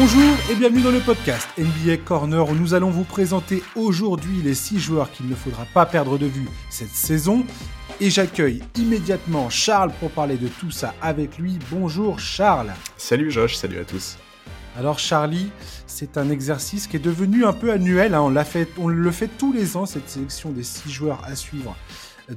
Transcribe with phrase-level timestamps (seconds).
[0.00, 4.54] Bonjour et bienvenue dans le podcast NBA Corner où nous allons vous présenter aujourd'hui les
[4.54, 7.44] 6 joueurs qu'il ne faudra pas perdre de vue cette saison.
[8.00, 11.58] Et j'accueille immédiatement Charles pour parler de tout ça avec lui.
[11.72, 12.72] Bonjour Charles.
[12.96, 14.18] Salut Josh, salut à tous.
[14.78, 15.50] Alors Charlie,
[15.88, 18.14] c'est un exercice qui est devenu un peu annuel.
[18.14, 18.22] Hein.
[18.22, 21.76] On, fait, on le fait tous les ans, cette sélection des 6 joueurs à suivre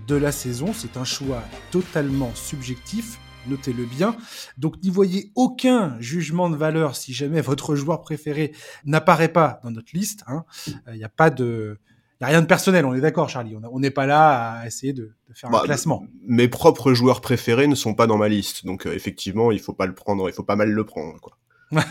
[0.08, 0.74] de la saison.
[0.76, 4.16] C'est un choix totalement subjectif notez-le bien.
[4.58, 8.54] Donc n'y voyez aucun jugement de valeur si jamais votre joueur préféré
[8.86, 10.24] n'apparaît pas dans notre liste.
[10.28, 10.46] Il hein.
[10.94, 11.80] n'y euh, a pas de...
[12.20, 13.56] Y a rien de personnel, on est d'accord, Charlie.
[13.72, 16.06] On n'est pas là à essayer de, faire un bah, classement.
[16.28, 19.74] Mes propres joueurs préférés ne sont pas dans ma liste, donc euh, effectivement, il faut
[19.74, 21.40] pas le prendre, il faut pas mal le prendre, quoi.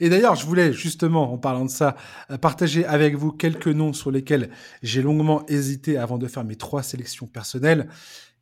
[0.00, 1.96] Et d'ailleurs, je voulais justement, en parlant de ça,
[2.30, 4.50] euh, partager avec vous quelques noms sur lesquels
[4.82, 7.88] j'ai longuement hésité avant de faire mes trois sélections personnelles.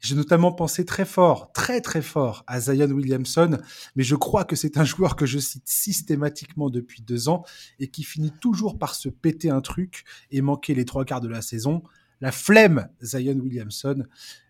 [0.02, 3.59] J'ai notamment pensé très fort, très très fort à Zion Williamson,
[3.95, 7.45] mais je crois que c'est un joueur que je cite systématiquement depuis deux ans
[7.78, 11.28] et qui finit toujours par se péter un truc et manquer les trois quarts de
[11.28, 11.84] la saison.
[12.20, 14.03] La flemme Zion Williamson.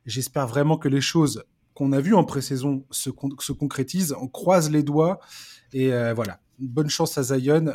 [0.06, 4.16] J'espère vraiment que les choses qu'on a vues en pré-saison se, se, concrétisent.
[4.22, 5.20] On croise les doigts
[5.74, 6.40] et euh, voilà.
[6.60, 7.74] Bonne chance à Zion.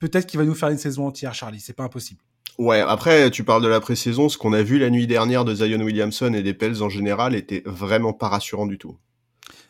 [0.00, 1.60] Peut-être qu'il va nous faire une saison entière, Charlie.
[1.60, 2.22] C'est pas impossible.
[2.58, 4.28] Ouais, après, tu parles de la pré-saison.
[4.28, 7.36] Ce qu'on a vu la nuit dernière de Zion Williamson et des Pels en général
[7.36, 8.96] était vraiment pas rassurant du tout.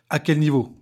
[0.09, 0.75] À quel niveau?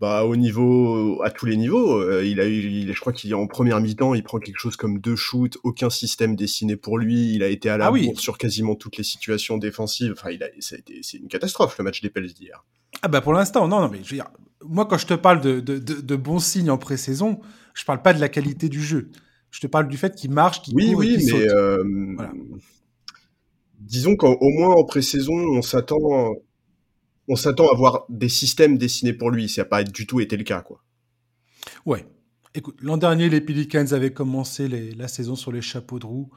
[0.00, 3.32] Bah au niveau à tous les niveaux euh, il a eu il, je crois qu'il
[3.32, 6.96] est en première mi-temps il prend quelque chose comme deux shoots aucun système dessiné pour
[6.96, 10.42] lui il a été à la ah sur quasiment toutes les situations défensives enfin il
[10.42, 12.64] a c'est une catastrophe le match des Pels d'hier
[13.02, 14.30] ah bah pour l'instant non non mais je veux dire
[14.64, 17.38] moi quand je te parle de, de, de, de bons signes en pré-saison
[17.74, 19.10] je parle pas de la qualité du jeu
[19.50, 21.82] je te parle du fait qu'il marche, qu'il oui, court oui, et mais euh,
[23.80, 26.34] disons qu'au moins en pré-saison, on s'attend,
[27.28, 29.48] on s'attend à voir des systèmes dessinés pour lui.
[29.48, 30.82] Ça n'a pas du tout été le cas, quoi.
[31.84, 32.06] Ouais.
[32.54, 36.30] Écoute, l'an dernier, les Pelicans avaient commencé la saison sur les chapeaux de roue.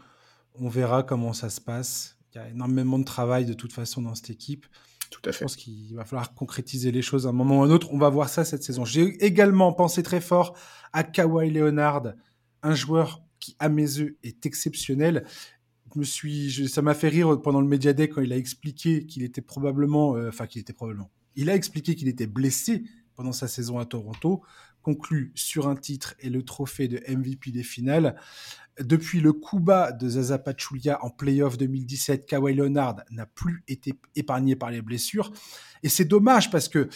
[0.55, 2.17] On verra comment ça se passe.
[2.33, 4.65] Il y a énormément de travail de toute façon dans cette équipe.
[5.09, 5.39] Tout à fait.
[5.39, 7.89] Je pense qu'il va falloir concrétiser les choses à un moment ou à un autre.
[7.91, 8.85] On va voir ça cette saison.
[8.85, 10.55] J'ai également pensé très fort
[10.91, 12.13] à Kawhi Leonard
[12.63, 15.25] un joueur qui, à mes yeux, est exceptionnel.
[15.93, 19.05] Je me suis, ça m'a fait rire pendant le Media Day quand il a expliqué
[19.05, 22.83] qu'il était probablement, euh, enfin qu'il était probablement, il a expliqué qu'il était blessé
[23.15, 24.41] pendant sa saison à Toronto,
[24.81, 28.15] conclu sur un titre et le trophée de MVP des finales.
[28.79, 33.93] Depuis le coup bas de Zaza Pachulia en playoff 2017, Kawhi Leonard n'a plus été
[34.15, 35.31] épargné par les blessures.
[35.83, 36.89] Et c'est dommage parce que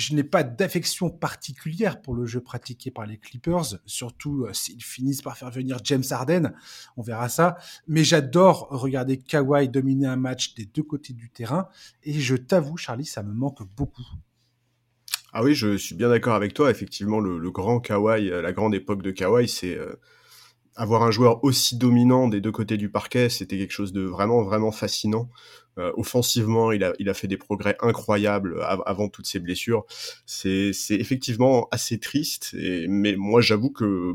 [0.00, 4.82] je n'ai pas d'affection particulière pour le jeu pratiqué par les Clippers, surtout euh, s'ils
[4.82, 6.52] finissent par faire venir James Harden,
[6.96, 7.56] on verra ça.
[7.86, 11.68] Mais j'adore regarder Kawhi dominer un match des deux côtés du terrain,
[12.02, 14.06] et je t'avoue, Charlie, ça me manque beaucoup.
[15.32, 16.70] Ah oui, je suis bien d'accord avec toi.
[16.70, 19.94] Effectivement, le, grand Kawhi, euh, la grande époque de Kawhi, c'est euh,
[20.74, 24.42] avoir un joueur aussi dominant des deux côtés du parquet, c'était quelque chose de vraiment,
[24.42, 25.28] vraiment fascinant.
[25.78, 29.84] Euh, offensivement, il a, il a fait des progrès incroyables avant toutes ces blessures.
[30.26, 34.14] C'est effectivement assez triste, et, mais moi j'avoue que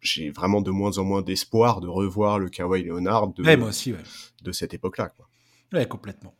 [0.00, 3.94] j'ai vraiment de moins en moins d'espoir de revoir le Kawhi Leonard de, moi aussi,
[4.42, 5.12] de cette époque-là.
[5.72, 6.34] Ouais, complètement.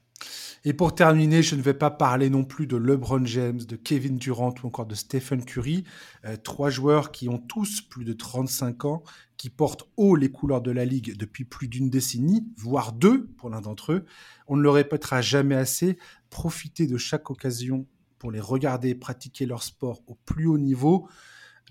[0.64, 4.18] Et pour terminer, je ne vais pas parler non plus de LeBron James, de Kevin
[4.18, 5.84] Durant ou encore de Stephen Curry,
[6.24, 9.02] euh, trois joueurs qui ont tous plus de 35 ans,
[9.36, 13.50] qui portent haut les couleurs de la ligue depuis plus d'une décennie, voire deux pour
[13.50, 14.04] l'un d'entre eux.
[14.48, 15.98] On ne le répétera jamais assez.
[16.30, 17.86] Profitez de chaque occasion
[18.18, 21.08] pour les regarder pratiquer leur sport au plus haut niveau.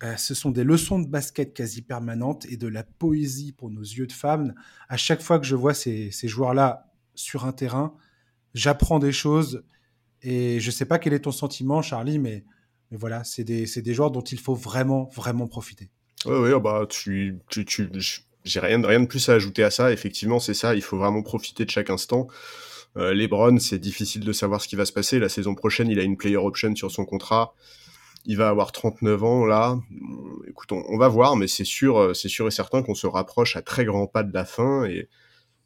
[0.03, 3.81] Euh, ce sont des leçons de basket quasi permanentes et de la poésie pour nos
[3.81, 4.53] yeux de femmes.
[4.89, 7.95] À chaque fois que je vois ces, ces joueurs-là sur un terrain,
[8.53, 9.63] j'apprends des choses
[10.21, 12.43] et je sais pas quel est ton sentiment, Charlie, mais,
[12.91, 15.89] mais voilà, c'est des, joueurs dont il faut vraiment, vraiment profiter.
[16.25, 17.89] Oui, oh bah, tu, tu, tu
[18.47, 19.91] j'ai rien, rien de plus à ajouter à ça.
[19.91, 20.73] Effectivement, c'est ça.
[20.73, 22.27] Il faut vraiment profiter de chaque instant.
[22.95, 25.19] Euh, Lebron, c'est difficile de savoir ce qui va se passer.
[25.19, 27.53] La saison prochaine, il a une player option sur son contrat.
[28.25, 29.77] Il va avoir 39 ans là.
[30.49, 33.07] Écoute, on, on va voir, mais c'est sûr, euh, c'est sûr et certain qu'on se
[33.07, 35.07] rapproche à très grands pas de la fin et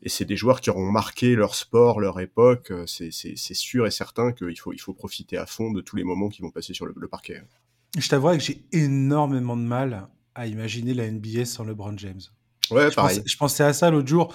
[0.03, 2.71] et c'est des joueurs qui auront marqué leur sport, leur époque.
[2.71, 6.03] Euh, c'est sûr et certain qu'il faut, il faut profiter à fond de tous les
[6.03, 7.43] moments qui vont passer sur le, parquet.
[7.97, 12.21] Je t'avoue que j'ai énormément de mal à imaginer la NBA sans LeBron James.
[12.71, 13.17] Ouais, je pareil.
[13.17, 14.33] Pensais, je pensais à ça l'autre jour.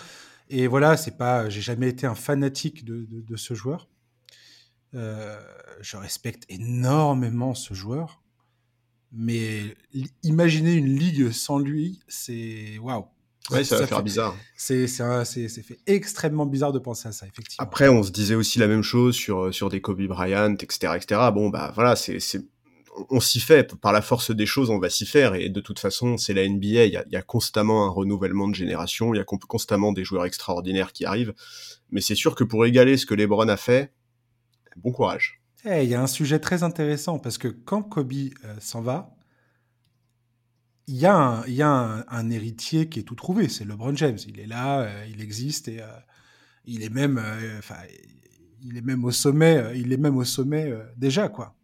[0.48, 3.88] Et voilà, c'est pas, j'ai jamais été un fanatique de, de, ce joueur.
[4.94, 5.40] Euh,
[5.80, 8.22] je respecte énormément ce joueur.
[9.10, 9.76] Mais
[10.22, 13.06] imaginer une ligue sans lui, c'est waouh.
[13.50, 14.36] Ouais, ça, va faire bizarre.
[14.56, 17.64] C'est fait extrêmement bizarre de penser à ça, effectivement.
[17.64, 21.20] Après, on se disait aussi la même chose sur, sur des Kobe Bryant, etc., etc.
[21.32, 22.18] Bon, bah voilà, c'est
[23.10, 25.78] on s'y fait, par la force des choses, on va s'y faire, et de toute
[25.78, 29.24] façon, c'est la NBA, il y a, constamment un renouvellement de génération, il y a
[29.24, 31.34] constamment des joueurs extraordinaires qui arrivent,
[31.90, 33.92] mais c'est sûr que pour égaler ce que LeBron a fait,
[34.76, 35.40] bon courage.
[35.64, 39.15] Eh, il y a un sujet très intéressant, parce que quand Kobe euh, s'en va,
[40.88, 44.18] il y a, un, y a un, héritier qui est tout trouvé, c'est LeBron James.
[44.26, 45.82] Il est là, euh, il existe, et
[46.64, 47.20] il est même,
[47.58, 47.76] enfin,
[48.62, 51.56] il est même au sommet, il est même au sommet déjà, quoi.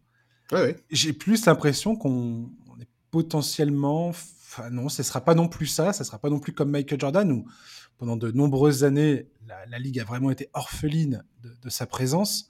[0.91, 2.49] J'ai plus l'impression qu'on
[2.79, 4.09] est potentiellement.
[4.09, 5.93] Enfin, non, ce ne sera pas non plus ça.
[5.93, 7.45] Ce ne sera pas non plus comme Michael Jordan, où
[7.97, 12.49] pendant de nombreuses années, la, Ligue a vraiment été orpheline de, sa présence,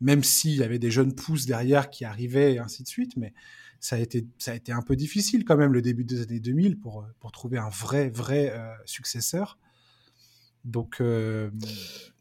[0.00, 3.16] même s'il y avait des jeunes pousses derrière qui arrivaient et ainsi de suite.
[3.16, 3.34] Mais
[3.84, 6.40] ça a été, ça a été un peu difficile quand même le début des années
[6.40, 9.58] 2000 pour, pour trouver un vrai, vrai euh, successeur.
[10.64, 11.02] Donc.
[11.02, 11.50] Euh,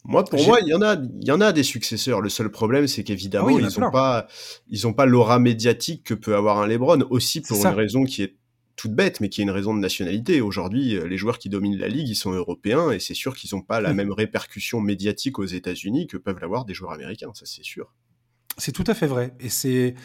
[0.03, 2.19] moi, pour moi, il y en a, il y en a des successeurs.
[2.19, 4.27] Le seul problème, c'est qu'évidemment, ils n'ont pas,
[4.67, 6.99] ils ont pas l'aura médiatique que peut avoir un LeBron.
[7.09, 8.35] Aussi pour une raison qui est
[8.75, 10.41] toute bête, mais qui est une raison de nationalité.
[10.41, 13.55] Aujourd'hui, euh, les joueurs qui dominent la ligue, ils sont européens, et c'est sûr qu'ils
[13.55, 13.95] n'ont pas la mmh.
[13.95, 17.31] même répercussion médiatique aux États-Unis que peuvent l'avoir des joueurs américains.
[17.33, 17.95] Ça, c'est sûr.
[18.57, 19.95] C'est tout à fait vrai, et c'est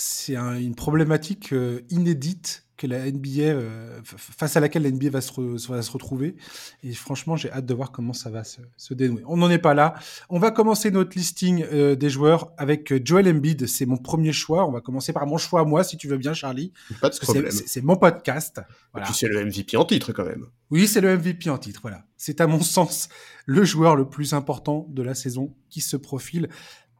[0.00, 5.20] c'est une problématique euh, inédite que la NBA, euh, face à laquelle la NBA va
[5.20, 6.36] se, va se retrouver.
[6.82, 9.22] Et franchement, j'ai hâte de voir comment ça va se, dénouer.
[9.26, 9.92] On n'en est pas là.
[10.30, 13.66] On va commencer notre listing euh, des joueurs avec Joel Embiid.
[13.66, 14.66] C'est mon premier choix.
[14.66, 16.72] On va commencer par mon choix à moi, si tu veux bien, Charlie.
[17.02, 17.50] Pas de problème.
[17.50, 18.62] C'est mon podcast.
[18.96, 20.46] Et puis c'est le MVP en titre quand même.
[20.70, 21.80] Oui, c'est le MVP en titre.
[21.82, 22.06] Voilà.
[22.16, 23.10] C'est à mon sens
[23.44, 26.48] le joueur le plus important de la saison qui se profile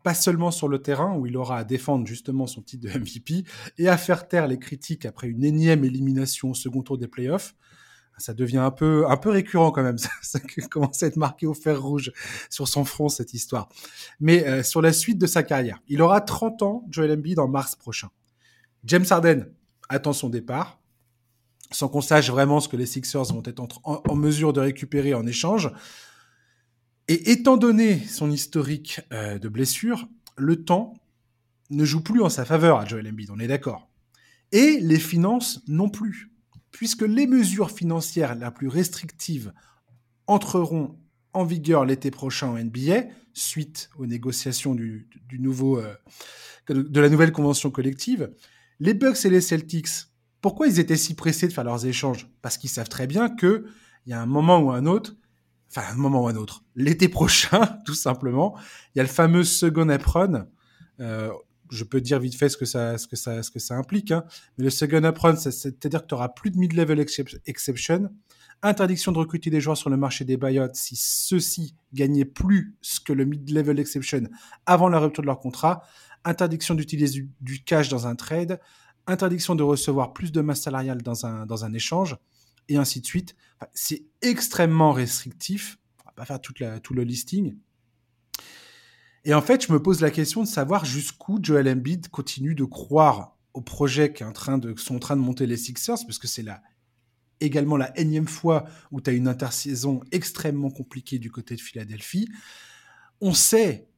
[0.02, 3.44] pas seulement sur le terrain où il aura à défendre justement son titre de MVP
[3.78, 7.54] et à faire taire les critiques après une énième élimination au second tour des playoffs.
[8.18, 9.96] Ça devient un peu, un peu récurrent quand même.
[10.22, 10.38] Ça,
[10.70, 12.12] commence à être marqué au fer rouge
[12.50, 13.70] sur son front, cette histoire.
[14.20, 17.48] Mais euh, sur la suite de sa carrière, il aura 30 ans, Joel Embiid, en
[17.48, 18.10] mars prochain.
[18.84, 19.46] James Harden
[19.88, 20.78] attend son départ,
[21.70, 25.26] sans qu'on sache vraiment ce que les Sixers vont être en mesure de récupérer en
[25.26, 25.70] échange.
[27.10, 30.94] Et étant donné son historique euh, de blessure, le temps
[31.70, 33.90] ne joue plus en sa faveur à Joel Embiid, on est d'accord.
[34.52, 36.30] Et les finances non plus,
[36.70, 39.52] puisque les mesures financières les plus restrictives
[40.28, 41.00] entreront
[41.32, 45.92] en vigueur l'été prochain en NBA, suite aux négociations du, nouveau, euh,
[46.68, 48.30] de la nouvelle convention collective.
[48.78, 50.06] Les Bucks et les Celtics,
[50.40, 52.28] pourquoi ils étaient si pressés de faire leurs échanges?
[52.40, 53.64] Parce qu'ils savent très bien qu'il
[54.06, 55.16] y a un moment ou un autre,
[55.70, 58.56] enfin un moment ou un autre, l'été prochain, tout simplement,
[58.94, 60.46] il y a le fameux second apron.
[61.00, 61.30] Euh,
[61.70, 64.10] je peux dire vite fait ce que ça, ce que ça, ce que ça implique,
[64.10, 64.24] hein.
[64.58, 66.98] mais le second apron, c'est-à-dire que tu auras plus de mid-level
[67.46, 68.10] exception,
[68.62, 72.74] interdiction de recruter des joueurs sur le marché des buyouts si ceux-ci gagnaient plus
[73.04, 74.22] que le mid-level exception
[74.66, 75.82] avant la rupture de leur contrat,
[76.24, 78.60] interdiction d'utiliser du, cash dans un trade,
[79.06, 82.16] interdiction de recevoir plus de masse salariale dans un, dans un échange,
[82.68, 83.36] et ainsi de suite.
[83.74, 85.78] c'est extrêmement restrictif.
[86.00, 87.56] On va pas faire la, tout le listing.
[89.24, 92.64] Et en fait, je me pose la question de savoir jusqu'où Joel Embiid continue de
[92.64, 96.18] croire au projet qui en train de, sont en train de monter les Sixers, parce
[96.18, 96.62] que c'est là
[97.40, 102.28] également la énième fois où tu as une intersaison extrêmement compliquée du côté de Philadelphie.
[103.20, 103.88] On sait,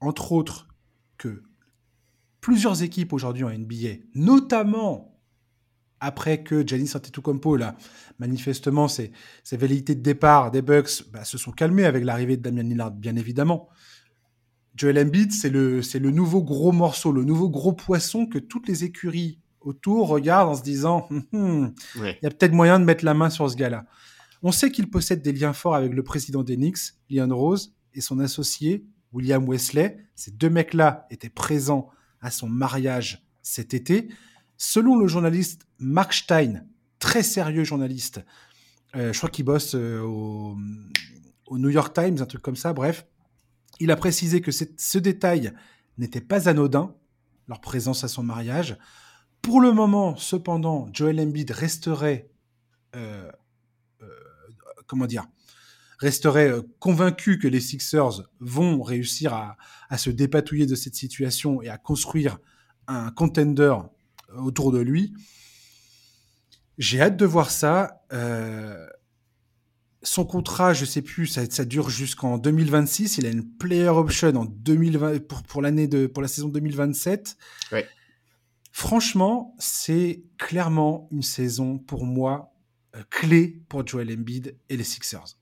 [0.00, 0.68] entre autres,
[1.18, 1.42] que
[2.40, 5.11] plusieurs équipes aujourd'hui en NBA, notamment
[6.02, 7.76] après que Giannis Antetokounmpo, là,
[8.18, 9.12] manifestement, ses,
[9.44, 12.90] ses velléités de départ des Bucks bah, se sont calmées avec l'arrivée de Damian Lillard,
[12.90, 13.68] bien évidemment.
[14.74, 18.66] Joel Embiid, c'est le, c'est le nouveau gros morceau, le nouveau gros poisson que toutes
[18.66, 22.84] les écuries autour regardent en se disant, hum, hum, il y a peut-être moyen de
[22.84, 23.86] mettre la main sur ce gars-là.
[24.42, 28.18] On sait qu'il possède des liens forts avec le président Knicks, Leon Rose, et son
[28.18, 29.98] associé, William Wesley.
[30.16, 31.90] Ces deux mecs-là étaient présents
[32.20, 34.08] à son mariage cet été.
[34.56, 36.64] Selon le journaliste Mark Stein,
[36.98, 38.20] très sérieux journaliste,
[38.94, 40.56] euh, je crois qu'il bosse euh, au,
[41.50, 43.06] New York Times, un truc comme ça, bref,
[43.80, 45.52] il a précisé que ce détail
[45.98, 46.94] n'était pas anodin,
[47.48, 48.78] leur présence à son mariage.
[49.42, 52.30] Pour le moment, cependant, Joel Embiid resterait,
[52.96, 53.30] euh,
[54.86, 55.24] comment dire,
[55.98, 59.56] resterait convaincu que les Sixers vont réussir à,
[59.90, 62.38] à, se dépatouiller de cette situation et à construire
[62.86, 63.74] un contender
[64.36, 65.14] autour de lui.
[66.78, 68.02] J'ai hâte de voir ça.
[68.12, 68.86] Euh,
[70.02, 73.18] son contrat, je sais plus, ça, ça dure jusqu'en 2026.
[73.18, 77.36] Il a une player option en 2020 pour, pour l'année de pour la saison 2027.
[78.72, 82.52] Franchement, c'est clairement une saison pour moi
[82.96, 85.36] euh, clé pour Joel Embiid et les Sixers.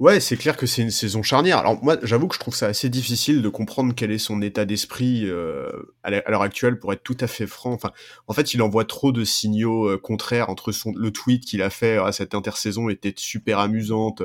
[0.00, 1.58] Ouais, c'est clair que c'est une saison charnière.
[1.58, 4.64] Alors moi, j'avoue que je trouve ça assez difficile de comprendre quel est son état
[4.64, 5.70] d'esprit euh,
[6.02, 7.72] à l'heure actuelle, pour être tout à fait franc.
[7.72, 7.92] Enfin,
[8.26, 11.70] en fait, il envoie trop de signaux euh, contraires entre son le tweet qu'il a
[11.70, 14.24] fait à cette intersaison était super amusante.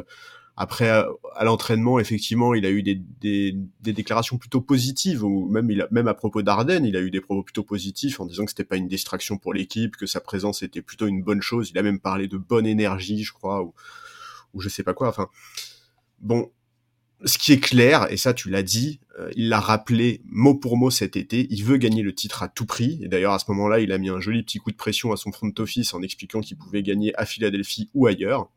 [0.57, 5.69] Après, à, l'entraînement, effectivement, il a eu des, des, des, déclarations plutôt positives, ou même,
[5.71, 8.43] il a, même à propos d'Arden, il a eu des propos plutôt positifs en disant
[8.43, 11.69] que c'était pas une distraction pour l'équipe, que sa présence était plutôt une bonne chose.
[11.69, 13.73] Il a même parlé de bonne énergie, je crois, ou,
[14.53, 15.09] ou je sais pas quoi.
[15.09, 15.29] Enfin,
[16.19, 16.51] bon,
[17.25, 20.77] ce qui est clair, et ça tu l'as dit, euh, il l'a rappelé mot pour
[20.77, 23.45] mot cet été, il veut gagner le titre à tout prix, et d'ailleurs à ce
[23.49, 26.01] moment-là il a mis un joli petit coup de pression à son front office en
[26.01, 28.49] expliquant qu'il pouvait gagner à Philadelphie ou ailleurs.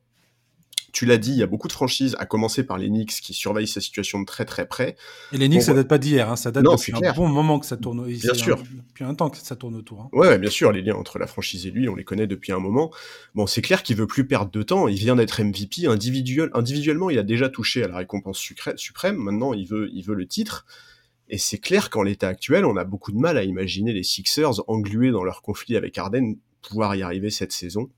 [0.93, 3.33] Tu l'as dit, il y a beaucoup de franchises, à commencer par les Knicks qui
[3.33, 4.97] surveillent sa situation de très très près.
[5.33, 7.67] Et les Knicks, ça date pas d'hier, hein, ça date depuis un bon moment que
[7.67, 8.05] ça tourne.
[8.05, 8.63] Bien sûr.
[8.89, 10.03] depuis un temps que ça tourne autour.
[10.03, 10.09] Hein.
[10.13, 12.59] Ouais, bien sûr, les liens entre la franchise et lui, on les connaît depuis un
[12.59, 12.91] moment.
[13.35, 14.87] Bon, c'est clair qu'il veut plus perdre de temps.
[14.87, 16.51] Il vient d'être MVP individuel.
[16.53, 18.39] Individuellement, il a déjà touché à la récompense
[18.77, 19.17] suprême.
[19.17, 20.67] Maintenant, il veut, il veut le titre.
[21.29, 24.69] Et c'est clair qu'en l'état actuel, on a beaucoup de mal à imaginer les Sixers
[24.69, 27.89] englués dans leur conflit avec Arden pouvoir y arriver cette saison.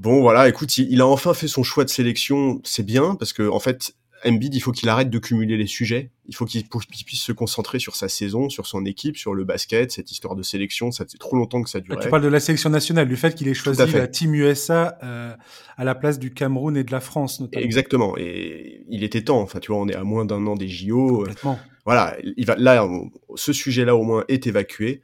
[0.00, 3.46] Bon, voilà, écoute, il, a enfin fait son choix de sélection, c'est bien, parce que
[3.46, 6.10] en fait, Embiid, il faut qu'il arrête de cumuler les sujets.
[6.26, 9.92] Il faut qu'il puisse se concentrer sur sa saison, sur son équipe, sur le basket,
[9.92, 10.90] cette histoire de sélection.
[10.90, 11.98] Ça fait trop longtemps que ça dure.
[11.98, 15.34] Tu parles de la sélection nationale, du fait qu'il ait choisi la Team USA euh,
[15.76, 17.62] à la place du Cameroun et de la France, notamment.
[17.62, 18.14] Exactement.
[18.16, 19.42] Et il était temps.
[19.42, 21.18] Enfin, tu vois, on est à moins d'un an des JO.
[21.18, 21.58] Complètement.
[21.84, 22.16] Voilà.
[22.38, 22.88] Il va, là,
[23.34, 25.02] ce sujet-là, au moins, est évacué.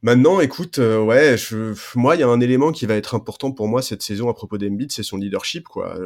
[0.00, 3.50] Maintenant, écoute, euh, ouais, je, moi, il y a un élément qui va être important
[3.50, 5.64] pour moi cette saison à propos d'Embiid, c'est son leadership.
[5.64, 5.98] Quoi.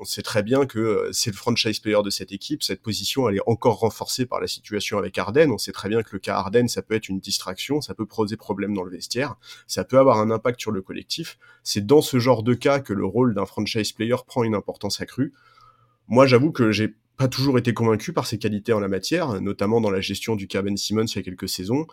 [0.00, 2.64] On sait très bien que euh, c'est le franchise player de cette équipe.
[2.64, 5.52] Cette position, elle est encore renforcée par la situation avec Arden.
[5.52, 8.04] On sait très bien que le cas Arden, ça peut être une distraction, ça peut
[8.04, 9.36] poser problème dans le vestiaire,
[9.68, 11.38] ça peut avoir un impact sur le collectif.
[11.62, 15.00] C'est dans ce genre de cas que le rôle d'un franchise player prend une importance
[15.00, 15.32] accrue.
[16.08, 19.80] Moi, j'avoue que j'ai pas toujours été convaincu par ses qualités en la matière, notamment
[19.80, 21.86] dans la gestion du cas Ben Simmons il y a quelques saisons.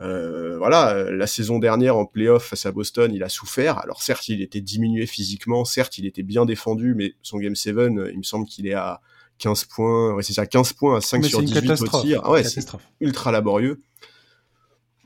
[0.00, 3.78] Euh, voilà, la saison dernière en playoff face à Boston, il a souffert.
[3.78, 7.76] Alors certes, il était diminué physiquement, certes, il était bien défendu, mais son game 7,
[8.10, 9.00] il me semble qu'il est à
[9.38, 12.20] 15 points, ouais, c'est ça, 15 points à 5 sur 18 au tir.
[12.24, 12.66] Ah ouais, c'est
[13.00, 13.80] ultra laborieux.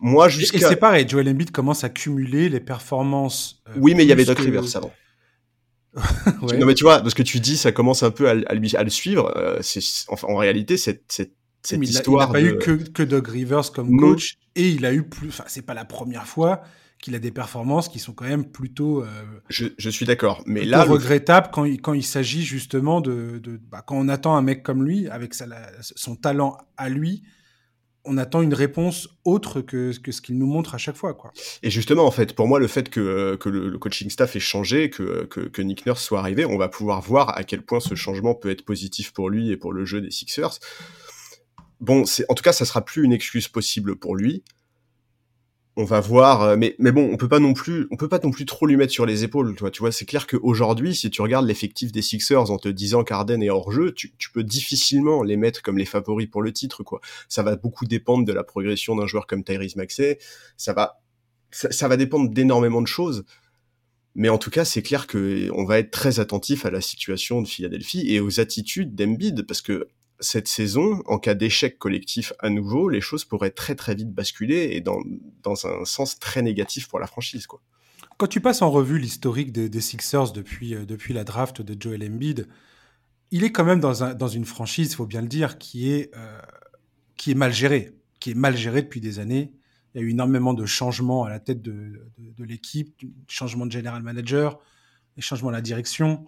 [0.01, 0.59] Moi, jusqu'à...
[0.59, 3.63] Et c'est pareil, Joel Embiid commence à cumuler les performances.
[3.69, 4.93] Euh, oui, mais il y avait Doc Rivers avant.
[6.59, 8.85] Non, mais tu vois, parce que tu dis, ça commence un peu à, lui, à
[8.85, 9.33] le suivre.
[9.37, 9.81] Euh, c'est,
[10.23, 12.31] en réalité, cette, cette cette histoire.
[12.37, 15.29] Il n'a pas eu que, que Doug Rivers comme coach et il a eu plus.
[15.29, 16.63] Enfin, c'est pas la première fois
[17.01, 19.03] qu'il a des performances qui sont quand même plutôt.
[19.03, 19.07] Euh,
[19.49, 20.83] je, je, suis d'accord, mais là.
[20.85, 23.39] regrettable quand il, quand il s'agit justement de.
[23.39, 25.47] de bah, quand on attend un mec comme lui, avec sa,
[25.81, 27.23] son talent à lui,
[28.05, 31.15] on attend une réponse autre que, que ce qu'il nous montre à chaque fois.
[31.15, 31.33] Quoi.
[31.63, 34.41] Et justement, en fait, pour moi, le fait que, que le, le, coaching staff ait
[34.41, 37.81] changé, que, que, que, Nick Nurse soit arrivé, on va pouvoir voir à quel point
[37.81, 40.59] ce changement peut être positif pour lui et pour le jeu des Sixers
[41.81, 44.43] bon, c'est en tout cas, ça sera plus une excuse possible pour lui.
[45.77, 48.19] On va voir, euh, mais mais bon, on peut pas non plus, on peut pas
[48.19, 49.71] non plus trop lui mettre sur les épaules, toi.
[49.71, 53.43] Tu vois, c'est clair qu'aujourd'hui, si tu regardes l'effectif des Sixers en te disant qu'Arden
[53.45, 56.83] est hors jeu, tu, tu, peux difficilement les mettre comme les favoris pour le titre,
[56.83, 57.01] quoi.
[57.29, 60.19] Ça va beaucoup dépendre de la progression d'un joueur comme Tyrese Maxey.
[60.57, 61.01] Ça va,
[61.53, 63.25] ça, ça va dépendre d'énormément de choses.
[64.17, 67.41] Mais en tout cas, c'est clair que on va être très attentif à la situation
[67.41, 69.87] de Philadelphie et aux attitudes d'Embiid, parce que
[70.21, 74.71] cette saison, en cas d'échec collectif à nouveau, les choses pourraient très très vite basculer
[74.73, 75.01] et dans,
[75.43, 77.47] dans un sens très négatif pour la franchise.
[78.17, 82.03] Quand tu passes en revue l'historique des, Sixers depuis, euh, depuis la draft de Joel
[82.03, 82.49] Embiid,
[83.31, 86.11] il est quand même dans, dans une franchise, il faut bien le dire, qui est,
[86.17, 86.41] euh,
[87.17, 89.53] qui est mal gérée, qui est mal gérée depuis des années.
[89.95, 91.73] Il y a eu énormément de changements à la tête de,
[92.19, 94.59] de, de l'équipe, changement de general manager,
[95.17, 96.27] des changements à la direction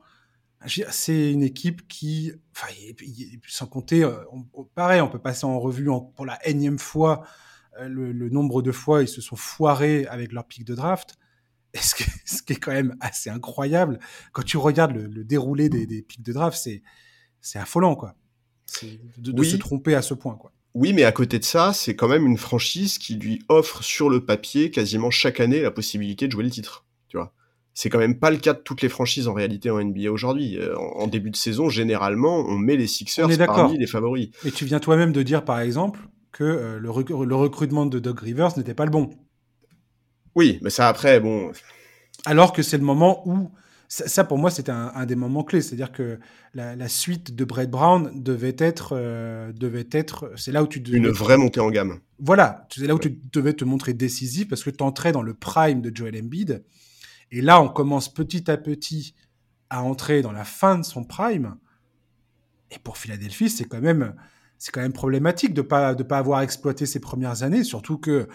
[0.67, 2.73] c'est une équipe qui, enfin,
[3.47, 4.17] sans compter, euh,
[4.75, 7.23] pareil, on peut passer en revue pour la énième fois
[7.81, 11.17] euh, le, nombre de fois ils se sont foirés avec leur pic de draft.
[11.75, 14.01] ce, qui, ce qui est quand même assez incroyable,
[14.33, 16.83] quand tu regardes le, déroulé des, des pics de draft, c'est
[17.41, 18.15] c'est affolant, quoi.
[19.19, 20.53] De, de se tromper à ce point, quoi.
[20.75, 24.09] Oui, mais à côté de ça, c'est quand même une franchise qui lui offre sur
[24.09, 26.85] le papier quasiment chaque année la possibilité de jouer le titre.
[27.81, 30.59] C'est quand même pas le cas de toutes les franchises en réalité en NBA aujourd'hui.
[30.59, 34.29] Euh, en, début de saison, généralement, on met les Sixers parmi les favoris.
[34.45, 35.99] Et tu viens toi-même de dire, par exemple,
[36.31, 39.09] que euh, le, recrutement de Doug Rivers n'était pas le bon.
[40.35, 41.53] Oui, mais ça après, bon.
[42.27, 43.51] Alors que c'est le moment où
[43.89, 45.63] ça, pour moi, c'était un, des moments clés.
[45.63, 46.19] C'est-à-dire que
[46.53, 50.99] la, suite de Brett Brown devait être, euh, devait être, c'est là où tu devais,
[50.99, 52.01] une vraie montée en gamme.
[52.19, 55.33] Voilà, c'est là où tu devais te montrer décisif parce que tu entrais dans le
[55.33, 56.63] prime de Joel Embiid
[57.31, 59.15] et là, on commence petit à petit
[59.69, 61.57] à entrer dans la fin de son prime.
[62.71, 64.15] Et pour Philadelphie, c'est quand même,
[64.59, 68.11] c'est quand même problématique de pas de pas avoir exploité ses premières années, surtout que
[68.11, 68.27] euh,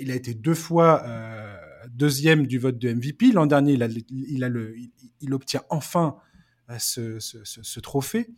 [0.00, 1.56] il a été deux fois euh,
[1.90, 3.32] deuxième du vote de MVP.
[3.32, 3.78] L'an dernier,
[4.10, 6.16] il, obtient enfin
[6.70, 8.28] euh, ce, trophée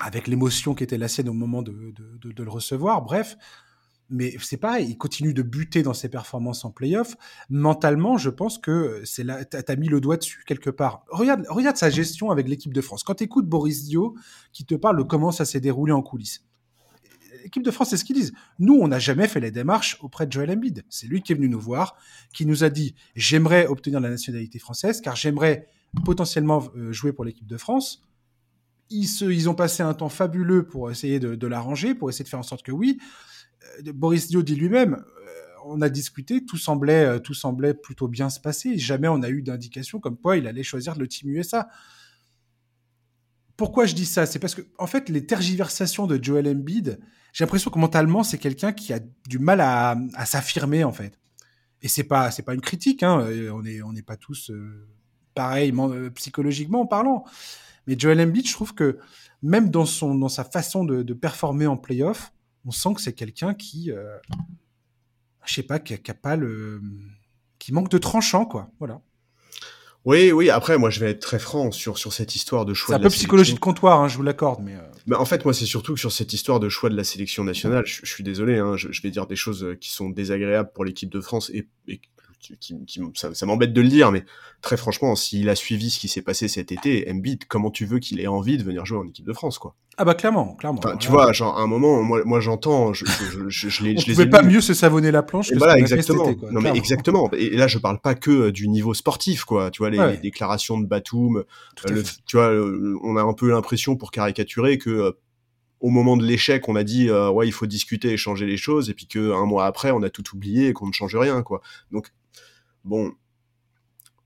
[0.00, 1.72] avec l'émotion qui était la sienne au moment de
[2.22, 3.02] le recevoir.
[3.02, 3.36] Bref,
[4.08, 7.16] mais c'est pareil, il continue de buter dans ses performances en playoff.
[7.50, 11.04] Mentalement, je pense que c'est là, t'as mis le doigt dessus quelque part.
[11.08, 13.02] Regarde, regarde sa gestion avec l'équipe de France.
[13.02, 14.14] Quand tu écoutes Boris Dio
[14.52, 16.44] qui te parle de comment ça s'est déroulé en coulisses.
[17.42, 18.32] L'équipe de France, c'est ce qu'ils disent.
[18.58, 20.84] Nous, on n'a jamais fait les démarches auprès de Joel Embiid.
[20.88, 21.96] C'est lui qui est venu nous voir,
[22.32, 25.66] qui nous a dit j'aimerais obtenir la nationalité française car j'aimerais
[26.04, 28.02] potentiellement euh, jouer pour l'équipe de France.
[28.90, 32.24] Ils, se, ils ont passé un temps fabuleux pour essayer de, de l'arranger, pour essayer
[32.24, 32.98] de faire en sorte que oui.
[33.86, 35.30] Euh, Boris Dio dit lui-même, euh,
[35.64, 38.78] on a discuté, tout semblait, euh, tout semblait plutôt bien se passer.
[38.78, 41.68] Jamais on a eu d'indication comme quoi il allait choisir le team USA.
[43.56, 44.26] Pourquoi je dis ça?
[44.26, 47.00] C'est parce que, en fait, les tergiversations de Joel Embiid,
[47.32, 49.96] j'ai l'impression que mentalement, c'est quelqu'un qui a du mal à,
[50.26, 51.18] s'affirmer, en fait.
[51.80, 53.26] Et c'est pas, c'est pas une critique, hein.
[53.52, 54.50] On n'est on pas tous
[55.34, 55.72] pareils
[56.14, 57.24] psychologiquement en parlant.
[57.86, 58.98] Mais Joel Embiid, je trouve que
[59.42, 62.32] même dans son, dans sa façon de, de performer en playoff,
[62.66, 64.16] on sent que c'est quelqu'un qui, euh,
[65.44, 66.82] je sais pas, qui, a, pas le,
[67.58, 68.68] qui manque de tranchant, quoi.
[68.78, 69.00] Voilà.
[70.04, 70.50] Oui, oui.
[70.50, 72.94] Après, moi, je vais être très franc sur sur cette histoire de choix.
[72.94, 74.74] C'est un peu psychologie de comptoir, hein, je vous l'accorde, mais.
[74.74, 75.16] Euh.
[75.16, 77.84] en fait, moi, c'est surtout que sur cette histoire de choix de la sélection nationale,
[77.86, 81.20] je, suis désolé, hein, je, vais dire des choses qui sont désagréables pour l'équipe de
[81.20, 82.00] France et, et
[82.60, 82.76] qui,
[83.14, 84.24] ça, m'embête de le dire, mais
[84.62, 87.98] très franchement, s'il a suivi ce qui s'est passé cet été, Embiid, comment tu veux
[87.98, 89.74] qu'il ait envie de venir jouer en équipe de France, quoi?
[89.98, 90.80] Ah bah clairement, clairement.
[90.98, 94.04] tu vois, genre à un moment, moi, moi j'entends, je, je, je, je, les, je
[94.12, 95.48] pouvait pas mieux se savonner la planche.
[95.48, 96.28] Que voilà, exactement.
[96.50, 97.30] non mais exactement.
[97.32, 99.70] Et là, je parle pas que euh, du niveau sportif, quoi.
[99.70, 101.44] Tu vois les, déclarations de Batum,
[101.88, 105.16] euh, tu vois, euh, on a un peu l'impression pour caricaturer que
[105.80, 108.90] au moment de l'échec, on a dit ouais, il faut discuter et changer les choses,
[108.90, 111.42] et puis que un mois après, on a tout oublié et qu'on ne change rien,
[111.42, 111.62] quoi.
[111.90, 112.12] Donc
[112.86, 113.12] Bon,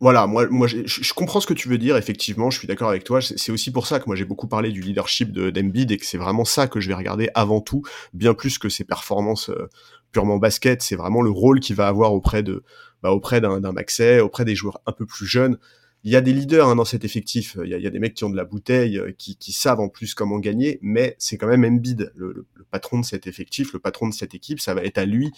[0.01, 3.05] voilà, moi, moi je, comprends ce que tu veux dire, effectivement, je suis d'accord avec
[3.05, 3.21] toi.
[3.23, 6.19] C'est aussi pour ça que moi j'ai beaucoup parlé du leadership d'Embiid et que c'est
[6.19, 7.83] vraiment ça que je vais regarder avant tout,
[8.15, 9.69] bien plus que ses performances euh,
[10.13, 10.83] purement basket.
[10.83, 12.65] C'est vraiment le rôle qu'il va avoir auprès de,
[13.03, 15.59] bah, auprès d'un Maxey, auprès des joueurs un peu plus jeunes.
[16.05, 18.25] Il y a des leaders hein, dans cet effectif, il y, a, des mecs qui
[18.25, 21.47] ont de la bouteille, euh, qui, qui savent en plus comment gagner, mais c'est quand
[21.47, 24.83] même Embiid, le, le, patron de cet effectif, le patron de cette équipe, ça va
[24.83, 25.31] être à lui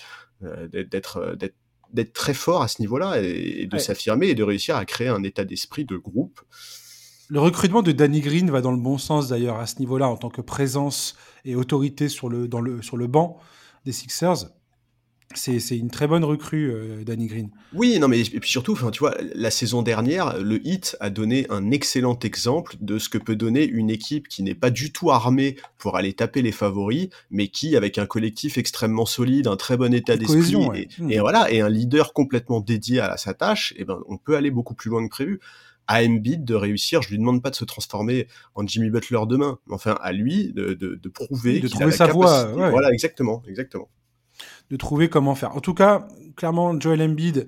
[0.45, 1.37] euh, d'être
[1.93, 5.23] d'être très fort à ce niveau-là et, de s'affirmer et de réussir à créer un
[5.23, 6.41] état d'esprit de groupe.
[7.29, 10.17] Le recrutement de Danny Green va dans le bon sens d'ailleurs à ce niveau-là en
[10.17, 13.39] tant que présence et autorité sur le, dans le, sur le banc
[13.85, 14.49] des Sixers
[15.37, 17.51] c'est une très bonne recrue, euh, Danny Green.
[17.75, 21.47] Oui, non, mais et puis surtout, tu vois, la saison dernière, le Heat a donné
[21.51, 25.11] un excellent exemple de ce que peut donner une équipe qui n'est pas du tout
[25.11, 29.77] armée pour aller taper les favoris, mais qui, avec un collectif extrêmement solide, un très
[29.77, 31.11] bon état d'esprit, hmm.
[31.11, 34.37] et, voilà, et un leader complètement dédié à sa tâche, et eh ben, on peut
[34.37, 35.41] aller beaucoup plus loin que prévu
[35.87, 37.03] à Embiid de réussir.
[37.03, 40.53] Je lui demande pas de se transformer en Jimmy Butler demain, mais enfin à lui
[40.53, 42.45] de, de, de prouver de trouver sa voie.
[42.45, 43.89] Voilà, exactement, exactement
[44.71, 45.57] de trouver comment faire.
[45.57, 47.47] En tout cas, clairement, Joel Embiid,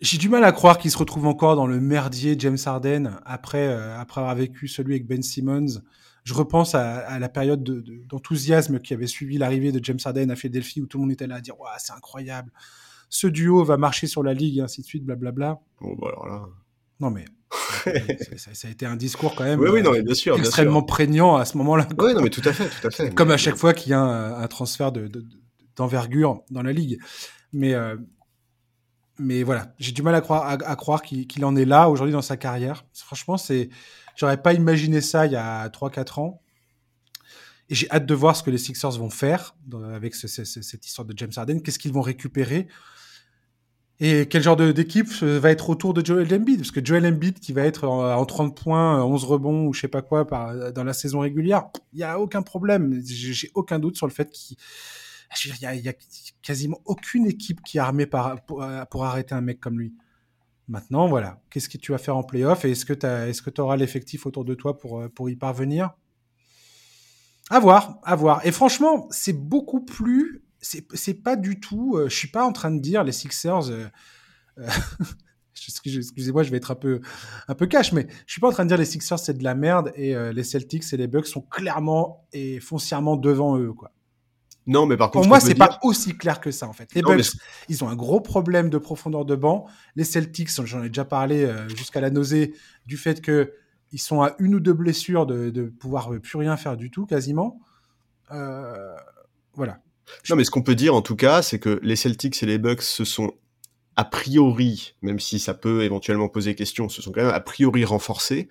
[0.00, 3.68] j'ai du mal à croire qu'il se retrouve encore dans le merdier James Harden après,
[3.68, 5.82] euh, après avoir vécu celui avec Ben Simmons.
[6.24, 7.62] Je repense à, la période
[8.08, 11.26] d'enthousiasme qui avait suivi l'arrivée de James Harden à Philadelphie où tout le monde était
[11.26, 12.52] là à dire ouais, c'est incroyable.
[13.08, 15.60] Ce duo va marcher sur la ligue et ainsi de suite, blablabla.
[15.80, 16.48] Bon, bah alors là.
[17.00, 17.24] Non, mais
[18.36, 21.36] ça, a été un discours quand même oui, oui, non, mais bien sûr, extrêmement prégnant
[21.36, 21.88] à ce moment-là.
[21.98, 23.14] Oui, non, mais tout à fait, tout à fait.
[23.14, 25.10] Comme à chaque fois qu'il y a un, transfert de,
[25.80, 27.00] d'envergure dans la ligue.
[27.52, 27.96] Mais, euh,
[29.18, 32.22] mais voilà, j'ai du mal à croire, à, croire qu'il en est là aujourd'hui dans
[32.22, 32.84] sa carrière.
[32.92, 33.70] Franchement, c'est,
[34.16, 36.42] j'aurais pas imaginé ça il y a 3-4 ans.
[37.70, 39.54] Et j'ai hâte de voir ce que les Sixers vont faire
[39.94, 41.60] avec cette histoire de James Harden.
[41.60, 42.66] Qu'est-ce qu'ils vont récupérer?
[44.00, 46.58] Et quel genre d'équipe va être autour de Joel Embiid?
[46.58, 49.88] Parce que Joel Embiid qui va être en, 30 points, 11 rebonds ou je sais
[49.88, 50.24] pas quoi
[50.74, 53.00] dans la saison régulière, il y a aucun problème.
[53.04, 54.56] J'ai aucun doute sur le fait qu'il
[55.44, 55.94] il y, a,
[56.42, 58.62] quasiment aucune équipe qui est armée pour,
[59.04, 59.94] arrêter un mec comme lui.
[60.68, 63.76] Maintenant, voilà, qu'est-ce que tu vas faire en playoff et est-ce que tu est auras
[63.76, 65.94] l'effectif autour de toi pour, pour y parvenir?
[67.50, 68.46] À voir, à voir.
[68.46, 70.44] Et franchement, c'est beaucoup plus.
[70.60, 71.96] C'est pas du tout.
[71.96, 73.70] Euh, je suis pas en train de dire les Sixers.
[73.70, 73.88] Euh,
[74.58, 74.68] euh,
[75.84, 77.00] excusez-moi, je vais être un peu,
[77.48, 79.42] un peu cash, mais je suis pas en train de dire les Sixers c'est de
[79.42, 83.90] la merde et les Celtics et les Bucks sont clairement et foncièrement devant eux, quoi.
[84.70, 86.94] Non, mais par contre, pour moi, c'est pas aussi clair que ça en fait.
[86.94, 87.32] Les Bucks,
[87.68, 89.66] ils ont un gros problème de profondeur de banc.
[89.96, 92.54] Les Celtics, j'en ai déjà parlé euh, jusqu'à la nausée
[92.86, 93.52] du fait que
[93.90, 97.04] ils sont à une ou deux blessures de, de pouvoir plus rien faire du tout,
[97.04, 97.60] quasiment.
[98.30, 98.94] Euh,
[99.54, 99.80] voilà.
[100.28, 102.58] Non, mais ce qu'on peut dire en tout cas, c'est que les Celtics et les
[102.58, 103.32] Bucks se sont
[103.96, 107.84] a priori, même si ça peut éventuellement poser question, se sont quand même a priori
[107.84, 108.48] renforcés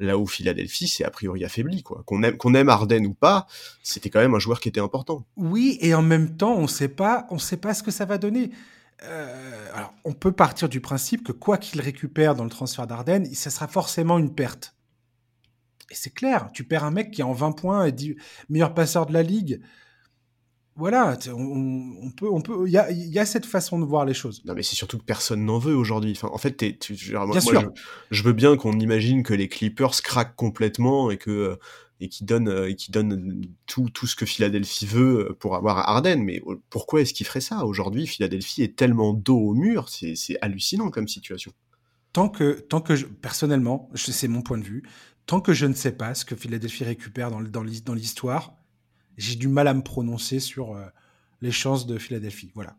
[0.00, 1.82] là où Philadelphie s'est a priori affaibli.
[1.82, 3.46] Qu'on aime qu'on aime Arden ou pas,
[3.82, 5.24] c'était quand même un joueur qui était important.
[5.36, 8.50] Oui, et en même temps, on on sait pas ce que ça va donner.
[9.02, 13.26] Euh, alors, on peut partir du principe que quoi qu'il récupère dans le transfert d'Arden,
[13.32, 14.74] ça sera forcément une perte.
[15.90, 18.16] Et c'est clair, tu perds un mec qui est en 20 points et dit
[18.48, 19.60] meilleur passeur de la ligue
[20.80, 24.42] voilà, on, peut, on peut, il y a, cette façon de voir les choses.
[24.46, 26.12] Non, mais c'est surtout que personne n'en veut aujourd'hui.
[26.16, 26.96] Enfin, en fait, tu.
[26.96, 31.58] Je, veux bien qu'on imagine que les Clippers craquent complètement et que
[32.00, 36.24] et qui donnent et qui donne tout, tout ce que Philadelphie veut pour avoir Arden.
[36.24, 36.40] Mais
[36.70, 37.66] pourquoi est-ce qu'il ferait ça?
[37.66, 41.52] Aujourd'hui Philadelphie est tellement dos au mur, c'est hallucinant comme situation.
[42.14, 44.82] Tant que, tant que je, personnellement, c'est mon point de vue,
[45.26, 48.54] tant que je ne sais pas ce que Philadelphie récupère dans, dans l'histoire,
[49.20, 50.84] j'ai du mal à me prononcer sur euh,
[51.42, 52.50] les chances de Philadelphie.
[52.54, 52.76] Voilà.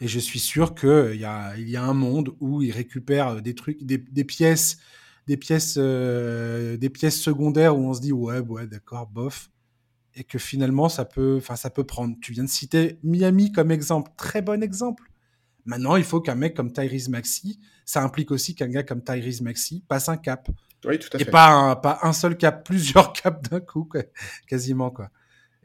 [0.00, 2.70] Et je suis sûr qu'il euh, y, a, il y a un monde où ils
[2.70, 4.78] récupèrent des trucs, des, pièces,
[5.26, 9.50] des pièces, euh, des pièces secondaires où on se dit ouais, ouais, d'accord, bof,
[10.14, 12.14] et que finalement ça peut, enfin ça peut prendre.
[12.20, 15.04] Tu viens de citer Miami comme exemple, très bon exemple.
[15.64, 19.40] Maintenant, il faut qu'un mec comme Tyrese Maxi, ça implique aussi qu'un gars comme Tyrese
[19.40, 20.48] Maxi passe un cap.
[20.84, 21.24] Oui, tout à fait.
[21.24, 23.88] Et pas un, pas un seul cap, plusieurs caps d'un coup,
[24.46, 25.10] quasiment quoi.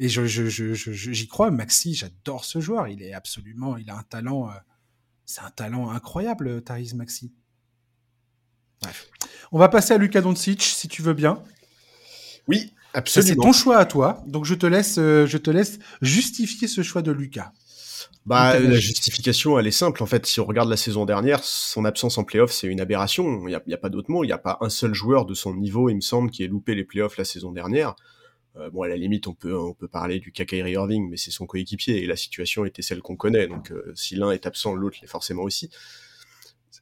[0.04, 2.88] Et je, j'y crois, Maxi, j'adore ce joueur.
[2.88, 4.54] Il est absolument, il a un talent, euh,
[5.28, 7.32] c'est un talent incroyable, Thaïs Maxi.
[8.82, 9.08] Bref.
[9.52, 11.44] On va passer à Luka Doncic, si tu veux bien.
[12.48, 13.30] Oui, absolument.
[13.30, 16.82] C'est ton choix à toi, donc je te laisse, euh, je te laisse justifier ce
[16.82, 17.52] choix de Lucas.
[18.26, 20.02] Bah, la justification, elle est simple.
[20.02, 23.48] En fait, si on regarde la saison dernière, son absence en playoff, c'est une aberration.
[23.48, 24.24] Il n'y a, a, pas d'autre mot.
[24.24, 26.48] Il n'y a pas un seul joueur de son niveau, il me semble, qui ait
[26.48, 27.96] loupé les playoffs la saison dernière.
[28.58, 31.32] Euh, bon, à la limite, on peut, on peut parler du Kyrie Irving, mais c'est
[31.32, 33.48] son coéquipier et la situation était celle qu'on connaît.
[33.48, 35.70] Donc, euh, si l'un est absent, l'autre l'est forcément aussi.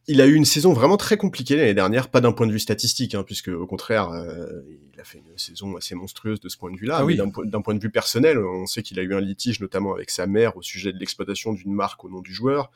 [0.07, 2.59] Il a eu une saison vraiment très compliquée l'année dernière, pas d'un point de vue
[2.59, 4.61] statistique, hein, puisque au contraire, euh,
[4.93, 6.97] il a fait une saison assez monstrueuse de ce point de vue-là.
[6.99, 7.15] Ah oui.
[7.17, 10.25] D'un point de vue personnel, on sait qu'il a eu un litige, notamment avec sa
[10.25, 12.71] mère, au sujet de l'exploitation d'une marque au nom du joueur.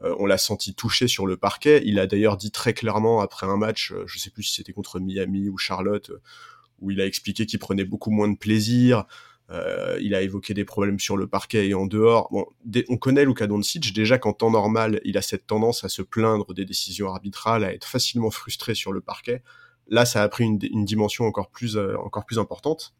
[0.00, 1.80] on l'a senti touché sur le parquet.
[1.84, 4.98] Il a d'ailleurs dit très clairement après un match, je sais plus si c'était contre
[4.98, 6.10] Miami ou Charlotte,
[6.82, 9.06] où il a expliqué qu'il prenait beaucoup moins de plaisir.
[9.50, 12.28] Euh, il a évoqué des problèmes sur le parquet et en dehors.
[12.30, 12.46] Bon,
[12.88, 16.54] on connaît Luka Doncic déjà qu'en temps normal, il a cette tendance à se plaindre
[16.54, 19.42] des décisions arbitrales, à être facilement frustré sur le parquet.
[19.88, 22.94] Là, ça a pris une, dimension encore plus, euh, encore plus importante.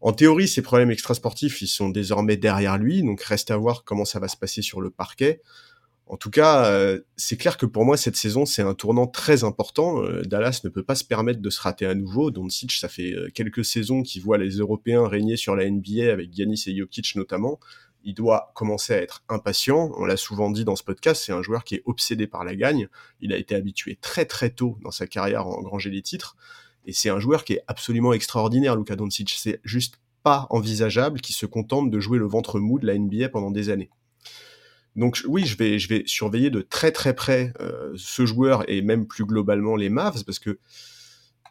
[0.00, 4.04] En théorie, ces problèmes extrasportifs, ils sont désormais derrière lui, donc reste à voir comment
[4.04, 5.40] ça va se passer sur le parquet.
[6.06, 9.42] En tout cas, euh, c'est clair que pour moi, cette saison, c'est un tournant très
[9.42, 10.02] important.
[10.02, 12.30] Euh, Dallas ne peut pas se permettre de se rater à nouveau.
[12.30, 16.32] Doncic, ça fait euh, quelques saisons qu'il voit les Européens régner sur la NBA, avec
[16.32, 17.58] Giannis et Jokic notamment.
[18.04, 19.92] Il doit commencer à être impatient.
[19.96, 22.54] On l'a souvent dit dans ce podcast, c'est un joueur qui est obsédé par la
[22.54, 22.88] gagne.
[23.22, 26.36] Il a été habitué très très tôt dans sa carrière à engranger les titres.
[26.84, 29.34] Et c'est un joueur qui est absolument extraordinaire, Luka Doncic.
[29.38, 33.30] C'est juste pas envisageable qu'il se contente de jouer le ventre mou de la NBA
[33.30, 33.88] pendant des années.
[34.96, 39.24] Donc oui, je vais, surveiller de très très près euh, ce joueur et même plus
[39.24, 40.58] globalement les Mavs parce que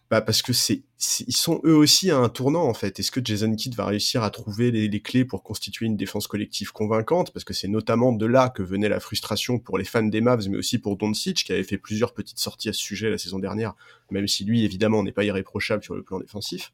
[0.09, 0.83] bah parce que c'est,
[1.25, 2.99] ils sont eux aussi à un tournant en fait.
[2.99, 6.27] Est-ce que Jason Kidd va réussir à trouver les, les, clés pour constituer une défense
[6.27, 7.33] collective convaincante?
[7.33, 10.47] Parce que c'est notamment de là que venait la frustration pour les fans des Mavs,
[10.49, 13.39] mais aussi pour Doncic qui avait fait plusieurs petites sorties à ce sujet la saison
[13.39, 13.73] dernière,
[14.11, 16.71] même si lui évidemment n'est pas irréprochable sur le plan défensif.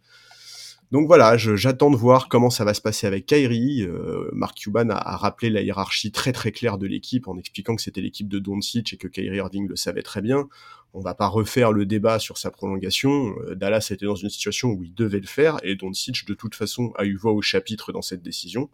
[0.92, 3.84] Donc voilà, j'attends de voir comment ça va se passer avec Kyrie.
[3.84, 7.82] Euh, Mark Cuban a, rappelé la hiérarchie très très claire de l'équipe en expliquant que
[7.84, 10.50] c'était l'équipe de Doncic et que Kyrie Irving le savait très bien.
[10.94, 13.36] On va pas refaire le débat sur sa prolongation.
[13.42, 16.56] Euh, Dallas était dans une situation où il devait le faire et Doncic de toute
[16.56, 18.72] façon a eu voix au chapitre dans cette décision.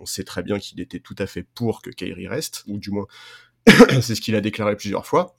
[0.00, 2.90] On sait très bien qu'il était tout à fait pour que Kyrie reste, ou du
[2.90, 3.06] moins
[4.00, 5.36] c'est ce qu'il a déclaré plusieurs fois.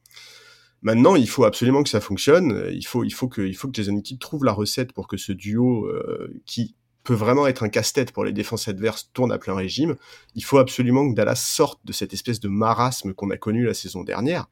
[0.84, 2.70] Maintenant, il faut absolument que ça fonctionne.
[2.72, 5.16] Il faut, il faut que, il faut que Jason Kidd trouve la recette pour que
[5.16, 9.38] ce duo euh, qui peut vraiment être un casse-tête pour les défenses adverses tourne à
[9.38, 9.96] plein régime.
[10.36, 13.74] Il faut absolument que Dallas sorte de cette espèce de marasme qu'on a connu la
[13.74, 14.48] saison dernière.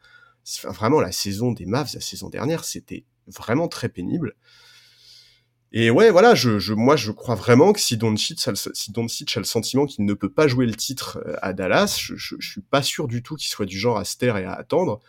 [0.64, 4.36] vraiment, la saison des Mavs, la saison dernière, c'était vraiment très pénible.
[5.74, 9.86] Et ouais, voilà, je, moi, je crois vraiment que si Doncic a a le sentiment
[9.86, 12.84] qu'il ne peut pas jouer le titre euh, à Dallas, je, je, je suis pas
[12.84, 15.02] sûr du tout qu'il soit du genre à se taire et à attendre.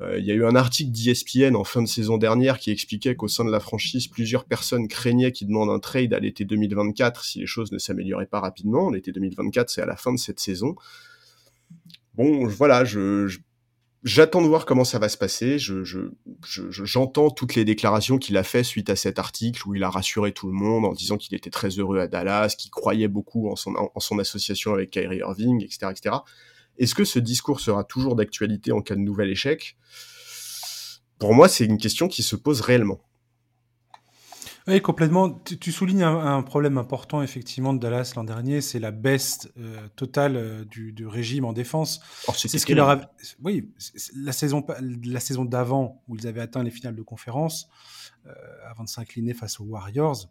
[0.00, 3.14] Euh, il y a eu un article d'ESPN en fin de saison dernière qui expliquait
[3.14, 7.24] qu'au sein de la franchise, plusieurs personnes craignaient qu'ils demandent un trade à l'été 2024
[7.24, 8.90] si les choses ne s'amélioraient pas rapidement.
[8.90, 10.74] L'été 2024, c'est à la fin de cette saison.
[12.14, 13.38] Bon, voilà, je,
[14.02, 15.58] j'attends de voir comment ça va se passer.
[15.58, 15.82] Je,
[16.42, 20.32] j'entends toutes les déclarations qu'il a fait suite à cet article où il a rassuré
[20.32, 23.56] tout le monde en disant qu'il était très heureux à Dallas, qu'il croyait beaucoup en
[23.56, 26.16] son, en son association avec Kyrie Irving, etc., etc.
[26.78, 29.76] Est-ce que ce discours sera toujours d'actualité en cas de nouvel échec?
[31.18, 33.00] Pour moi, c'est une question qui se pose réellement.
[34.68, 35.30] Oui, complètement.
[35.30, 40.36] Tu, soulignes un, problème important, effectivement, de Dallas l'an dernier, c'est la baisse euh, totale
[40.36, 42.00] euh, du, régime en défense.
[42.28, 43.00] Oh, c'est ce qu'il leur
[43.42, 43.72] Oui,
[44.14, 44.64] la saison,
[45.04, 47.68] la saison d'avant, où ils avaient atteint les finales de conférence,
[48.26, 48.32] euh,
[48.70, 50.28] avant de s'incliner face aux Warriors,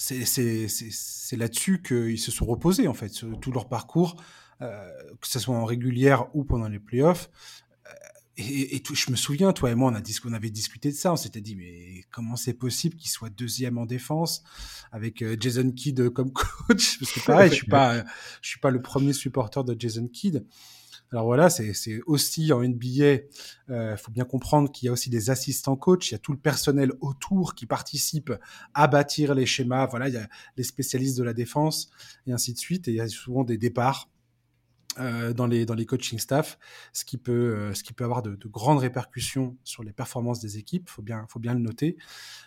[0.00, 4.16] c'est là-dessus qu'ils se sont reposés, en fait, sur tout leur parcours,
[4.60, 7.30] que ce soit en régulière ou pendant les playoffs
[8.48, 11.12] et, tout, je me souviens, toi et moi, on, a on avait discuté de ça.
[11.12, 14.42] On s'était dit, mais comment c'est possible qu'il soit deuxième en défense
[14.92, 16.32] avec euh, Jason Kidd comme
[16.68, 16.98] coach?
[16.98, 18.04] Parce que pareil, je suis pas,
[18.40, 20.44] je suis pas le premier supporter de Jason Kidd.
[21.12, 23.24] Alors voilà, c'est aussi en NBA, il
[23.70, 26.32] euh, faut bien comprendre qu'il y a aussi des assistants coachs, il y a tout
[26.32, 28.32] le personnel autour qui participe
[28.74, 29.86] à bâtir les schémas.
[29.86, 31.90] Voilà, il y a les spécialistes de la défense
[32.26, 32.86] et ainsi de suite.
[32.86, 34.08] Et il y a souvent des départs
[34.98, 36.58] euh, dans, les, dans les coaching staff,
[36.92, 40.58] ce qui peut, euh, ce qui peut avoir de, grandes répercussions sur les performances des
[40.58, 41.96] équipes, faut bien, faut bien le noter.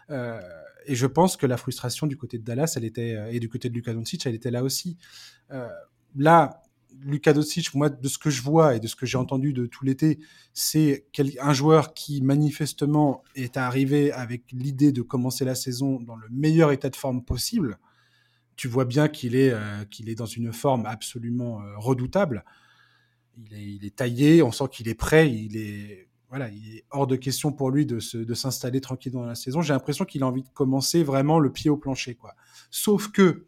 [0.10, 0.42] Euh,
[0.86, 3.70] et je pense que la frustration du côté de Dallas, elle était, et du côté
[3.70, 4.98] de Luka Doncic, elle était là aussi.
[6.16, 6.62] là,
[7.02, 9.66] Luka Doncic, moi, de ce que je vois et de ce que j'ai entendu de
[9.66, 10.20] tout l'été,
[10.54, 11.06] c'est
[11.42, 16.72] un joueur qui manifestement est arrivé avec l'idée de commencer la saison dans le meilleur
[16.72, 17.78] état de forme possible
[18.56, 22.46] tu vois bien qu'il est, euh, est dans une forme absolument euh, redoutable.
[23.38, 26.86] Il est, il est, taillé, on sent qu'il est prêt, il est, voilà, il est
[26.92, 29.62] hors de question pour lui de, de s'installer tranquille dans la saison.
[29.62, 32.36] J'ai l'impression qu'il a envie de commencer vraiment le pied au plancher, quoi.
[32.70, 33.46] Sauf que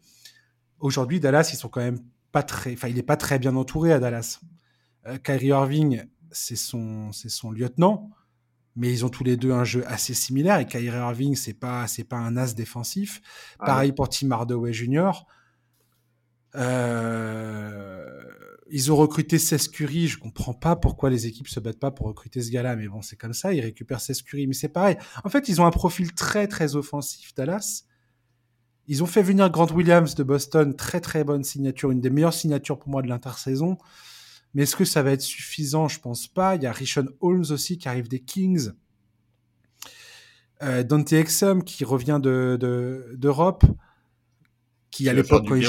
[0.80, 2.00] aujourd'hui, Dallas, ils sont quand même
[2.36, 4.40] pas très, enfin, il est pas très bien entouré à Dallas.
[5.06, 8.10] Euh, Kyrie Irving, c'est son, c'est son lieutenant
[8.78, 10.58] mais ils ont tous les deux un jeu assez similaire.
[10.58, 13.22] Et Kyrie Irving, c'est pas c'est pas un as défensif.
[13.58, 15.12] Ah Pareil pour Tim Hardaway Jr.
[16.56, 18.22] Euh,
[18.70, 20.08] ils ont recruté 16 Curry.
[20.08, 23.00] Je comprends pas pourquoi les équipes se battent pas pour recruter ce gars-là, mais bon,
[23.00, 23.54] c'est comme ça.
[23.54, 24.98] Ils récupèrent 16 Curry, mais c'est pareil.
[25.24, 27.84] En fait, ils ont un profil très très offensif, Dallas.
[28.88, 32.34] Ils ont fait venir Grant Williams de Boston, très très bonne signature, une des meilleures
[32.34, 33.78] signatures pour moi de l'intersaison.
[34.54, 35.88] Mais est-ce que ça va être suffisant?
[35.88, 36.54] Je pense pas.
[36.56, 38.70] Il y a Rishon Holmes aussi qui arrive des Kings.
[40.62, 43.64] Euh, Dante Exum qui revient d'Europe.
[44.90, 45.68] qui à l'époque quand il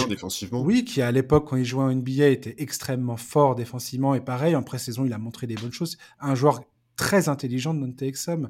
[0.53, 4.55] oui qui à l'époque quand il jouait en NBA était extrêmement fort défensivement et pareil
[4.55, 6.61] en pré-saison il a montré des bonnes choses un joueur
[6.95, 8.49] très intelligent Dante Exum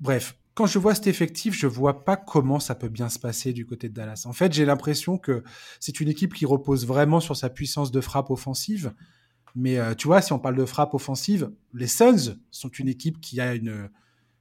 [0.00, 3.52] bref quand je vois cet effectif, je vois pas comment ça peut bien se passer
[3.52, 4.24] du côté de Dallas.
[4.26, 5.44] En fait, j'ai l'impression que
[5.78, 8.92] c'est une équipe qui repose vraiment sur sa puissance de frappe offensive,
[9.54, 13.20] mais euh, tu vois, si on parle de frappe offensive, les Suns sont une équipe
[13.20, 13.88] qui a une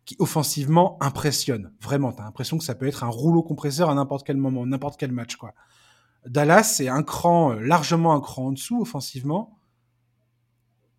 [0.05, 1.71] qui offensivement impressionne.
[1.81, 4.65] Vraiment, tu as l'impression que ça peut être un rouleau compresseur à n'importe quel moment,
[4.65, 5.53] n'importe quel match quoi.
[6.25, 9.59] Dallas c'est un cran euh, largement un cran en dessous offensivement.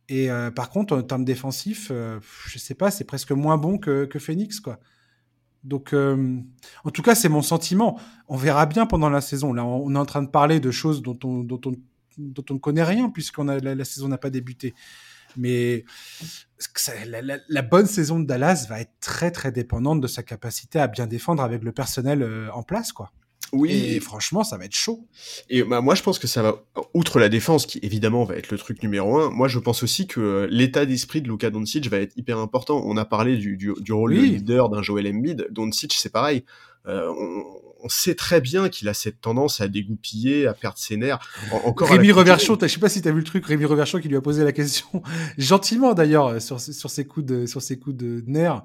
[0.09, 4.05] Et euh, par contre, en termes défensifs, je sais pas, c'est presque moins bon que,
[4.05, 4.79] que Phoenix quoi.
[5.65, 7.99] Donc, en tout cas, c'est mon sentiment.
[8.29, 9.53] On verra bien pendant la saison.
[9.53, 11.43] Là, on est en train de parler de choses dont on,
[12.19, 14.75] ne connaît rien puisqu'on la, la saison n'a pas débuté.
[15.37, 15.85] Mais
[17.49, 21.07] la, bonne saison de Dallas va être très très dépendante de sa capacité à bien
[21.07, 23.13] défendre avec le personnel euh, en place, quoi.
[23.53, 23.73] Oui.
[23.73, 25.07] Et franchement, ça va être chaud.
[25.49, 28.51] Et bah, moi, je pense que ça va, outre la défense, qui évidemment va être
[28.51, 31.89] le truc numéro un, moi, je pense aussi que euh, l'état d'esprit de Luka Doncic
[31.89, 32.83] va être hyper important.
[32.85, 35.49] On a parlé du, du, du rôle de leader d'un Joel Embiid.
[35.51, 36.45] Doncic, c'est pareil.
[36.87, 37.45] Euh, on,
[37.83, 41.19] on sait très bien qu'il a cette tendance à dégoupiller, à perdre ses nerfs.
[41.65, 44.09] encore Rémi Reverchon, je sais pas si tu as vu le truc, Rémi Reverchon qui
[44.09, 45.03] lui a posé la question,
[45.39, 48.63] gentiment d'ailleurs, sur, sur ses coups de, sur ses coups de nerfs.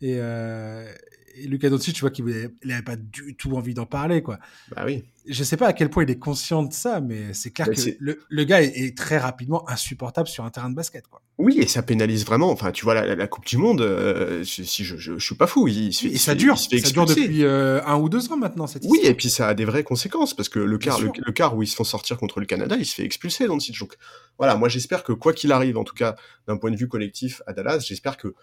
[0.00, 0.90] Et, euh,
[1.34, 2.24] et Lucas Doncic, tu vois qu'il
[2.64, 4.38] n'avait pas du tout envie d'en parler, quoi.
[4.74, 5.04] Bah oui.
[5.26, 7.80] Je sais pas à quel point il est conscient de ça, mais c'est clair que
[8.00, 11.22] le, le, gars est, très rapidement insupportable sur un terrain de basket, quoi.
[11.38, 12.50] Oui, et ça pénalise vraiment.
[12.50, 15.92] Enfin, tu vois, la, Coupe du Monde, euh, si je, je, suis pas fou, il,
[15.94, 18.84] se fait, et ça dure, ça dure depuis euh, un ou deux ans maintenant, cette
[18.86, 21.62] Oui, et puis ça a des vraies conséquences, parce que le quart, le, quart où
[21.62, 23.78] ils se font sortir contre le Canada, il se fait expulser, Doncic.
[23.78, 23.94] Donc,
[24.38, 26.16] voilà, moi j'espère que quoi qu'il arrive, en tout cas,
[26.46, 28.34] d'un point de vue collectif à Dallas, j'espère que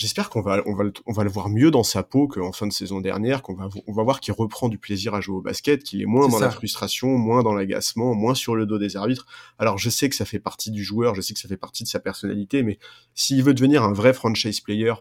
[0.00, 2.66] j'espère qu'on va, on va, on va le voir mieux dans sa peau qu'en fin
[2.66, 5.42] de saison dernière, qu'on va, on va voir qu'il reprend du plaisir à jouer au
[5.42, 8.96] basket, qu'il est moins dans la frustration, moins dans l'agacement, moins sur le dos des
[8.96, 9.26] arbitres.
[9.58, 11.84] Alors je sais que ça fait partie du joueur, je sais que ça fait partie
[11.84, 12.78] de sa personnalité, mais
[13.14, 14.94] s'il veut devenir un vrai franchise player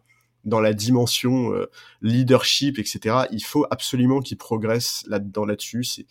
[0.43, 1.69] dans la dimension euh,
[2.01, 5.85] leadership, etc., il faut absolument qu'il progresse là-dedans, là-dessus.
[5.85, 6.07] C'est,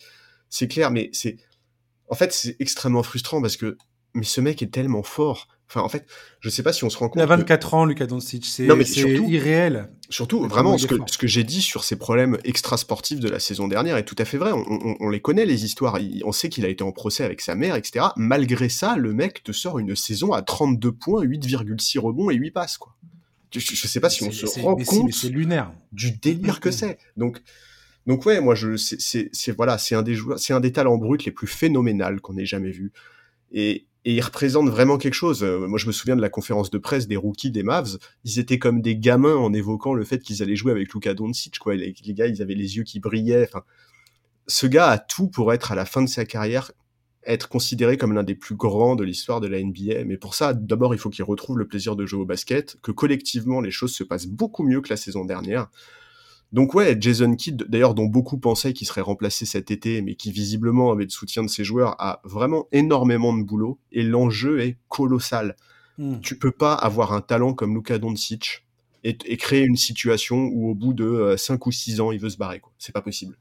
[0.49, 1.37] c'est clair, mais c'est,
[2.07, 3.77] en fait, c'est extrêmement frustrant parce que,
[4.13, 6.07] mais ce mec est tellement fort Enfin, en fait,
[6.39, 7.19] je sais pas si on se rend compte.
[7.19, 8.43] Il a 24 ans, Lucas Doncic.
[8.43, 9.89] C'est irréel.
[10.09, 13.67] Surtout, vraiment, ce que, ce que j'ai dit sur ses problèmes extrasportifs de la saison
[13.67, 14.51] dernière est tout à fait vrai.
[14.51, 15.99] On, les connaît, les histoires.
[16.25, 18.07] on sait qu'il a été en procès avec sa mère, etc.
[18.15, 22.49] Malgré ça, le mec te sort une saison à 32 points, 8,6 rebonds et 8
[22.49, 22.95] passes, quoi.
[23.53, 25.71] Je, je sais pas si on se rend compte lunaire.
[25.91, 26.97] du délire que c'est.
[27.15, 27.41] Donc,
[28.07, 31.19] donc ouais, moi, je, c'est, voilà, c'est un des joueurs, c'est un des talents bruts
[31.25, 32.91] les plus phénoménales qu'on ait jamais vu.
[33.51, 35.43] Et, et ils représentent vraiment quelque chose.
[35.43, 37.99] Euh, moi, je me souviens de la conférence de presse des rookies des Mavs.
[38.23, 41.59] Ils étaient comme des gamins en évoquant le fait qu'ils allaient jouer avec Luka Doncic.
[41.59, 41.75] Quoi.
[41.75, 43.43] Les, gars, ils avaient les yeux qui brillaient.
[43.47, 43.63] Enfin,
[44.47, 46.71] ce gars a tout pour être à la fin de sa carrière
[47.23, 50.05] être considéré comme l'un des plus grands de l'histoire de la NBA.
[50.07, 52.91] Mais pour ça, d'abord, il faut qu'il retrouve le plaisir de jouer au basket, que
[52.91, 55.69] collectivement les choses se passent beaucoup mieux que la saison dernière.
[56.51, 60.31] Donc ouais, Jason Kidd, d'ailleurs dont beaucoup pensaient qu'il serait remplacé cet été, mais qui
[60.31, 64.77] visiblement avait le soutien de ses joueurs, a vraiment énormément de boulot et l'enjeu est
[64.87, 65.55] colossal.
[65.97, 66.19] Hmm.
[66.21, 68.65] Tu peux pas avoir un talent comme Luka Doncic
[69.03, 72.29] et, créer une situation où au bout de 5 euh, ou 6 ans il veut
[72.29, 72.61] se barrer.
[72.77, 73.37] C'est pas possible.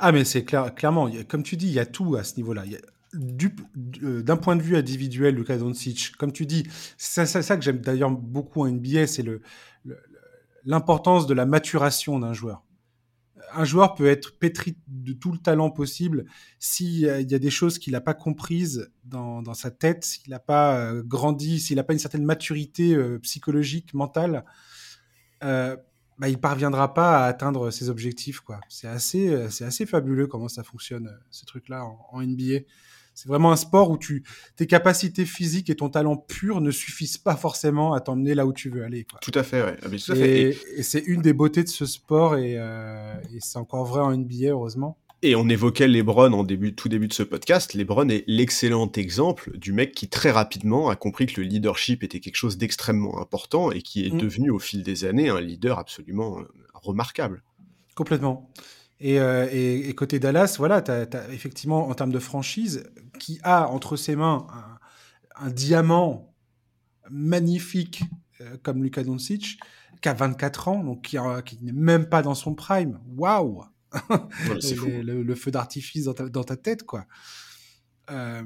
[0.00, 2.64] Ah mais c'est clair, clairement, comme tu dis, il y a tout à ce niveau-là.
[4.02, 6.64] Euh, d'un point de vue individuel, Luka Doncic, comme tu dis,
[6.96, 9.42] c'est ça, que j'aime d'ailleurs beaucoup en NBA, c'est le
[10.64, 12.62] l'importance de la maturation d'un joueur.
[13.54, 16.24] Un joueur peut être pétri de tout le talent possible
[16.58, 20.78] s'il y a des choses qu'il n'a pas comprises dans, sa tête, s'il n'a pas
[20.78, 24.44] euh, grandi, s'il n'a pas une certaine maturité euh, psychologique, mentale,
[25.42, 25.76] euh,
[26.18, 28.40] bah, il parviendra pas à atteindre ses objectifs.
[28.40, 28.60] quoi.
[28.68, 32.60] C'est assez, c'est assez fabuleux comment ça fonctionne, ce truc-là en NBA.
[33.14, 34.24] C'est vraiment un sport où tu,
[34.56, 38.52] tes capacités physiques et ton talent pur ne suffisent pas forcément à t'emmener là où
[38.52, 39.04] tu veux aller.
[39.04, 39.20] Quoi.
[39.20, 39.76] Tout à fait, ouais.
[39.82, 40.56] Ah, tout à fait.
[40.76, 44.16] Et, c'est une des beautés de ce sport et, euh, et c'est encore vrai en
[44.16, 44.96] NBA, heureusement.
[45.24, 47.74] Et on évoquait LeBron en début, tout début de ce podcast.
[47.74, 52.18] LeBron est l'excellent exemple du mec qui très rapidement a compris que le leadership était
[52.18, 54.18] quelque chose d'extrêmement important et qui est mm.
[54.18, 56.44] devenu au fil des années un leader absolument euh,
[56.74, 57.44] remarquable.
[57.94, 58.50] Complètement.
[59.04, 62.84] Euh, et, côté Dallas, voilà, tu as, effectivement, en termes de franchise,
[63.22, 64.48] qui a entre ses mains
[65.36, 66.34] un, diamant
[67.08, 68.02] magnifique
[68.40, 69.60] euh, comme Luka Doncic,
[70.00, 71.16] qui a 24 ans, donc qui,
[71.62, 72.98] n'est même pas dans son prime.
[73.16, 73.62] Waouh!
[74.02, 77.06] Le, feu d'artifice dans ta, tête, quoi.
[78.10, 78.42] Euh,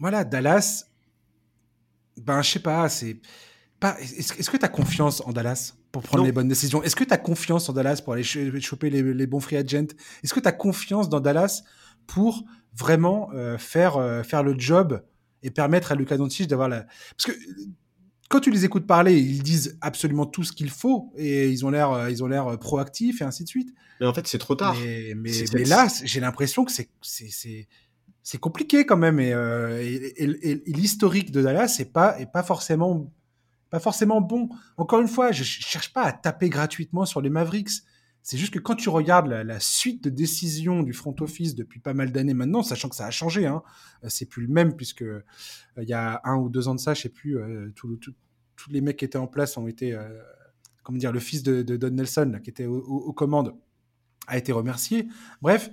[0.00, 0.86] voilà, Dallas,
[2.20, 3.20] ben, je sais pas, c'est
[4.00, 6.82] est-ce que tu as confiance en Dallas pour prendre les bonnes décisions?
[6.82, 9.86] Est-ce que tu as confiance en Dallas pour aller choper les, bons free agents?
[10.24, 11.62] Est-ce que tu as confiance dans Dallas
[12.08, 15.02] pour vraiment euh, faire, euh, faire le job
[15.42, 16.86] et permettre à Luka Doncic d'avoir la...
[17.16, 17.32] Parce que
[18.28, 21.70] quand tu les écoutes parler, ils disent absolument tout ce qu'il faut et ils ont
[21.70, 23.74] l'air euh, ils ont l'air proactifs et ainsi de suite.
[24.00, 24.74] Mais en fait, c'est trop tard.
[24.80, 26.88] Mais, mais, là, j'ai l'impression que c'est
[28.24, 33.12] c'est compliqué quand même et, et, l'historique de Dallas c'est pas est pas forcément
[33.68, 34.50] pas forcément bon.
[34.76, 37.82] Encore une fois, je cherche pas à taper gratuitement sur les Mavericks.
[38.22, 41.92] C'est juste que quand tu regardes la, suite de décisions du front office depuis pas
[41.92, 43.62] mal d'années maintenant, sachant que ça a changé, hein,
[44.04, 45.24] euh, c'est plus le même puisque euh,
[45.76, 48.80] il y a un ou deux ans de ça, je sais plus, euh, tous les
[48.80, 49.98] mecs qui étaient en place ont été,
[50.84, 53.56] comment dire, le fils de, Don Nelson qui était aux commandes
[54.28, 55.08] a été remercié.
[55.40, 55.70] Bref,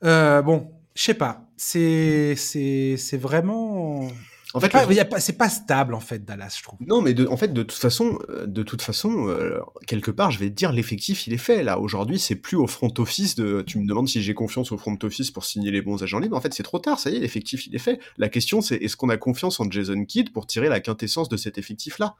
[0.00, 4.08] bon, je sais pas, c'est vraiment
[4.56, 6.78] en fait, c'est pas, stable en fait Dallas, je trouve.
[6.86, 10.30] Non, mais de, en fait, de toute façon, euh, de toute façon, euh, quelque part,
[10.30, 11.78] je vais te dire, l'effectif, il est fait là.
[11.78, 13.62] Aujourd'hui, c'est plus au front office de.
[13.66, 16.36] Tu me demandes si j'ai confiance au front office pour signer les bons agents libres.
[16.36, 16.98] En fait, c'est trop tard.
[16.98, 18.00] Ça y est, l'effectif, il est fait.
[18.16, 21.36] La question, c'est est-ce qu'on a confiance en Jason Kidd pour tirer la quintessence de
[21.36, 22.16] cet effectif-là?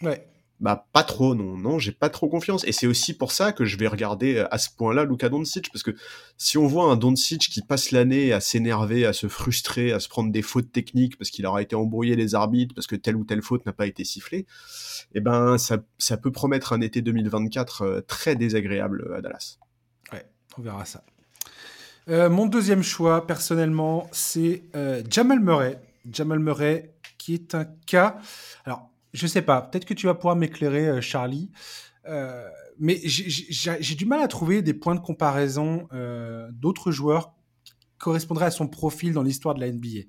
[0.00, 0.26] Ouais.
[0.64, 2.64] Bah pas trop, non, non, j'ai pas trop confiance.
[2.64, 5.70] Et c'est aussi pour ça que je vais regarder euh, à ce point-là Luka Doncic,
[5.70, 5.90] parce que
[6.38, 10.08] si on voit un Doncic qui passe l'année à s'énerver, à se frustrer, à se
[10.08, 13.24] prendre des fautes techniques parce qu'il aura été embrouillé les arbitres, parce que telle ou
[13.24, 14.46] telle faute n'a pas été sifflée,
[15.12, 19.58] eh ben ça, peut promettre un été 2024 euh, très désagréable à Dallas.
[20.14, 20.24] Ouais,
[20.56, 21.04] on verra ça.
[22.08, 24.62] Euh, mon deuxième choix, personnellement, c'est
[25.10, 25.78] Jamal Murray.
[26.10, 28.16] Jamal Murray, qui est un cas.
[28.64, 29.62] Alors, je sais pas.
[29.62, 31.50] Peut-être que tu vas pouvoir m'éclairer, euh, Charlie.
[32.06, 32.46] Euh,
[32.78, 37.32] mais j'ai du mal à trouver des points de comparaison euh, d'autres joueurs
[37.62, 40.00] qui correspondraient à son profil dans l'histoire de la NBA.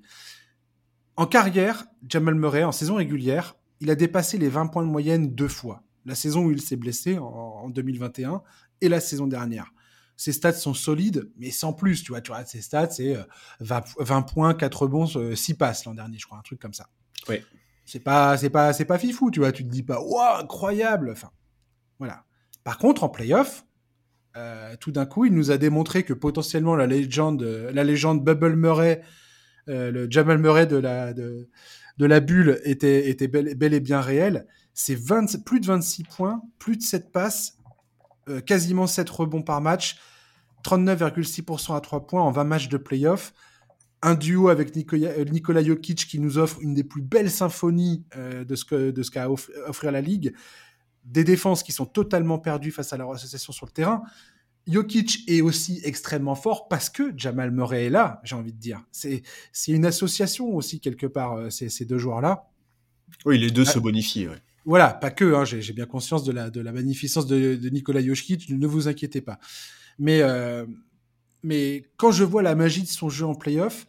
[1.16, 5.34] En carrière, Jamal Murray, en saison régulière, il a dépassé les 20 points de moyenne
[5.34, 5.82] deux fois.
[6.04, 8.42] La saison où il s'est blessé en, 2021
[8.80, 9.72] et la saison dernière.
[10.16, 12.02] Ses stats sont solides, mais sans plus.
[12.02, 13.16] Tu vois, tu vois ses stats, c'est
[13.60, 16.74] 20, euh, points, 4 rebonds, 6 euh, passes l'an dernier, je crois, un truc comme
[16.74, 16.88] ça.
[17.28, 17.42] Oui.
[17.86, 19.52] C'est pas, c'est pas, c'est pas fifou, tu vois.
[19.52, 21.10] Tu te dis pas, waouh, incroyable.
[21.12, 21.30] Enfin,
[21.98, 22.24] voilà.
[22.64, 23.64] Par contre, en playoff,
[24.36, 28.56] euh, tout d'un coup, il nous a démontré que potentiellement la légende, la légende Bubble
[28.56, 29.02] Murray,
[29.68, 31.48] euh, le Jamal Murray de la, de,
[31.96, 34.46] de la bulle était, était bel, et bien réel.
[34.74, 34.96] C'est
[35.44, 37.56] plus de 26 points, plus de 7 passes,
[38.28, 39.96] euh, quasiment 7 rebonds par match,
[40.64, 43.32] 39,6% à 3 points en 20 matchs de playoff.
[44.02, 48.64] Un duo avec Nikola, Jokic qui nous offre une des plus belles symphonies de ce
[48.64, 50.34] qu'a de ce qu'a offrir la ligue
[51.06, 54.02] des défenses qui sont totalement perdues face à leur association sur le terrain.
[54.66, 58.82] Jokic est aussi extrêmement fort parce que Jamal Murray est là, j'ai envie de dire.
[58.90, 59.22] C'est,
[59.52, 62.48] c'est une association aussi, quelque part, euh, ces, ces deux joueurs-là.
[63.24, 63.70] Oui, les deux ah.
[63.70, 64.26] se bonifient.
[64.64, 68.02] Voilà, pas que, hein, j'ai, bien conscience de la, de la magnificence de, de Nikola
[68.02, 69.38] Jokic, ne vous inquiétez pas.
[70.00, 70.66] Mais, euh,
[71.46, 73.86] mais quand je vois la magie de son jeu en playoff,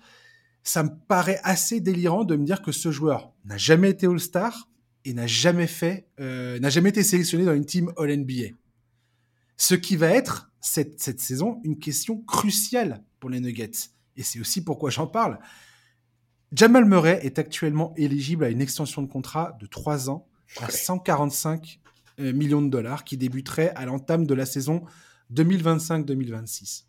[0.63, 4.67] ça me paraît assez délirant de me dire que ce joueur n'a jamais été All-Star,
[5.07, 8.49] et n'a jamais fait, euh, n'a jamais été sélectionné dans une team All NBA.
[9.55, 13.71] Ce qui va être cette, cette saison une question cruciale pour les Nuggets.
[14.17, 15.39] Et c'est aussi pourquoi j'en parle.
[16.51, 20.27] Jamal Murray est actuellement éligible à une extension de contrat de 3 ans
[20.59, 21.79] à 145
[22.19, 24.83] euh, millions de dollars qui débuterait à l'entame de la saison
[25.33, 26.83] 2025-2026.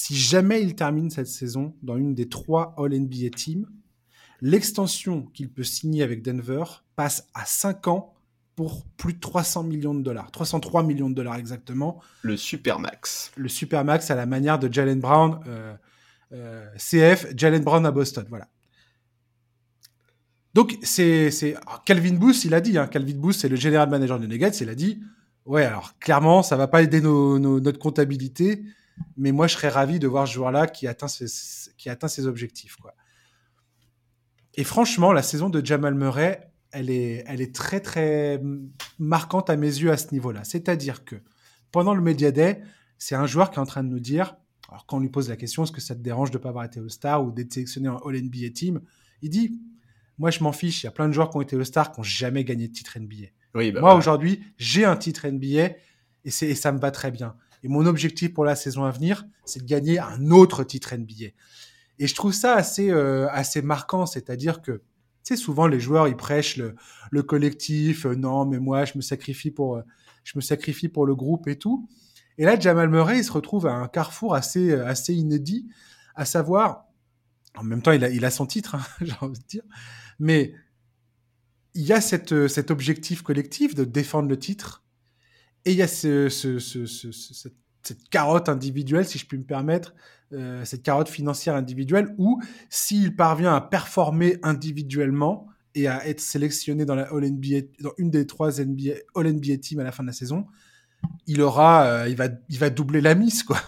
[0.00, 3.66] Si jamais il termine cette saison dans une des trois All-NBA teams,
[4.40, 6.62] L'extension qu'il peut signer avec Denver
[6.94, 8.14] passe à 5 ans
[8.54, 10.30] pour plus de 300 millions de dollars.
[10.30, 12.00] 303 millions de dollars exactement.
[12.22, 13.32] Le Supermax.
[13.36, 15.74] Le Supermax à la manière de Jalen Brown, euh,
[16.32, 18.26] euh, CF, Jalen Brown à Boston.
[18.28, 18.46] Voilà.
[20.54, 21.30] Donc, c'est.
[21.84, 24.68] Calvin Booth, il a dit, hein, Calvin Booth, c'est le général manager de Nuggets, il
[24.68, 25.00] a dit
[25.46, 28.62] Ouais, alors clairement, ça va pas aider notre comptabilité,
[29.16, 31.06] mais moi, je serais ravi de voir ce joueur-là qui atteint
[31.76, 32.76] qui atteint ses objectifs.
[32.76, 32.94] Quoi.
[34.54, 38.42] Et franchement, la saison de Jamal Murray, elle est, elle est très, très
[38.98, 40.42] marquante à mes yeux à ce niveau-là.
[40.44, 41.16] C'est-à-dire que
[41.70, 42.60] pendant le Media Day,
[42.98, 44.36] c'est un joueur qui est en train de nous dire,
[44.68, 46.48] alors quand on lui pose la question, est-ce que ça te dérange de ne pas
[46.48, 48.80] avoir été All-Star ou d'être sélectionné en All-NBA Team
[49.22, 49.60] Il dit,
[50.18, 52.00] moi je m'en fiche, il y a plein de joueurs qui ont été All-Star qui
[52.00, 53.28] n'ont jamais gagné de titre NBA.
[53.54, 55.76] Oui, bah moi aujourd'hui, j'ai un titre NBA et,
[56.24, 57.36] et ça me va très bien.
[57.62, 61.32] Et mon objectif pour la saison à venir, c'est de gagner un autre titre NBA.
[61.98, 64.82] Et je trouve ça assez, euh, assez marquant, c'est-à-dire que,
[65.24, 66.74] tu souvent les joueurs, ils prêchent le,
[67.10, 69.82] le collectif, euh, non, mais moi, je me sacrifie pour, euh,
[70.24, 71.88] je me sacrifie pour le groupe et tout.
[72.38, 75.68] Et là, Jamal Murray, il se retrouve à un carrefour assez, assez inédit,
[76.14, 76.86] à savoir,
[77.56, 79.64] en même temps, il a, il a son titre, hein, j'ai envie de dire,
[80.18, 80.54] mais
[81.74, 84.84] il y a cette, cet objectif collectif de défendre le titre,
[85.64, 89.44] et il y a ce, ce, ce, cette, cette carotte individuelle, si je puis me
[89.44, 89.94] permettre,
[90.32, 96.84] euh, cette carotte financière individuelle, ou s'il parvient à performer individuellement et à être sélectionné
[96.84, 100.02] dans la All NBA, dans une des trois NBA, All NBA teams à la fin
[100.02, 100.46] de la saison,
[101.26, 103.58] il aura, euh, il va, il va doubler la mise, quoi.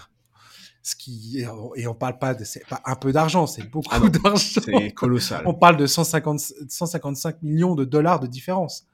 [0.83, 3.99] Ce qui et on parle pas de, c'est pas un peu d'argent, c'est beaucoup ah
[3.99, 4.61] d'argent.
[4.65, 5.43] C'est colossal.
[5.45, 8.87] On parle de 150, 155 millions de dollars de différence.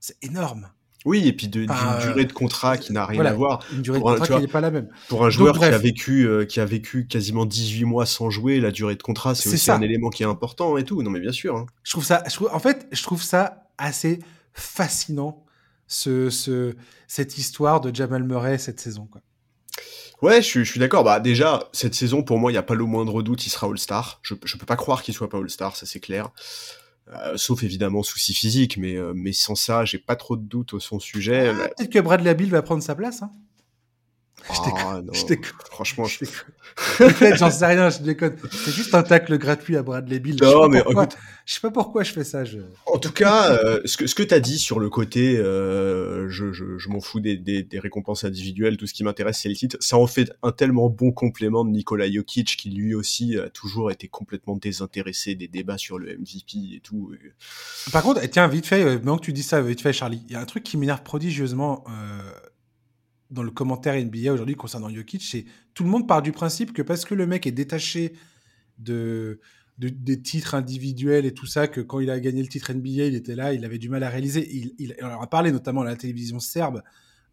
[0.00, 0.70] C'est énorme.
[1.06, 3.64] Oui, et puis d'une durée de contrat qui n'a rien à voir.
[3.72, 4.88] Une durée de contrat qui n'est pas la même.
[5.08, 8.58] Pour un joueur qui a vécu euh, qui a vécu quasiment 18 mois sans jouer,
[8.58, 11.02] la durée de contrat c'est aussi un élément qui est important et tout.
[11.04, 11.56] Non mais bien sûr.
[11.56, 11.66] Hein.
[11.84, 14.18] Je trouve ça, en fait, je trouve ça assez
[14.52, 15.44] fascinant
[15.86, 16.74] ce, ce
[17.06, 19.20] cette histoire de Jamal Murray cette saison quoi.
[20.22, 21.04] Ouais, je, suis d'accord.
[21.04, 23.68] Bah déjà cette saison pour moi il n'y a pas le moindre doute, il sera
[23.68, 24.18] All Star.
[24.22, 26.30] Je je peux pas croire qu'il soit pas All Star, ça c'est clair.
[27.12, 30.74] Euh, sauf évidemment souci physique, mais, euh, mais sans ça, j'ai pas trop de doutes
[30.74, 31.48] au son sujet.
[31.48, 33.22] Ah, peut-être que Bradley Bill va prendre sa place.
[33.22, 33.30] Hein
[34.48, 35.12] ah, non.
[35.70, 36.24] Franchement, je...
[37.36, 38.36] j'en sais rien, je déconne.
[38.50, 40.36] C'est juste un tacle gratuit à Bradley Bill.
[40.40, 40.82] Non, mais
[41.44, 42.44] je sais pas pourquoi je fais ça.
[42.44, 42.58] Je...
[42.86, 46.28] En tout cas, euh, ce que, ce que tu as dit sur le côté, euh,
[46.28, 49.48] je, je, je m'en fous des, des, des, récompenses individuelles, tout ce qui m'intéresse, c'est
[49.48, 49.76] le titre.
[49.80, 53.90] Ça en fait un tellement bon complément de Nikola Jokic, qui lui aussi a toujours
[53.90, 57.12] été complètement désintéressé des débats sur le MVP et tout.
[57.92, 60.32] Par contre, tiens, vite fait, euh, maintenant que tu dis ça, vite fait, Charlie, il
[60.32, 61.84] y a un truc qui m'énerve prodigieusement.
[61.88, 62.20] Euh
[63.30, 66.82] dans le commentaire NBA aujourd'hui concernant Jokic, c'est tout le monde part du principe que
[66.82, 68.12] parce que le mec est détaché
[68.78, 69.40] de,
[69.78, 73.14] des titres individuels et tout ça, que quand il a gagné le titre NBA, il
[73.14, 74.48] était là, il avait du mal à réaliser.
[74.54, 76.82] Il, il, on a parlé notamment à la télévision serbe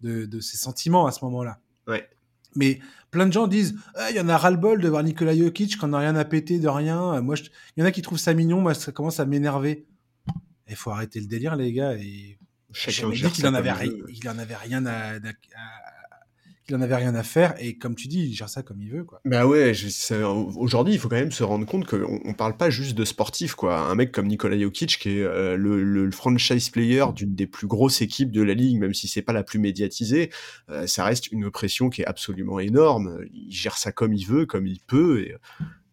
[0.02, 1.60] de, de ses sentiments à ce moment-là.
[1.88, 2.10] Ouais.
[2.56, 2.80] Mais
[3.12, 5.88] plein de gens disent ah, il y en a ras-le-bol de voir Nikola Jokic qu'on
[5.90, 7.22] n'a rien à péter de rien.
[7.22, 7.36] Moi,
[7.76, 9.88] il y en a qui trouvent ça mignon, moi, ça commence à m'énerver.
[10.68, 11.96] Il faut arrêter le délire, les gars.
[11.98, 12.38] Et
[12.74, 14.06] Chacun dit qu'il en avait il ri- veut.
[14.10, 15.20] il en avait rien à, à-
[16.66, 17.56] qu'il en avait rien à faire.
[17.60, 19.20] Et comme tu dis, il gère ça comme il veut, quoi.
[19.26, 19.74] Bah ouais,
[20.56, 23.54] aujourd'hui, il faut quand même se rendre compte qu'on on parle pas juste de sportif,
[23.54, 23.78] quoi.
[23.80, 27.68] Un mec comme Nikola Jokic, qui est euh, le, le franchise player d'une des plus
[27.68, 30.30] grosses équipes de la ligue, même si c'est pas la plus médiatisée,
[30.70, 33.20] euh, ça reste une pression qui est absolument énorme.
[33.34, 35.20] Il gère ça comme il veut, comme il peut.
[35.22, 35.36] Et,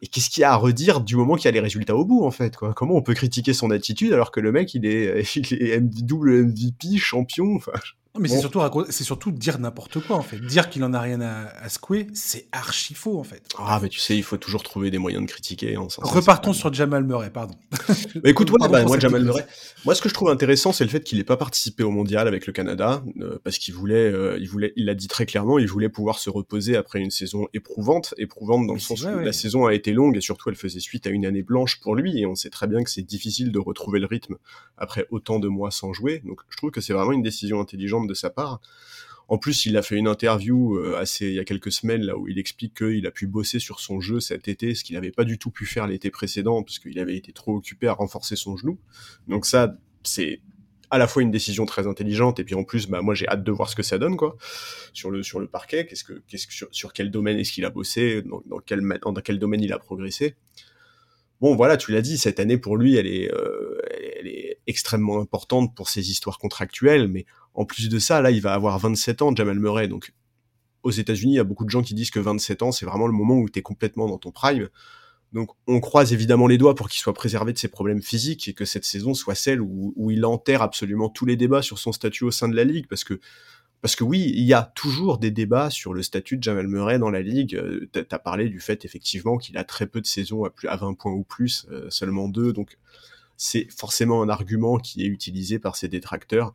[0.03, 2.05] et qu'est-ce qu'il y a à redire du moment qu'il y a les résultats au
[2.05, 2.73] bout, en fait, quoi?
[2.73, 6.45] Comment on peut critiquer son attitude alors que le mec, il est, il est double
[6.45, 7.73] MVP, champion enfin,
[8.17, 8.35] Non, mais Bon.
[8.35, 10.41] c'est surtout, raconter- c'est surtout dire n'importe quoi, en fait.
[10.41, 13.41] Dire qu'il en a rien à, à secouer, c'est archi faux, en fait.
[13.57, 15.77] Ah, mais tu sais, il faut toujours trouver des moyens de critiquer.
[15.77, 17.55] hein, ça, Repartons sur Jamal Murray, pardon.
[18.25, 19.23] Écoute, ouais, Pardon bah, moi, Jamal.
[19.23, 19.47] Murray,
[19.85, 22.27] moi, ce que je trouve intéressant, c'est le fait qu'il n'ait pas participé au mondial
[22.27, 25.61] avec le Canada, euh, parce qu'il voulait, euh, il voulait, il l'a dit très clairement,
[25.61, 29.07] il voulait pouvoir se reposer après une saison éprouvante, éprouvante dans Mais le sens où
[29.07, 29.25] ouais.
[29.25, 31.95] la saison a été longue et surtout elle faisait suite à une année blanche pour
[31.95, 34.35] lui, et on sait très bien que c'est difficile de retrouver le rythme
[34.77, 36.23] après autant de mois sans jouer.
[36.27, 38.61] Donc, je trouve que c'est vraiment une décision intelligente de sa part.
[39.29, 42.19] En plus, il a fait une interview euh, assez il y a quelques semaines là
[42.19, 45.13] où il explique qu'il a pu bosser sur son jeu cet été, ce qu'il n'avait
[45.13, 48.35] pas du tout pu faire l'été précédent parce qu'il avait été trop occupé à renforcer
[48.35, 48.81] son genou.
[49.29, 50.41] Donc ça, c'est
[50.91, 53.45] à la fois une décision très intelligente et puis en plus, bah moi j'ai hâte
[53.45, 54.37] de voir ce que ça donne quoi
[54.93, 55.87] sur le sur le parquet.
[55.87, 59.39] Qu'est-ce que qu'est-ce que sur, quel domaine est-ce qu'il a bossé, dans, quel dans quel
[59.39, 60.35] domaine il a progressé.
[61.41, 63.81] Bon, voilà, tu l'as dit, cette année pour lui, elle est, euh,
[64.19, 67.25] elle est extrêmement importante pour ses histoires contractuelles, mais
[67.55, 69.89] en plus de ça, là, il va avoir 27 ans, Jamal Murray.
[69.89, 70.13] Donc,
[70.83, 73.07] aux États-Unis, il y a beaucoup de gens qui disent que 27 ans, c'est vraiment
[73.07, 74.69] le moment où tu es complètement dans ton prime.
[75.33, 78.53] Donc, on croise évidemment les doigts pour qu'il soit préservé de ses problèmes physiques et
[78.53, 82.25] que cette saison soit celle où, il enterre absolument tous les débats sur son statut
[82.25, 83.21] au sein de la ligue, parce que
[83.83, 86.99] parce que oui, il y a toujours des débats sur le statut de Jamal Murray
[86.99, 87.55] dans la ligue.
[87.55, 90.93] Euh, T'as as parlé du fait effectivement qu'il a très peu de saisons à 20
[90.95, 92.53] points ou plus, euh, seulement deux.
[92.53, 92.77] Donc
[93.39, 96.53] c'est forcément un argument qui est utilisé par ses détracteurs.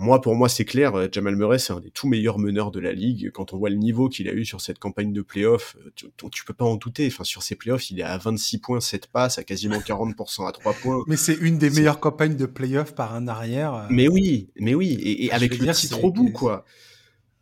[0.00, 2.78] Moi, pour moi, c'est clair, euh, Jamal Murray, c'est un des tout meilleurs meneurs de
[2.78, 3.32] la ligue.
[3.32, 6.06] Quand on voit le niveau qu'il a eu sur cette campagne de playoff, euh, tu,
[6.30, 7.08] tu- peux pas en douter.
[7.08, 10.52] Enfin, sur ces playoffs, il est à 26 points, 7 passes, à quasiment 40% à
[10.52, 11.02] 3 points.
[11.08, 13.74] Mais c'est une des meilleures campagnes de playoff par un arrière.
[13.74, 16.64] euh, Mais oui, mais oui, et, avec le titre c'est- au bout, quoi.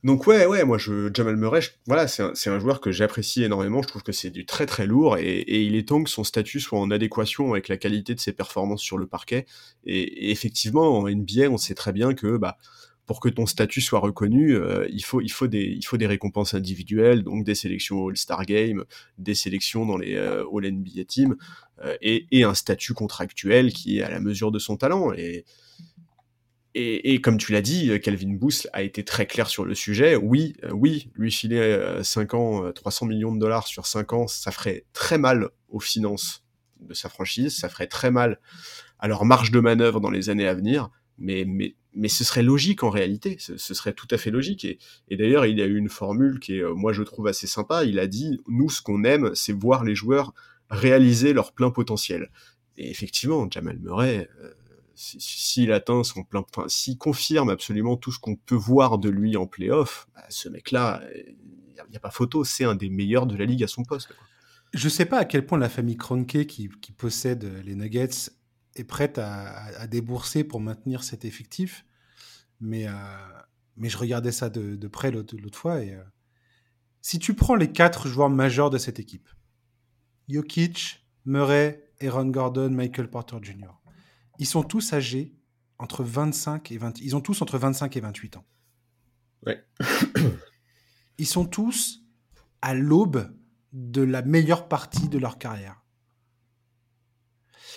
[0.05, 3.83] Donc ouais, ouais, moi, je, Jamal Murray, voilà, c'est un, un joueur que j'apprécie énormément.
[3.83, 6.61] Je trouve que c'est du très très lourd et, il est temps que son statut
[6.61, 9.47] soit en adéquation avec la qualité de ses performances sur le parquet.
[9.85, 12.59] Et, effectivement, en NBA, on sait très bien que bah,
[13.07, 16.07] pour que ton statut soit reconnu, euh, il faut il faut des il faut des
[16.07, 18.85] récompenses individuelles, donc des sélections All-Star Game,
[19.19, 21.37] des sélections dans les euh, All NBA Team
[21.85, 25.13] euh, et, un statut contractuel qui est à la mesure de son talent.
[26.79, 29.75] Et, et comme tu l'as dit, euh, Calvin Booth a été très clair sur le
[29.75, 30.15] sujet.
[30.15, 34.13] Oui, euh, oui, lui filer euh, 5 ans, euh, 300 millions de dollars sur 5
[34.13, 36.45] ans, ça ferait très mal aux finances
[36.81, 38.39] de sa franchise, ça ferait très mal
[38.99, 42.43] à leur marge de manœuvre dans les années à venir, mais, mais, mais ce serait
[42.43, 44.67] logique en réalité, ce, serait tout à fait logique.
[44.67, 47.47] Et, et d'ailleurs, il y a eu une formule qui est, moi je trouve assez
[47.47, 50.35] sympa, il a dit, nous ce qu'on aime, c'est voir les joueurs
[50.69, 52.31] réaliser leur plein potentiel.
[52.77, 54.29] Et effectivement, Jamal Murray,
[54.97, 59.37] s'il atteint son plein, enfin, s'il confirme absolument tout ce qu'on peut voir de lui
[59.37, 61.37] en playoff, bah, ce mec-là, il
[61.91, 64.15] n'y a, pas photo, c'est un des meilleurs de la ligue à son poste.
[64.73, 68.31] Je sais pas à quel point la famille Kroenke qui, possède les Nuggets
[68.75, 71.85] est prête à, débourser pour maintenir cet effectif,
[72.61, 72.93] mais, euh,
[73.77, 76.03] mais je regardais ça de, de près l'autre fois et euh,
[77.03, 79.29] si tu prends les quatre joueurs majeurs de cette équipe,
[80.29, 83.71] Jokic, Murray, Aaron Gordon, Michael Porter Jr.,
[84.39, 85.35] ils sont tous âgés
[85.79, 88.45] entre 25 et 20, ils ont tous entre 25 et 28 ans.
[89.45, 89.65] Ouais.
[91.19, 92.03] Ils sont tous
[92.61, 93.35] à l'aube
[93.73, 95.83] de la meilleure partie de leur carrière.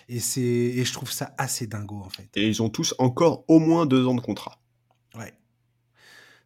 [0.08, 2.30] Et, c'est, et je trouve ça assez dingo, en fait.
[2.36, 4.62] Et ils ont tous encore au moins deux ans de contrat.
[5.16, 5.34] Ouais.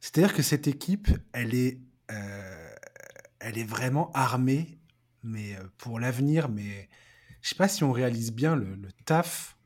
[0.02, 1.80] C'est-à-dire que cette équipe, elle est,
[2.12, 2.76] euh,
[3.40, 4.80] elle est vraiment armée,
[5.24, 6.50] mais euh, pour l'avenir.
[6.50, 6.90] Mais
[7.42, 9.58] je sais pas si on réalise bien le, le taf,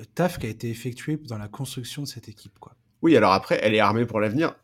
[0.00, 2.74] le taf qui a été effectué dans la construction de cette équipe, quoi.
[3.02, 4.54] Oui, alors après, elle est armée pour l'avenir,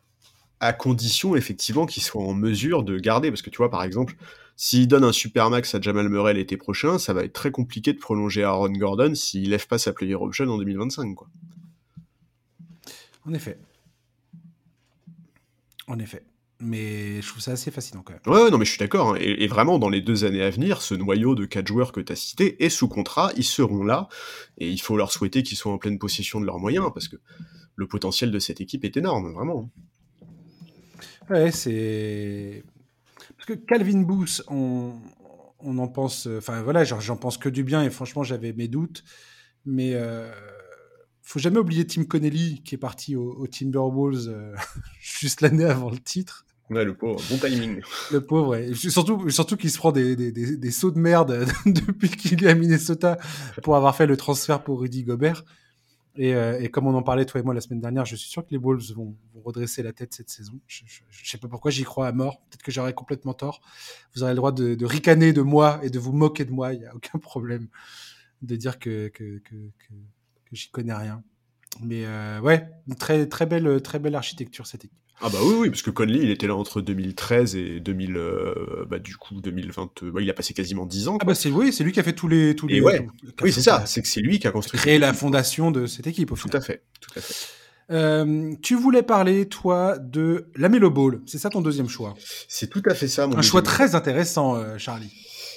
[0.60, 3.30] à condition effectivement qu'ils soient en mesure de garder.
[3.30, 4.16] Parce que tu vois, par exemple,
[4.56, 7.92] s'il donne un super max à Jamal Murray l'été prochain, ça va être très compliqué
[7.92, 11.14] de prolonger Aaron Gordon s'il lève pas sa player option en 2025.
[11.14, 11.28] Quoi.
[13.26, 13.58] En effet.
[15.86, 16.24] En effet.
[16.58, 18.22] Mais je trouve ça assez fascinant quand même.
[18.26, 19.14] Ouais, ouais, non, mais je suis d'accord.
[19.14, 19.18] hein.
[19.20, 22.00] Et, et vraiment, dans les deux années à venir, ce noyau de quatre joueurs que
[22.00, 24.08] tu as cité est sous contrat, ils seront là,
[24.56, 27.16] et il faut leur souhaiter qu'ils soient en pleine possession de leurs moyens, parce que
[27.74, 29.70] le potentiel de cette équipe est énorme, vraiment.
[31.28, 32.64] Ouais, c'est.
[33.36, 34.92] Parce que Calvin Booth, on,
[35.58, 36.26] on en pense.
[36.38, 39.04] Enfin voilà, j'en pense que du bien, et franchement, j'avais mes doutes.
[39.66, 40.30] Mais euh,
[41.22, 44.54] faut jamais oublier Tim Connelly qui est parti au, Timberwolves
[45.00, 46.45] juste l'année avant le titre.
[46.68, 47.80] Ouais, le pauvre, bon timing.
[48.12, 48.74] Le pauvre, ouais.
[48.74, 52.54] Surtout, surtout qu'il se prend des, des, des, sauts de merde depuis qu'il est à
[52.54, 53.18] Minnesota
[53.62, 55.44] pour avoir fait le transfert pour Rudy Gobert.
[56.16, 58.28] Et, euh, et, comme on en parlait toi et moi la semaine dernière, je suis
[58.28, 60.58] sûr que les Wolves vont, vont redresser la tête cette saison.
[60.66, 62.40] Je, je, sais pas pourquoi j'y crois à mort.
[62.48, 63.60] Peut-être que j'aurais complètement tort.
[64.14, 66.72] Vous aurez le droit de, de, ricaner de moi et de vous moquer de moi.
[66.72, 67.68] Il n'y a aucun problème
[68.42, 69.94] de dire que, que, que, que,
[70.46, 71.22] que j'y connais rien.
[71.82, 74.98] Mais euh, ouais, une très, très, belle, très belle architecture cette équipe.
[75.22, 78.84] Ah bah oui, oui, parce que Conley, il était là entre 2013 et 2000, euh,
[78.88, 80.02] bah du coup 2020.
[80.02, 81.18] Bah, il a passé quasiment 10 ans.
[81.20, 82.80] Ah bah c'est oui, c'est lui qui a fait tous les tous les.
[82.80, 83.06] Ouais.
[83.42, 83.84] oui, c'est ça.
[83.86, 84.78] C'est que c'est lui qui a construit.
[84.78, 86.32] Créé la fondation de cette équipe.
[86.32, 87.34] Au tout à fait, tout à fait.
[87.90, 91.20] Euh, tu voulais parler, toi, de la Melo Ball.
[91.26, 92.14] C'est ça ton deuxième choix?
[92.48, 93.26] C'est tout à fait ça.
[93.26, 95.12] Mon Un choix très intéressant, euh, Charlie.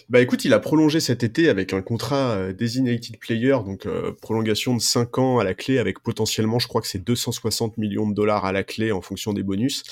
[0.10, 4.12] Bah écoute, il a prolongé cet été avec un contrat euh, designated player, donc euh,
[4.20, 8.10] prolongation de 5 ans à la clé avec potentiellement, je crois que c'est 260 millions
[8.10, 9.84] de dollars à la clé en fonction des bonus.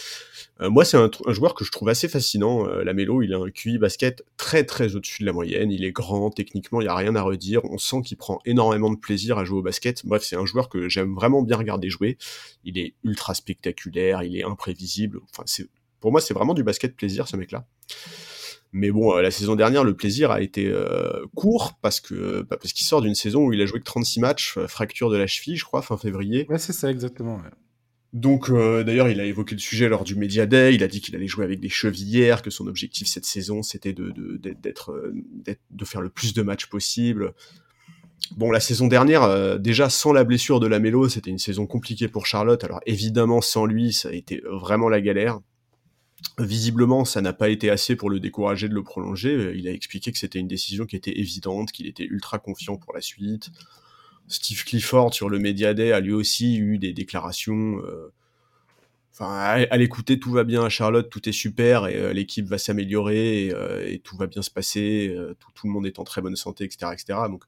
[0.60, 2.66] Euh, moi, c'est un, joueur que je trouve assez fascinant.
[2.66, 5.72] la Mélo, il a un QI basket très très au-dessus de la moyenne.
[5.72, 7.64] Il est grand, techniquement, il y a rien à redire.
[7.66, 10.04] On sent qu'il prend énormément de plaisir à jouer au basket.
[10.04, 12.18] Bref, c'est un joueur que j'aime vraiment bien regarder jouer.
[12.64, 15.20] Il est ultra spectaculaire, il est imprévisible.
[15.30, 15.68] Enfin, c'est
[16.00, 17.68] pour moi, c'est vraiment du basket plaisir, ce mec-là.
[18.74, 22.58] Mais bon, euh, la saison dernière, le plaisir a été euh, court parce que bah,
[22.60, 25.18] parce qu'il sort d'une saison où il a joué que 36 matchs, euh, fracture de
[25.18, 26.46] la cheville, je crois, fin février.
[26.50, 27.42] Ouais, c'est ça, exactement.
[28.14, 30.74] Donc, d'ailleurs, il a évoqué le sujet lors du Media Day.
[30.74, 33.94] Il a dit qu'il allait jouer avec des chevillères, que son objectif cette saison, c'était
[33.94, 35.12] de, d'être,
[35.70, 37.34] de faire le plus de matchs possible.
[38.38, 42.08] Bon, la saison dernière, déjà sans la blessure de la Mélo, c'était une saison compliquée
[42.08, 42.64] pour Charlotte.
[42.64, 45.42] Alors évidemment, sans lui, ça a été vraiment la galère.
[46.40, 49.54] Visiblement, ça n'a pas été assez pour le décourager de le prolonger.
[49.56, 52.94] Il a expliqué que c'était une décision qui était évidente, qu'il était ultra confiant pour
[52.94, 53.50] la suite.
[54.28, 57.80] Steve Clifford sur le Media Day a lui aussi eu des déclarations.
[57.84, 58.12] Euh,
[59.14, 62.58] enfin, à, l'écouter, tout va bien à Charlotte, tout est super et euh, l'équipe va
[62.58, 65.16] s'améliorer euh, et, tout va bien se passer.
[65.40, 67.20] Tout, le monde est en très bonne santé, etc., etc.
[67.30, 67.46] Donc,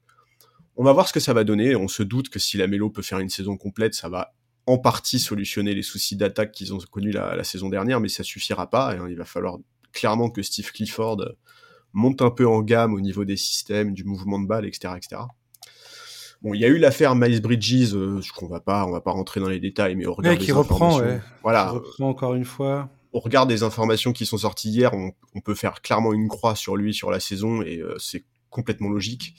[0.76, 1.76] on va voir ce que ça va donner.
[1.76, 4.32] On se doute que si la Mélo peut faire une saison complète, ça va
[4.70, 8.70] en partie solutionner les soucis d'attaque qu'ils ont connus la, saison dernière, mais ça suffira
[8.70, 8.92] pas.
[8.92, 9.08] Hein.
[9.10, 9.58] il va falloir
[9.92, 11.24] clairement que Steve Clifford
[11.92, 15.22] monte un peu en gamme au niveau des systèmes, du mouvement de balle, etc., etc.
[16.42, 19.00] Bon, il y a eu l'affaire Miles Bridges, euh, je qu'on va pas, on va
[19.00, 21.00] pas rentrer dans les détails, mais on regarde qui reprend,
[21.42, 22.88] voilà, reprend encore une fois.
[23.12, 26.76] On regarde des informations qui sont sorties hier, on, peut faire clairement une croix sur
[26.76, 29.34] lui sur la saison et euh, c'est complètement logique.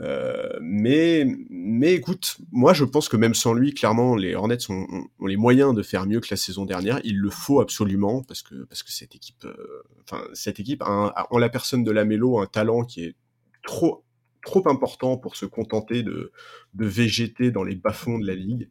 [0.00, 4.86] Euh, mais, mais écoute, moi je pense que même sans lui, clairement, les Hornets ont,
[5.26, 7.00] les moyens de faire mieux que la saison dernière.
[7.04, 11.26] Il le faut absolument parce que parce que cette équipe, euh, enfin cette équipe a,
[11.30, 13.14] en la personne de la Mélo un talent qui est
[13.62, 14.04] trop
[14.44, 16.32] trop important pour se contenter de
[16.74, 18.68] de végéter dans les bas-fonds de la ligue.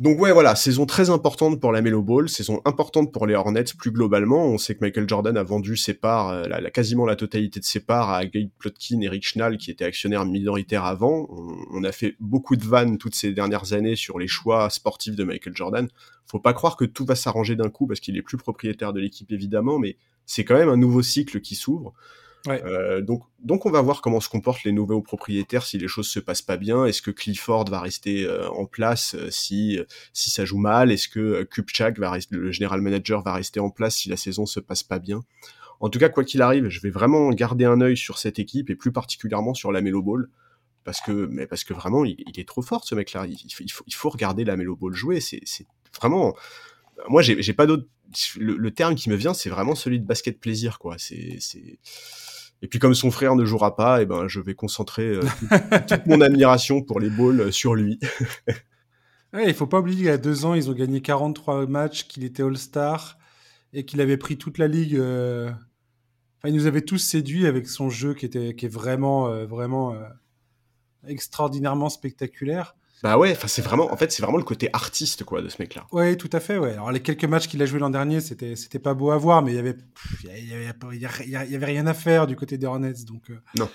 [0.00, 3.64] Donc ouais, voilà, saison très importante pour la Melo Ball, saison importante pour les Hornets
[3.76, 4.46] plus globalement.
[4.46, 7.66] On sait que Michael Jordan a vendu ses parts, euh, la, quasiment la totalité de
[7.66, 11.28] ses parts à Gabe Plotkin et Rick Schnall, qui étaient actionnaires minoritaires avant.
[11.70, 15.24] On, a fait beaucoup de vannes toutes ces dernières années sur les choix sportifs de
[15.24, 15.86] Michael Jordan.
[16.24, 19.00] Faut pas croire que tout va s'arranger d'un coup parce qu'il est plus propriétaire de
[19.00, 21.92] l'équipe évidemment, mais c'est quand même un nouveau cycle qui s'ouvre.
[22.48, 26.08] Euh, donc, donc on va voir comment se comportent les nouveaux propriétaires si les choses
[26.08, 26.84] se passent pas bien.
[26.86, 29.78] Est-ce que Clifford va rester euh, en place euh, si
[30.12, 30.90] si ça joue mal?
[30.90, 34.46] Est-ce que Kupchak va rester, le général manager va rester en place si la saison
[34.46, 35.22] se passe pas bien?
[35.80, 38.70] En tout cas, quoi qu'il arrive, je vais vraiment garder un œil sur cette équipe
[38.70, 40.28] et plus particulièrement sur la Melo Ball
[40.84, 43.26] parce que mais parce que vraiment il, est trop fort ce mec-là.
[43.26, 45.20] Il, faut, il faut regarder la Melo Ball jouer.
[45.20, 45.42] C'est
[45.94, 46.34] vraiment
[47.08, 47.86] moi j'ai pas d'autre
[48.38, 50.96] le, le, terme qui me vient, c'est vraiment celui de basket plaisir, quoi.
[50.98, 51.38] C'est,
[52.62, 55.22] et puis comme son frère ne jouera pas, et eh ben je vais concentrer euh,
[55.88, 57.98] toute, mon admiration pour les balls euh, sur lui.
[59.32, 62.06] ouais, il faut pas oublier qu'il y a deux ans, ils ont gagné 43 matchs,
[62.06, 63.18] qu'il était All-Star
[63.72, 64.96] et qu'il avait pris toute la ligue.
[64.96, 65.50] Euh,
[66.38, 69.94] enfin, il nous avait tous séduits avec son jeu qui était qui est vraiment vraiment
[71.06, 72.74] extraordinairement spectaculaire.
[73.02, 75.56] Bah ouais, enfin c'est vraiment, en fait c'est vraiment le côté artiste quoi de ce
[75.60, 75.86] mec-là.
[75.92, 76.58] Ouais, tout à fait.
[76.58, 76.72] Ouais.
[76.72, 79.42] Alors les quelques matchs qu'il a joué l'an dernier, c'était c'était pas beau à voir,
[79.42, 79.76] mais il y avait
[80.24, 83.70] il y avait, y avait, rien à faire du côté des Hornets, donc euh, non.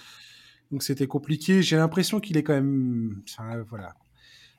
[0.72, 1.62] Donc c'était compliqué.
[1.64, 3.96] J'ai l'impression qu'il est quand même, enfin, voilà,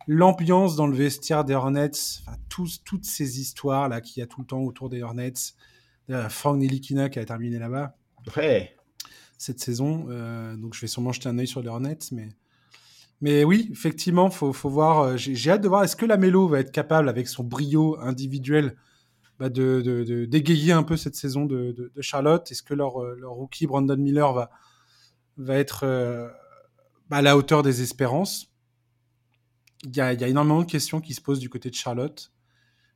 [0.06, 1.90] l'ambiance dans le vestiaire des Hornets,
[2.22, 5.54] enfin tous toutes ces histoires là qu'il y a tout le temps autour des Hornets.
[6.28, 7.96] Frank Nilikina qui a terminé là-bas.
[8.36, 8.76] Ouais.
[9.38, 12.28] Cette saison, euh, donc je vais sûrement jeter un œil sur les Hornets, mais
[13.20, 15.00] mais oui, effectivement, faut, faut voir.
[15.00, 17.98] Euh, j'ai hâte de voir est-ce que la Mélo va être capable, avec son brio
[18.00, 18.76] individuel,
[19.38, 22.50] bah de, d'égayer un peu cette saison de, Charlotte?
[22.50, 24.48] Est-ce que leur, euh, leur rookie Brandon Miller
[25.38, 26.28] va, être euh,
[27.10, 28.52] à la hauteur des espérances?
[29.84, 32.32] Il y a, y a, énormément de questions qui se posent du côté de Charlotte.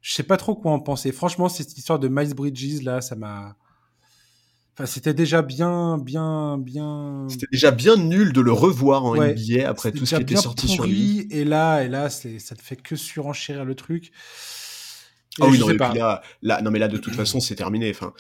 [0.03, 1.12] Je sais pas trop quoi en penser.
[1.12, 3.57] Franchement, cette histoire de Miles Bridges, là, ça m'a.
[4.81, 7.26] Enfin, c'était déjà bien, bien, bien.
[7.28, 10.68] C'était déjà bien nul de le revoir en NBA après tout ce qui était sorti
[10.68, 11.28] sur lui.
[11.31, 14.11] Et là, et là, ça ne fait que surenchérir le truc.
[15.39, 17.91] Ah oui, non, mais là, là, non, mais là, de toute façon, c'est terminé.
[17.91, 18.14] Enfin,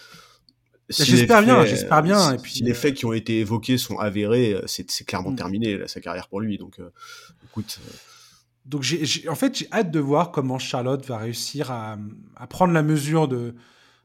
[0.90, 2.28] j'espère bien, j'espère bien.
[2.28, 5.30] Si, et puis, si les faits qui ont été évoqués sont avérés, euh, c'est clairement
[5.30, 5.36] mm.
[5.36, 6.58] terminé là, sa carrière pour lui.
[6.58, 6.90] Donc, euh,
[7.44, 7.80] écoute.
[7.86, 7.92] Euh.
[8.66, 11.96] Donc, j'ai, en fait, j'ai hâte de voir comment Charlotte va réussir à,
[12.36, 13.54] à prendre la mesure de,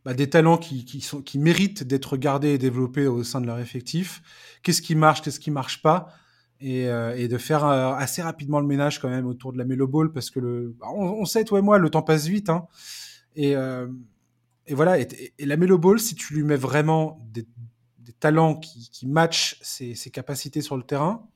[0.05, 3.47] bah, des talents qui, qui, sont, qui méritent d'être gardés et développés au sein de
[3.47, 4.21] leur effectif.
[4.63, 6.07] Qu'est-ce qui marche, qu'est-ce qui marche pas?
[6.61, 10.13] Et, et, de faire assez rapidement le ménage quand même autour de la Melo Ball
[10.13, 12.65] parce que le, bah, on, sait toi et moi le temps passe vite hein,
[13.35, 13.55] et
[14.67, 17.45] et voilà, et, la Melo Ball, si tu lui mets vraiment des,
[18.19, 21.27] talents qui, qui matchent ses, capacités sur le terrain,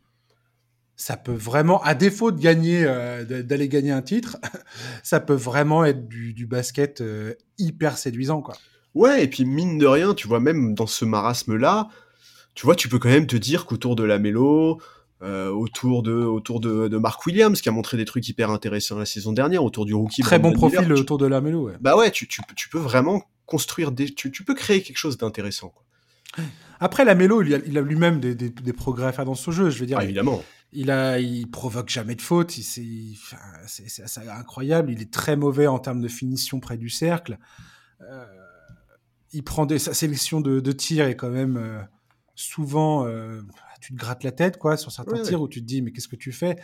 [1.00, 4.36] ça peut vraiment, à défaut de gagner, euh, d'aller gagner un titre,
[5.02, 8.56] ça peut vraiment être du, basket euh, hyper séduisant, quoi.
[8.96, 11.88] Ouais, et puis mine de rien, tu vois, même dans ce marasme-là,
[12.54, 14.82] tu vois, tu peux quand même te dire qu'autour de la Mélo,
[15.22, 18.98] euh, autour de autour de, de, Mark Williams qui a montré des trucs hyper intéressants
[18.98, 21.74] la saison dernière autour du rookie très bon profil autour de la Melo ouais.
[21.82, 25.18] bah ouais tu, tu, tu, peux vraiment construire des tu, tu peux créer quelque chose
[25.18, 25.74] d'intéressant
[26.80, 29.36] après la Melo il a, il a lui-même des, des, des, progrès à faire dans
[29.36, 30.44] son jeu je veux dire ah, évidemment.
[30.72, 36.02] il a il provoque jamais de faute c'est incroyable il est très mauvais en termes
[36.02, 37.38] de finition près du cercle.
[38.02, 38.26] Euh,
[39.34, 41.82] il prend des sa sélection de, de tir est quand même euh,
[42.36, 43.42] souvent euh,
[43.82, 46.08] tu te grattes la tête, quoi, sur certains tirs où tu te dis, mais qu'est-ce
[46.08, 46.58] que tu fais?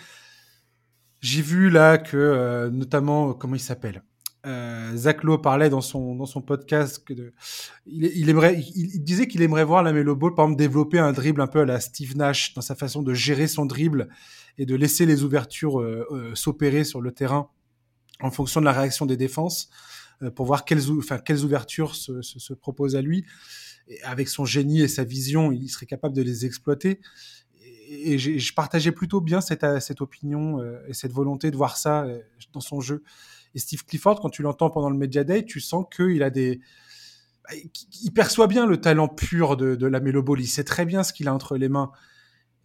[1.22, 4.04] J'ai vu là que, notamment, comment il s'appelle?
[4.46, 7.34] Euh, Zach Lowe parlait dans son dans son podcast que de,
[7.88, 11.42] il, aimerait il, disait qu'il aimerait voir la Melo Ball par exemple développer un dribble
[11.42, 14.08] un peu à la Steve Nash dans sa façon de gérer son dribble
[14.58, 17.50] et de laisser les ouvertures euh, euh s'opérer sur le terrain
[18.22, 19.70] en fonction de la réaction des défenses
[20.22, 23.26] euh, pour voir quelles enfin quelles ouvertures se, se, se proposent à lui
[24.04, 27.02] avec son génie et sa vision, il serait capable de les exploiter.
[27.88, 32.08] Et, je partageais plutôt bien cette, cette opinion et cette volonté de voir ça
[32.52, 33.04] dans son jeu.
[33.56, 36.60] Et Steve Clifford, quand tu l'entends pendant le Media Day, tu sens qu'il a des,
[37.44, 37.56] bah,
[38.04, 41.14] il perçoit bien le talent pur de, de la Melo Il sait très bien ce
[41.14, 41.92] qu'il a entre les mains.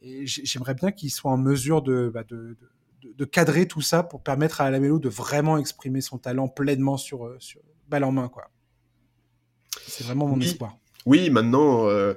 [0.02, 2.56] Et j'aimerais bien qu'il soit en mesure de, bah de,
[3.02, 6.48] de, de, cadrer tout ça pour permettre à la Mélo de vraiment exprimer son talent
[6.48, 8.50] pleinement sur, euh, sur balle en main, quoi.
[9.86, 10.76] C'est vraiment mon espoir.
[11.06, 11.86] Oui, maintenant.
[11.88, 12.14] Euh...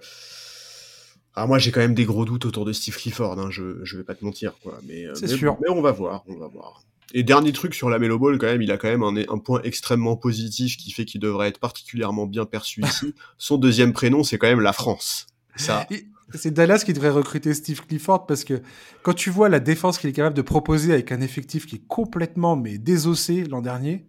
[1.36, 3.98] Alors moi j'ai quand même des gros doutes autour de Steve Clifford, hein, je, je
[3.98, 5.58] vais pas te mentir quoi, mais, euh, mais, sûr.
[5.62, 6.84] mais on va voir, on va voir.
[7.14, 9.38] Et dernier truc sur la Melo Ball, quand même, il a quand même un, un
[9.38, 13.14] point extrêmement positif qui fait qu'il devrait être particulièrement bien perçu ici.
[13.38, 15.28] Son deuxième prénom, c'est quand même la France.
[15.56, 15.88] Ça.
[16.36, 18.62] C'est Dallas qui devrait recruter Steve Clifford parce que
[19.04, 21.88] quand tu vois la défense qu'il est capable de proposer avec un effectif qui est
[21.88, 24.08] complètement mais désossé l'an dernier.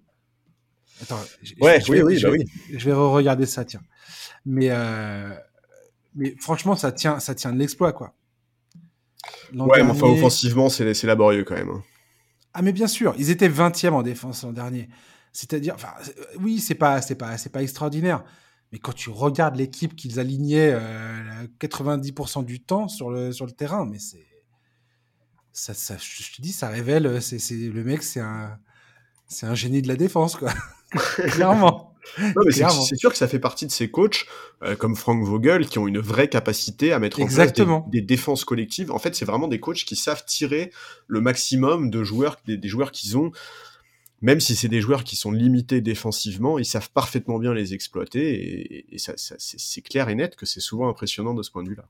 [1.02, 1.20] Attends,
[1.60, 2.44] ouais, oui, oui, je, bah oui.
[2.70, 3.82] Je vais re-regarder ça, tiens.
[4.46, 5.34] Mais, euh,
[6.14, 8.14] mais franchement, ça tient, ça tient de l'exploit, quoi.
[9.52, 11.82] Ouais, mais enfin, offensivement, c'est laborieux quand même.
[12.54, 14.88] Ah, mais bien sûr, ils étaient 20e en défense l'an dernier.
[15.32, 15.92] C'est-à-dire, enfin,
[16.40, 18.24] oui, c'est pas, c'est pas, c'est pas extraordinaire.
[18.72, 23.52] Mais quand tu regardes l'équipe qu'ils alignaient euh, 90% du temps sur le, sur le
[23.52, 24.26] terrain, mais c'est.
[25.52, 27.22] Ça, ça, je te dis, ça révèle.
[27.22, 28.58] C'est, le mec, c'est un,
[29.28, 30.52] c'est un génie de la défense, quoi.
[31.28, 31.93] Clairement
[32.50, 34.26] c'est sûr que ça fait partie de ces coachs
[34.62, 37.52] euh, comme Frank Vogel qui ont une vraie capacité à mettre en place
[37.90, 38.90] des, défenses collectives.
[38.90, 40.70] En fait, c'est vraiment des coachs qui savent tirer
[41.06, 43.32] le maximum de joueurs, des, joueurs qu'ils ont.
[44.22, 48.94] Même si c'est des joueurs qui sont limités défensivement, ils savent parfaitement bien les exploiter
[48.94, 51.84] et, ça, c'est clair et net que c'est souvent impressionnant de ce point de vue-là.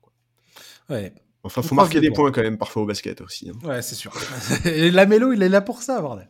[0.89, 1.13] Ouais,
[1.45, 3.49] Enfin, faut marquer des points quand même parfois au basket aussi.
[3.49, 3.67] Hein.
[3.67, 4.11] Ouais, c'est sûr.
[4.65, 6.27] Et la mélo, il est là pour ça, bordel.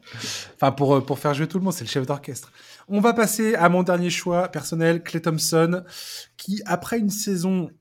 [0.56, 2.52] Enfin, pour, euh, pour faire jouer tout le monde, c'est le chef d'orchestre.
[2.90, 5.84] On va passer à mon dernier choix personnel, Clay Thompson,
[6.36, 7.72] qui, après une saison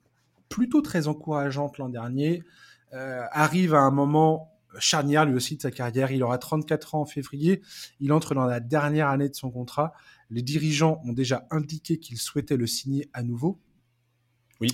[0.48, 2.44] plutôt très encourageante l'an dernier,
[2.92, 6.12] euh, arrive à un moment charnière lui aussi de sa carrière.
[6.12, 7.62] Il aura 34 ans en février.
[7.98, 9.92] Il entre dans la dernière année de son contrat.
[10.30, 13.60] Les dirigeants ont déjà indiqué qu'ils souhaitaient le signer à nouveau.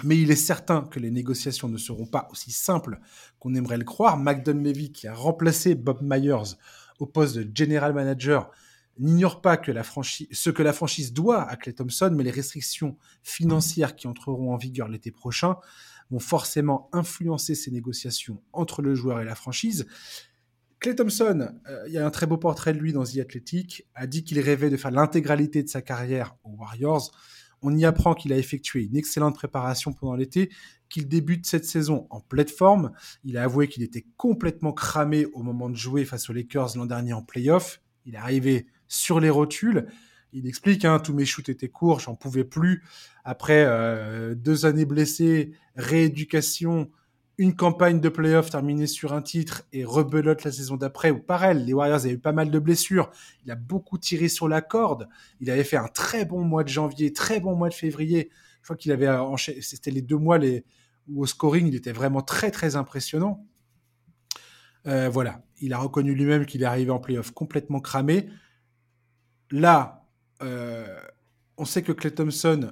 [0.05, 3.01] Mais il est certain que les négociations ne seront pas aussi simples
[3.39, 4.19] qu'on aimerait le croire.
[4.19, 6.57] McDon Levy, qui a remplacé Bob Myers
[6.99, 8.51] au poste de general manager,
[8.99, 12.97] n'ignore pas que la ce que la franchise doit à Clay Thompson, mais les restrictions
[13.23, 15.57] financières qui entreront en vigueur l'été prochain
[16.11, 19.87] vont forcément influencer ces négociations entre le joueur et la franchise.
[20.81, 23.87] Clay Thompson, euh, il y a un très beau portrait de lui dans The Athletic,
[23.95, 27.13] a dit qu'il rêvait de faire l'intégralité de sa carrière aux Warriors
[27.63, 30.51] On y apprend qu'il a effectué une excellente préparation pendant l'été,
[30.89, 32.93] qu'il débute cette saison en pleine forme.
[33.25, 36.87] Il a avoué qu'il était complètement cramé au moment de jouer face aux Lakers l'an
[36.87, 37.81] dernier en playoff.
[38.07, 39.87] Il est arrivé sur les rotules.
[40.33, 42.85] Il explique, hein, tous mes shoots étaient courts, j'en pouvais plus.
[43.25, 46.91] Après euh, deux années blessées, rééducation,
[47.41, 51.65] une campagne de playoff terminée sur un titre et rebelote la saison d'après, ou pareil,
[51.65, 53.11] les Warriors avaient eu pas mal de blessures.
[53.47, 55.09] Il a beaucoup tiré sur la corde.
[55.41, 58.29] Il avait fait un très bon mois de janvier, très bon mois de février.
[58.59, 60.39] Je crois qu'il avait enchaîné, c'était les deux mois
[61.09, 63.43] où au scoring, il était vraiment très, très impressionnant.
[64.87, 68.29] Euh, voilà, il a reconnu lui-même qu'il est arrivé en playoff complètement cramé.
[69.51, 70.07] Là,
[70.43, 70.95] euh,
[71.57, 72.71] on sait que Clay Thompson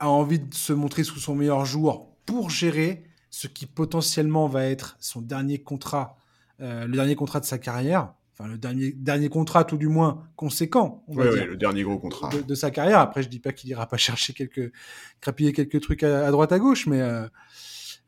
[0.00, 4.66] a envie de se montrer sous son meilleur jour pour gérer ce qui potentiellement va
[4.66, 6.18] être son dernier contrat,
[6.60, 10.24] euh, le dernier contrat de sa carrière, enfin le dernier, dernier contrat tout du moins
[10.34, 12.98] conséquent, on va dire, le dernier gros contrat de, sa carrière.
[12.98, 14.72] Après, je dis pas qu'il ira pas chercher quelques,
[15.20, 17.26] crapiller quelques trucs à, droite à gauche, mais euh,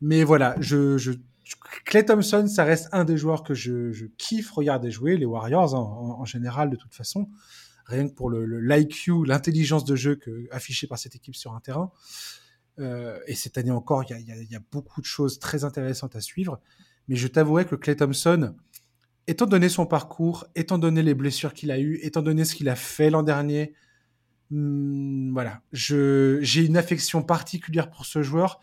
[0.01, 1.13] mais voilà, je, je
[1.85, 5.75] Clay Thompson, ça reste un des joueurs que je, je kiffe regarder jouer, les Warriors
[5.75, 7.29] hein, en, en, général de toute façon,
[7.87, 11.61] rien que pour le l'IQ, l'intelligence de jeu que, affichée par cette équipe sur un
[11.61, 11.93] terrain.
[12.79, 16.21] Euh, et cette année encore, il y, y a, beaucoup de choses très intéressantes à
[16.21, 16.61] suivre.
[17.09, 18.55] Mais je t'avouerai que Clay Thompson,
[19.27, 22.69] étant donné son parcours, étant donné les blessures qu'il a eues, étant donné ce qu'il
[22.69, 23.75] a fait l'an dernier,
[24.51, 28.61] hmm, voilà, j'ai une affection particulière pour ce joueur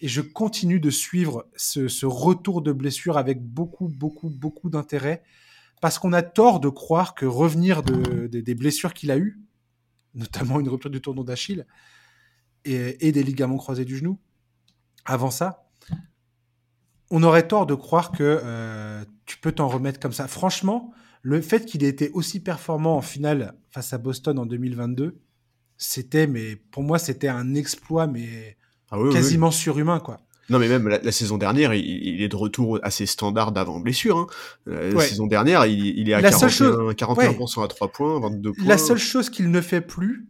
[0.00, 5.22] et je continue de suivre ce, ce retour de blessure avec beaucoup, beaucoup, beaucoup d'intérêt
[5.80, 9.40] parce qu'on a tort de croire que revenir de, de, des blessures qu'il a eues,
[10.14, 11.66] notamment une rupture du tournoi d'Achille,
[12.74, 14.18] et, des ligaments croisés du genou.
[15.04, 15.68] Avant ça,
[17.10, 20.28] on aurait tort de croire que euh, tu peux t'en remettre comme ça.
[20.28, 20.92] Franchement,
[21.22, 25.18] le fait qu'il ait été aussi performant en finale face à Boston en 2022,
[25.76, 28.56] c'était, mais pour moi, c'était un exploit, mais
[28.90, 30.20] ah quasiment surhumain, quoi.
[30.50, 34.16] Non, mais même la, saison dernière, il, est de retour à ses standards d'avant blessure.
[34.16, 34.26] Hein.
[34.66, 38.64] La saison dernière, il, est à 41%, 41 à 3 points, 22 points.
[38.64, 40.26] La seule chose qu'il ne fait plus,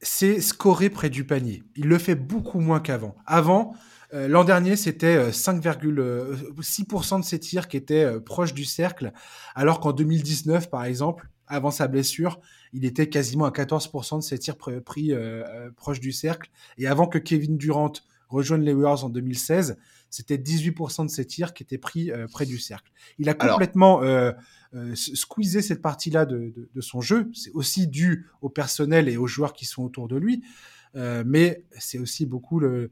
[0.00, 1.62] c'est scorer près du panier.
[1.76, 3.16] Il le fait beaucoup moins qu'avant.
[3.26, 3.74] Avant,
[4.14, 9.12] euh, l'an dernier, c'était 5,6% euh, de ses tirs qui étaient euh, proches du cercle,
[9.54, 12.40] alors qu'en 2019, par exemple, avant sa blessure,
[12.72, 15.14] il était quasiment à 14% de ses tirs pris
[15.76, 16.50] proches du cercle.
[16.76, 17.92] Et avant que Kevin Durant
[18.28, 19.76] rejoigne les Warriors en 2016,
[20.10, 22.90] c'était 18% de ses tirs qui étaient pris près du cercle.
[23.18, 24.02] Il a complètement
[24.76, 27.30] euh, squeezer cette partie-là de, son jeu.
[27.32, 30.42] C'est aussi dû au personnel et aux joueurs qui sont autour de lui,
[30.96, 32.90] euh, mais c'est aussi beaucoup le,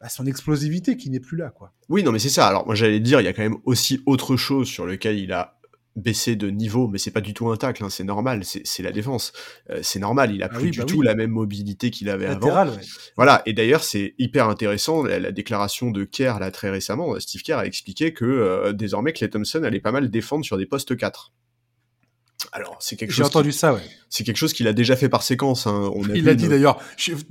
[0.00, 1.74] bah, son explosivité qui n'est plus là, quoi.
[1.88, 2.46] Oui, non, mais c'est ça.
[2.46, 5.32] Alors moi j'allais dire, il y a quand même aussi autre chose sur lequel il
[5.32, 5.57] a
[5.98, 8.92] baissé de niveau, mais c'est pas du tout un tacle, hein, c'est normal, c'est la
[8.92, 9.32] défense.
[9.70, 12.26] Euh, c'est normal, il a ah plus du bah tout la même mobilité qu'il avait
[12.26, 12.66] avant.
[13.16, 17.58] Voilà, et d'ailleurs c'est hyper intéressant, la, déclaration de Kerr là très récemment, Steve Kerr
[17.58, 21.32] a expliqué que euh, désormais Clay Thompson allait pas mal défendre sur des postes 4.
[22.52, 23.18] Alors, c'est quelque chose.
[23.18, 23.82] J'ai entendu ça, ouais.
[24.08, 25.66] C'est quelque chose qu'il a déjà fait par séquence.
[25.66, 25.90] Hein.
[25.94, 26.80] On a il l'a dit d'ailleurs.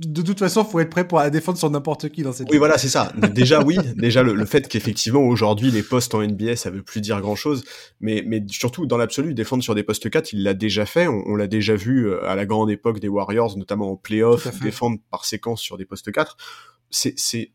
[0.00, 2.48] De toute façon, faut être prêt pour la défendre sur n'importe qui dans cette.
[2.50, 3.12] Oui, voilà, c'est ça.
[3.34, 3.76] déjà, oui.
[3.96, 7.64] Déjà, le, fait qu'effectivement, aujourd'hui, les postes en NBA, ça veut plus dire grand chose.
[8.00, 11.08] Mais, mais surtout, dans l'absolu, défendre sur des postes 4, il l'a déjà fait.
[11.08, 14.98] On, l'a déjà vu euh, à la grande époque des Warriors, notamment en playoff, défendre
[15.10, 16.36] par séquence sur des postes 4.
[16.90, 17.52] C'est, c'est,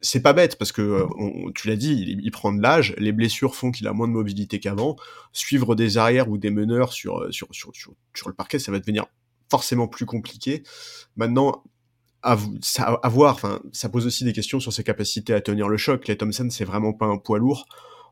[0.00, 3.54] c'est pas bête parce que euh, tu l'as dit, il, prend de l'âge, les blessures
[3.54, 4.96] font qu'il a moins de mobilité qu'avant.
[5.32, 9.06] Suivre des arrières ou des meneurs sur, euh, sur, sur, le parquet, ça va devenir
[9.50, 10.62] forcément plus compliqué.
[11.16, 11.64] Maintenant,
[12.22, 12.36] à,
[13.04, 16.02] enfin, ça pose aussi des questions sur ses capacités à tenir le choc.
[16.04, 17.66] Clay Thompson, c'est vraiment pas un poids lourd.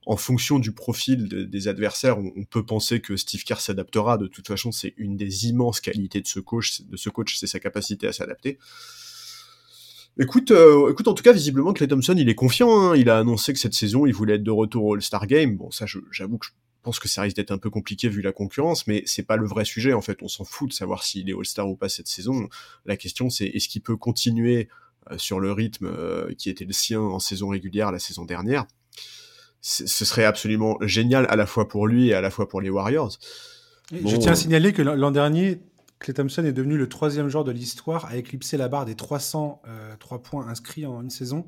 [0.06, 4.18] En fonction du profil des adversaires, on, on, peut penser que Steve Kerr s'adaptera.
[4.18, 7.46] De toute façon, c'est une des immenses qualités de ce coach, de ce coach, c'est
[7.46, 8.58] sa capacité à s'adapter.
[10.18, 12.70] Écoute, euh, écoute, en tout cas, visiblement, Clay Thompson, il est confiant.
[12.70, 12.96] Hein.
[12.96, 15.56] Il a annoncé que cette saison, il voulait être de retour au All-Star Game.
[15.56, 16.52] Bon, ça, j'avoue que je
[16.82, 19.46] pense que ça risque d'être un peu compliqué vu la concurrence, mais c'est pas le
[19.46, 19.92] vrai sujet.
[19.92, 22.48] En fait, on s'en fout de savoir s'il est All-Star ou pas cette saison.
[22.84, 24.68] La question, c'est est-ce qu'il peut continuer
[25.10, 28.66] euh, sur le rythme euh, qui était le sien en saison régulière la saison dernière?
[29.66, 32.68] Ce serait absolument génial à la fois pour lui et à la fois pour les
[32.68, 33.18] Warriors.
[33.90, 35.62] je tiens à signaler que l'an dernier,
[36.04, 39.62] Clay Thompson est devenu le troisième joueur de l'histoire à éclipser la barre des 300
[39.66, 41.46] euh, points inscrits en une saison.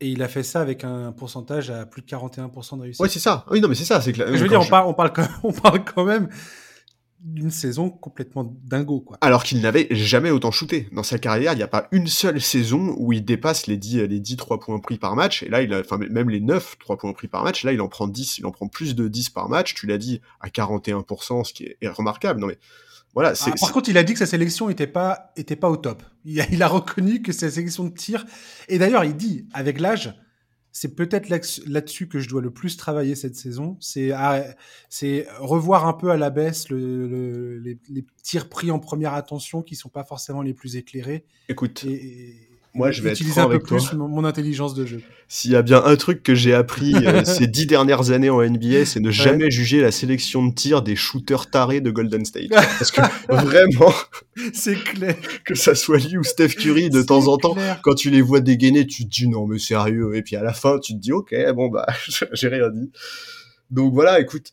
[0.00, 3.00] Et il a fait ça avec un pourcentage à plus de 41% de réussite.
[3.00, 3.46] Oui, c'est ça.
[3.50, 4.02] Oui, non, mais c'est ça.
[4.02, 6.28] C'est Je veux dire, on, parle, on, parle quand, on parle quand même
[7.20, 9.16] d'une saison complètement dingo, quoi.
[9.22, 10.90] Alors qu'il n'avait jamais autant shooté.
[10.92, 14.08] Dans sa carrière, il n'y a pas une seule saison où il dépasse les 10,
[14.08, 15.42] les 10 3 points pris par match.
[15.42, 17.64] Et là, il a, enfin, même les 9 3 points pris par match.
[17.64, 19.72] Là, il en prend 10, il en prend plus de 10 par match.
[19.72, 22.38] Tu l'as dit, à 41%, ce qui est, est remarquable.
[22.38, 22.58] Non, mais
[23.14, 23.34] voilà.
[23.38, 26.02] Ah, par contre, il a dit que sa sélection était pas était pas au top.
[26.24, 28.24] Il a, il a reconnu que sa sélection de tir.
[28.68, 30.14] Et d'ailleurs, il dit avec l'âge,
[30.72, 33.76] c'est peut-être là-dessus que je dois le plus travailler cette saison.
[33.80, 34.12] C'est
[35.38, 39.76] revoir un peu à la baisse le, les, les, tirs pris en première attention qui
[39.76, 41.26] sont pas forcément les plus éclairés.
[41.50, 41.84] Écoute.
[41.84, 45.02] Et, moi, je vais utiliser un peu plus mon, intelligence de jeu.
[45.28, 48.42] S'il y a bien un truc que j'ai appris euh, ces dix dernières années en
[48.42, 52.48] NBA, c'est ne jamais juger la sélection de tir des shooters tarés de Golden State.
[52.50, 53.92] Parce que vraiment,
[54.54, 55.16] c'est clair.
[55.44, 58.40] Que ça soit lui ou Steph Curry, de temps en temps, quand tu les vois
[58.40, 60.14] dégainer, tu te dis non mais sérieux.
[60.14, 61.86] Et puis à la fin, tu te dis ok, bon bah,
[62.32, 62.90] j'ai rien dit.
[63.70, 64.50] Donc voilà, écoute,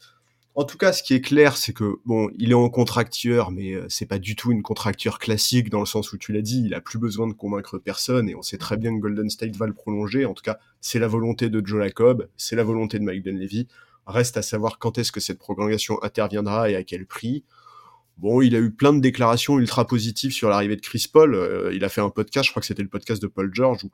[0.59, 3.75] en tout cas, ce qui est clair, c'est que bon, il est en contracteur, mais
[3.75, 6.61] euh, c'est pas du tout une contracture classique dans le sens où tu l'as dit,
[6.65, 9.55] il a plus besoin de convaincre personne et on sait très bien que Golden State
[9.55, 10.25] va le prolonger.
[10.25, 13.69] En tout cas, c'est la volonté de Joe Lacob, c'est la volonté de Mike Dunleavy.
[14.05, 17.45] Reste à savoir quand est-ce que cette prolongation interviendra et à quel prix.
[18.17, 21.35] Bon, il a eu plein de déclarations ultra positives sur l'arrivée de Chris Paul.
[21.35, 23.85] Euh, il a fait un podcast, je crois que c'était le podcast de Paul George,
[23.85, 23.91] où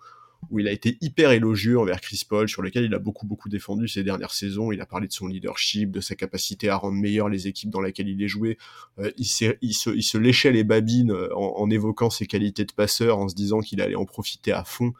[0.49, 3.49] où il a été hyper élogieux envers Chris Paul, sur lequel il a beaucoup beaucoup
[3.49, 4.71] défendu ces dernières saisons.
[4.71, 7.81] Il a parlé de son leadership, de sa capacité à rendre meilleures les équipes dans
[7.81, 8.57] lesquelles il est joué.
[8.99, 13.27] Euh, il, se, léchait les babines euh, en, en, évoquant ses qualités de passeur, en
[13.27, 14.93] se disant qu'il allait en profiter à fond.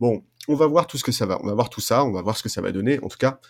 [0.00, 1.38] Bon, on va voir tout ce que ça va.
[1.42, 2.98] On va voir tout ça, on va voir ce que ça va donner.
[3.02, 3.40] En tout cas,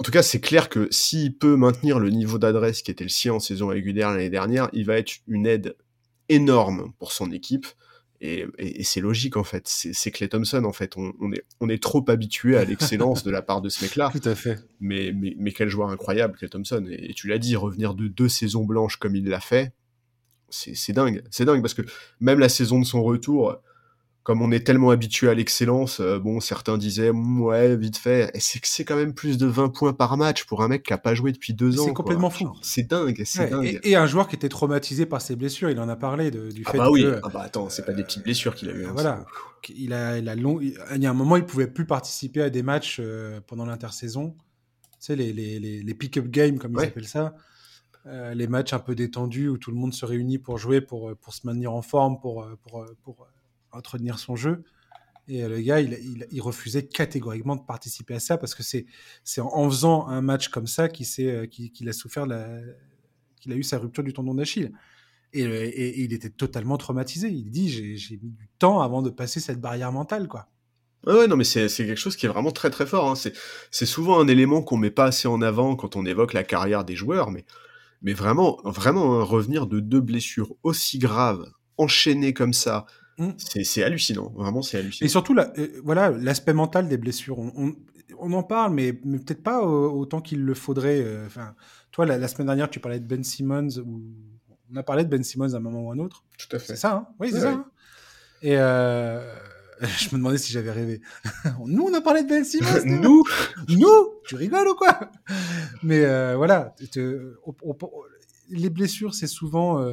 [0.00, 3.10] en tout cas, c'est clair que s'il peut maintenir le niveau d'adresse qui était le
[3.10, 5.76] sien en saison régulière l'année dernière, il va être une aide
[6.28, 7.66] énorme pour son équipe.
[8.20, 8.46] Et,
[8.82, 9.62] c'est logique en fait.
[9.66, 10.96] C'est Clay Thompson en fait.
[10.96, 14.10] On, est, on est trop habitué à l'excellence de la part de ce mec-là.
[14.20, 14.58] Tout à fait.
[14.80, 16.84] Mais, mais, mais quel joueur incroyable, Clay Thompson.
[16.90, 19.72] Et, tu l'as dit, revenir de deux saisons blanches comme il l'a fait,
[20.50, 21.22] c'est dingue.
[21.30, 21.82] C'est dingue parce que
[22.20, 23.60] même la saison de son retour,
[24.28, 28.60] comme on est tellement habitué à l'excellence, euh, bon, certains disaient, ouais, vite fait, c'est
[28.60, 30.98] que c'est quand même plus de 20 points par match pour un mec qui a
[30.98, 31.86] pas joué depuis deux ans.
[31.86, 32.52] C'est complètement fou.
[32.60, 33.80] C'est dingue, c'est dingue.
[33.82, 36.62] Et, un joueur qui était traumatisé par ses blessures, il en a parlé de, du
[36.66, 37.04] ah fait bah oui.
[37.04, 37.20] que.
[37.22, 38.84] Ah bah attends, c'est pas des petites blessures qu'il a eu.
[38.84, 39.24] Hein, voilà.
[39.74, 40.60] Il a, il a long...
[40.60, 44.36] il y a un moment, il pouvait plus participer à des matchs euh, pendant l'intersaison.
[45.00, 47.34] Tu sais, les, les, les, les pick-up games, comme ils appellent ça.
[48.04, 51.16] Euh, les matchs un peu détendus où tout le monde se réunit pour jouer, pour,
[51.16, 53.26] pour se maintenir en forme, pour, pour, pour
[53.72, 54.64] entretenir son jeu.
[55.28, 58.86] Et le gars, il, il, refusait catégoriquement de participer à ça parce que c'est
[59.40, 62.26] en faisant un match comme ça qu'il euh, qu'il a souffert,
[63.38, 64.72] qu'il a eu sa rupture du tendon d'Achille.
[65.34, 67.28] Et, et, il était totalement traumatisé.
[67.28, 70.28] Il dit J'ai mis du temps avant de passer cette barrière mentale.
[70.28, 70.48] quoi.
[71.06, 73.10] Ouais, non, mais c'est quelque chose qui est vraiment très très fort.
[73.10, 73.30] Hein.
[73.70, 76.84] C'est souvent un élément qu'on met pas assez en avant quand on évoque la carrière
[76.84, 77.44] des joueurs, mais,
[78.02, 81.46] mais vraiment, vraiment, hein, revenir de deux blessures aussi graves,
[81.76, 82.86] enchaînées comme ça,
[83.18, 83.30] Mmh.
[83.36, 85.06] C'est hallucinant, vraiment c'est hallucinant.
[85.06, 87.38] Et surtout, la, euh, voilà, l'aspect mental des blessures.
[87.40, 87.74] On,
[88.16, 91.02] on, en parle, mais, mais peut-être pas autant qu'il le faudrait.
[91.02, 91.54] Euh, enfin,
[91.90, 94.02] toi, la, semaine dernière, tu parlais de Ben Simmons, ou
[94.72, 96.24] on a parlé de Ben Simmons à un moment ou à un autre.
[96.38, 96.68] Tout à fait.
[96.68, 97.08] C'est ça, hein?
[97.18, 97.50] Oui, c'est ça.
[97.50, 97.66] Hein?
[98.40, 99.20] Et euh,
[99.80, 101.00] je me demandais si j'avais rêvé.
[101.66, 102.68] nous, on a parlé de Ben Simmons.
[102.84, 103.24] nous,
[103.68, 105.10] nous, tu rigoles ou quoi?
[105.82, 106.04] Mais
[106.36, 106.72] voilà,
[108.48, 109.84] les blessures, c'est souvent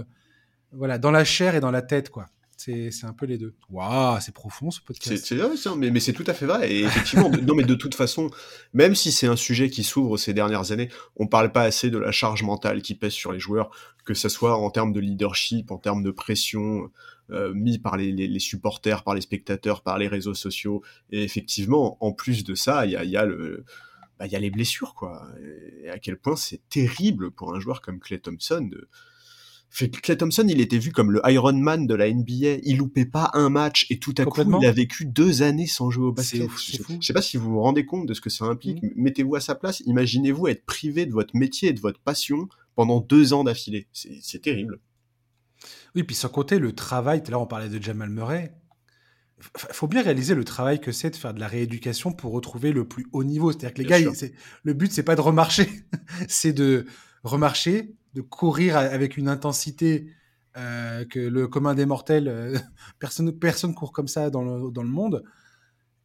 [0.72, 2.28] voilà dans la chair et dans la tête, quoi.
[2.66, 3.54] C'est un peu les deux.
[3.70, 5.24] Waouh, c'est profond ce podcast.
[5.24, 6.72] C'est vrai, mais, mais c'est tout à fait vrai.
[6.72, 8.32] Et effectivement, non, mais de toute façon,
[8.74, 11.98] même si c'est un sujet qui s'ouvre ces dernières années, on parle pas assez de
[11.98, 13.70] la charge mentale qui pèse sur les joueurs,
[14.06, 16.90] que ce soit en termes de leadership, en termes de pression
[17.32, 20.84] euh, mis par les, les, supporters, par les spectateurs, par les réseaux sociaux.
[21.12, 23.66] Et effectivement, en plus de ça, il y a, y a le
[24.18, 25.28] bah, y a les blessures, quoi.
[25.84, 28.88] Et à quel point c'est terrible pour un joueur comme Clay Thompson de,
[29.72, 32.60] Clay Thompson, il était vu comme le Iron Man de la NBA.
[32.64, 35.92] Il loupait pas un match et tout à coup, il a vécu deux années sans
[35.92, 36.50] jouer au basket.
[36.58, 38.82] Je, sais pas si vous vous rendez compte de ce que ça implique.
[38.82, 38.90] Mm.
[38.96, 39.82] Mettez-vous à sa place.
[39.82, 43.88] Imaginez-vous être privé de votre métier et de votre passion pendant deux ans d'affilée.
[43.92, 44.80] C'est terrible.
[45.96, 47.22] Oui, puis sans compter le travail.
[47.22, 48.54] Tout à l'heure, on parlait de Jamal Murray.
[49.40, 52.72] Il faut bien réaliser le travail que c'est de faire de la rééducation pour retrouver
[52.72, 53.52] le plus haut niveau.
[53.52, 54.00] C'est-à-dire que les gars,
[54.64, 55.70] le but, c'est pas de remarcher,
[56.30, 56.86] c'est de
[57.24, 60.08] remarcher, de courir avec une intensité
[60.58, 62.58] euh, que le commun des mortels, euh,
[63.00, 65.24] personne, personne court comme ça dans le, dans le monde,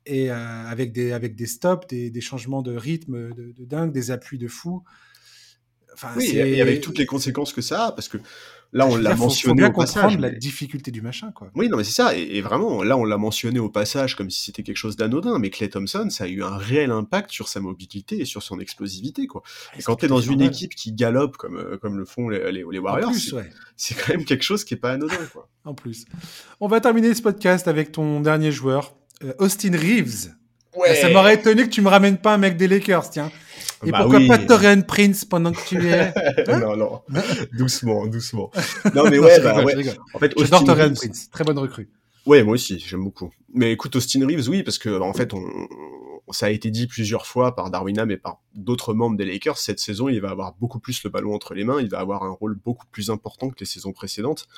[0.06, 3.92] et euh, avec, des, avec des stops, des, des changements de rythme de, de, dingue,
[3.92, 4.82] des appuis de fou.
[5.94, 8.18] Enfin, oui, et avec toutes les conséquences que ça a, parce que
[8.72, 10.18] Là, on l'a mentionné faut bien au passage.
[10.18, 11.50] la difficulté du machin, quoi.
[11.56, 12.16] Oui, non, mais c'est ça.
[12.16, 15.38] Et, vraiment, là, on l'a mentionné au passage comme si c'était quelque chose d'anodin.
[15.40, 18.60] Mais Clay Thompson, ça a eu un réel impact sur sa mobilité et sur son
[18.60, 19.42] explosivité, quoi.
[19.76, 22.78] Et, quand t'es dans une équipe qui galope comme, euh, comme le font les, les,
[22.78, 23.12] Warriors,
[23.76, 25.48] c'est quand même quelque chose qui est pas anodin, quoi.
[25.64, 26.04] en plus.
[26.60, 28.94] On va terminer ce podcast avec ton dernier joueur,
[29.24, 30.32] euh, Austin Reeves.
[30.76, 30.94] Ouais.
[30.94, 33.30] Ça m'aurait étonné que tu me ramènes pas un mec des Lakers, tiens.
[33.84, 36.12] Et bah pourquoi pas Torian Prince pendant que tu es
[36.58, 37.02] Non, non.
[37.52, 38.50] doucement, doucement.
[38.94, 39.74] Non, mais ouais, bah, ouais.
[40.14, 41.30] En fait, J'adore Torian Prince.
[41.30, 41.88] Très bonne recrue.
[42.26, 43.30] Ouais, moi aussi, j'aime beaucoup.
[43.54, 45.42] Mais écoute, Austin Reeves, oui, parce que en fait, on,
[46.32, 49.78] ça a été dit plusieurs fois par Darwinham et par d'autres membres des Lakers, cette
[49.80, 52.30] saison, il va avoir beaucoup plus le ballon entre les mains, il va avoir un
[52.30, 54.48] rôle beaucoup plus important que les saisons précédentes.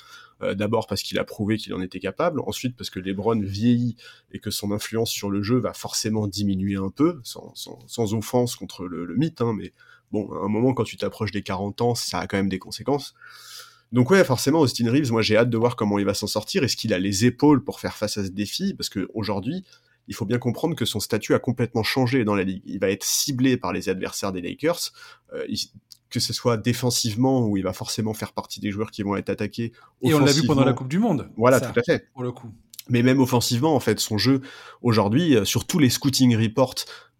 [0.42, 3.96] Euh, d'abord parce qu'il a prouvé qu'il en était capable, ensuite parce que LeBron vieillit
[4.32, 8.84] et que son influence sur le jeu va forcément diminuer un peu, sans, offense contre
[8.86, 9.72] le, mythe, hein, mais
[10.10, 12.58] bon, à un moment, quand tu t'approches des 40 ans, ça a quand même des
[12.58, 13.14] conséquences.
[13.92, 16.64] Donc ouais, forcément, Austin Reeves, moi j'ai hâte de voir comment il va s'en sortir.
[16.64, 18.74] Est-ce qu'il a les épaules pour faire face à ce défi?
[18.74, 19.64] Parce qu'aujourd'hui,
[20.08, 22.62] il faut bien comprendre que son statut a complètement changé dans la ligue.
[22.64, 24.92] Il va être ciblé par les adversaires des Lakers,
[25.32, 25.46] euh,
[26.10, 29.30] que ce soit défensivement, où il va forcément faire partie des joueurs qui vont être
[29.30, 29.72] attaqués.
[30.02, 31.30] Et on l'a vu pendant la Coupe du Monde.
[31.36, 32.10] Voilà, tout à fait.
[32.12, 32.52] Pour le coup.
[32.88, 34.40] Mais même offensivement, en fait, son jeu
[34.82, 36.74] aujourd'hui, euh, sur tous les scouting reports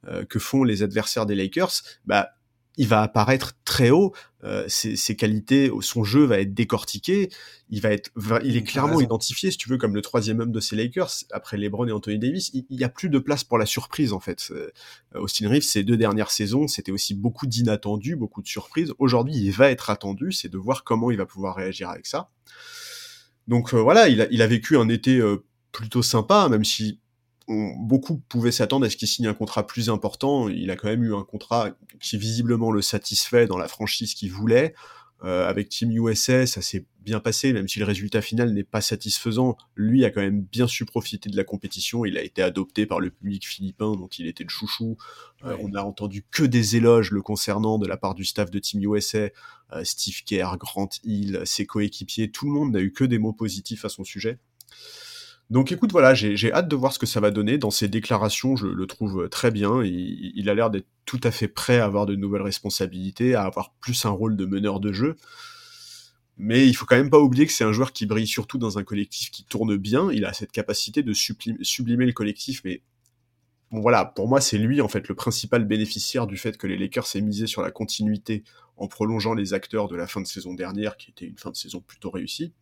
[0.09, 1.73] euh, que font les adversaires des Lakers,
[2.05, 2.31] bah,
[2.77, 4.15] il va apparaître très haut,
[4.45, 7.31] euh, ses, qualités, son jeu va être décortiqué,
[7.71, 8.11] il va être,
[8.43, 11.57] il est clairement identifié, si tu veux, comme le troisième homme de ces Lakers après
[11.57, 12.51] LeBron et Anthony Davis.
[12.55, 14.49] Il n'y a plus de place pour la surprise en fait.
[14.51, 14.71] Euh,
[15.15, 18.93] Austin Reeves, ces deux dernières saisons, c'était aussi beaucoup d'inattendus, beaucoup de surprises.
[18.99, 22.31] Aujourd'hui, il va être attendu, c'est de voir comment il va pouvoir réagir avec ça.
[23.49, 25.21] Donc euh, voilà, il a, il a, vécu un été
[25.73, 27.01] plutôt sympa, même si
[27.49, 30.49] beaucoup pouvaient s'attendre à ce qu'il signe un contrat plus important.
[30.49, 31.71] Il a quand même eu un contrat
[32.01, 34.75] qui visiblement le satisfait dans la franchise qu'il voulait.
[35.25, 38.81] Euh, avec Team USA, ça s'est bien passé, même si le résultat final n'est pas
[38.81, 39.57] satisfaisant.
[39.77, 42.05] Lui a quand même bien su profiter de la compétition.
[42.05, 44.97] Il a été adopté par le public philippin dont il était le chouchou.
[45.45, 48.59] Euh, on n'a entendu que des éloges le concernant de la part du staff de
[48.59, 49.29] Team USA.
[49.73, 53.33] Euh, Steve Kerr, Grant Hill, ses coéquipiers, tout le monde n'a eu que des mots
[53.33, 54.39] positifs à son sujet.
[55.53, 57.59] Donc écoute, voilà, j'ai hâte de voir ce que ça va donner.
[57.59, 59.85] Dans ses déclarations, je le trouve très bien.
[59.85, 63.75] Il, a l'air d'être tout à fait prêt à avoir de nouvelles responsabilités, à avoir
[63.75, 65.15] plus un rôle de meneur de jeu.
[66.39, 68.79] Mais il faut quand même pas oublier que c'est un joueur qui brille surtout dans
[68.79, 70.11] un collectif qui tourne bien.
[70.11, 72.81] Il a cette capacité de sublimer le collectif, mais
[73.71, 76.79] bon voilà, pour moi c'est lui en fait le principal bénéficiaire du fait que les
[76.79, 78.43] Lakers aient misé sur la continuité
[78.79, 81.57] en prolongeant les acteurs de la fin de saison dernière, qui était une fin de
[81.57, 82.55] saison plutôt réussie.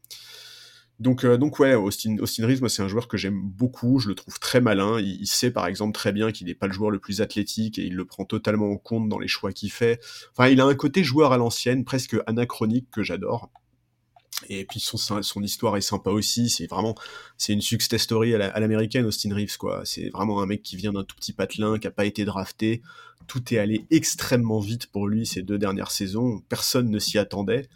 [1.00, 3.98] Donc, euh, donc ouais, Austin, Austin Reeves, moi, c'est un joueur que j'aime beaucoup.
[3.98, 5.00] Je le trouve très malin.
[5.00, 7.84] Il, sait, par exemple, très bien qu'il n'est pas le joueur le plus athlétique et
[7.84, 9.98] il le prend totalement en compte dans les choix qu'il fait.
[10.32, 13.50] Enfin, il a un côté joueur à l'ancienne, presque anachronique que j'adore.
[14.50, 16.50] Et puis son, son histoire est sympa aussi.
[16.50, 16.94] C'est vraiment,
[17.38, 19.80] c'est une success story à l'américaine, Austin Reeves, quoi.
[19.86, 22.82] C'est vraiment un mec qui vient d'un tout petit patelin, qui a pas été drafté.
[23.26, 26.42] Tout est allé extrêmement vite pour lui ces deux dernières saisons.
[26.50, 27.70] Personne ne s'y attendait.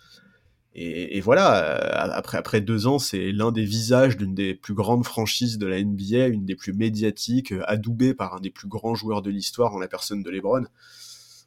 [0.76, 5.04] Et, voilà, euh, après, après deux ans, c'est l'un des visages d'une des plus grandes
[5.04, 8.96] franchises de la NBA, une des plus médiatiques, euh, adoubé par un des plus grands
[8.96, 10.64] joueurs de l'histoire en la personne de LeBron.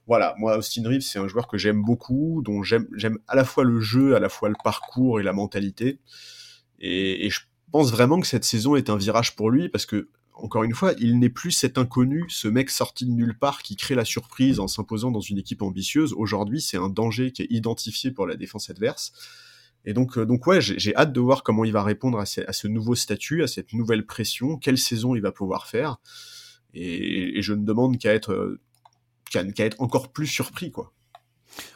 [0.08, 3.66] Voilà, moi, Austin Reeves, c'est un joueur que j'aime beaucoup, dont j'aime à la fois
[3.66, 6.00] le jeu, à la fois le parcours et la mentalité.
[6.80, 7.42] Et, et je
[7.74, 10.08] pense vraiment que cette saison est un virage pour lui, parce que
[10.40, 13.76] encore une fois, il n'est plus cet inconnu, ce mec sorti de nulle part qui
[13.76, 16.14] crée la surprise en s'imposant dans une équipe ambitieuse.
[16.14, 19.12] Aujourd'hui, c'est un danger qui est identifié pour la défense adverse.
[19.86, 22.68] Et donc, euh, donc ouais, j'ai hâte de voir comment il va répondre à ce,
[22.68, 25.98] nouveau statut, à cette nouvelle pression, quelle saison il va pouvoir faire.
[26.74, 28.60] Et, je ne demande qu'à être, euh,
[29.32, 30.94] qu'à être encore plus surpris, quoi.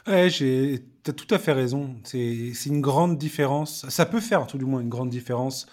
[0.05, 1.95] Ouais, as tout à fait raison.
[2.03, 3.87] C'est une grande différence.
[3.89, 5.65] Ça peut faire tout du moins une grande différence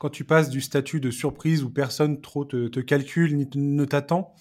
[0.00, 4.34] quand tu passes du statut de surprise où personne trop te, calcule ni ne t'attend,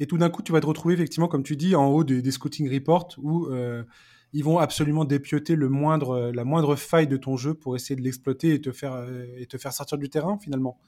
[0.00, 2.30] et tout d'un coup, tu vas te retrouver effectivement, comme tu dis, en haut des,
[2.30, 3.84] scouting reports où euh,
[4.32, 8.00] ils vont absolument dépioter le moindre, la moindre faille de ton jeu pour essayer de
[8.00, 10.80] l'exploiter et te faire euh, et te faire sortir du terrain finalement.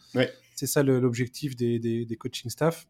[0.55, 2.89] C'est ça l'objectif des, des, coaching staff.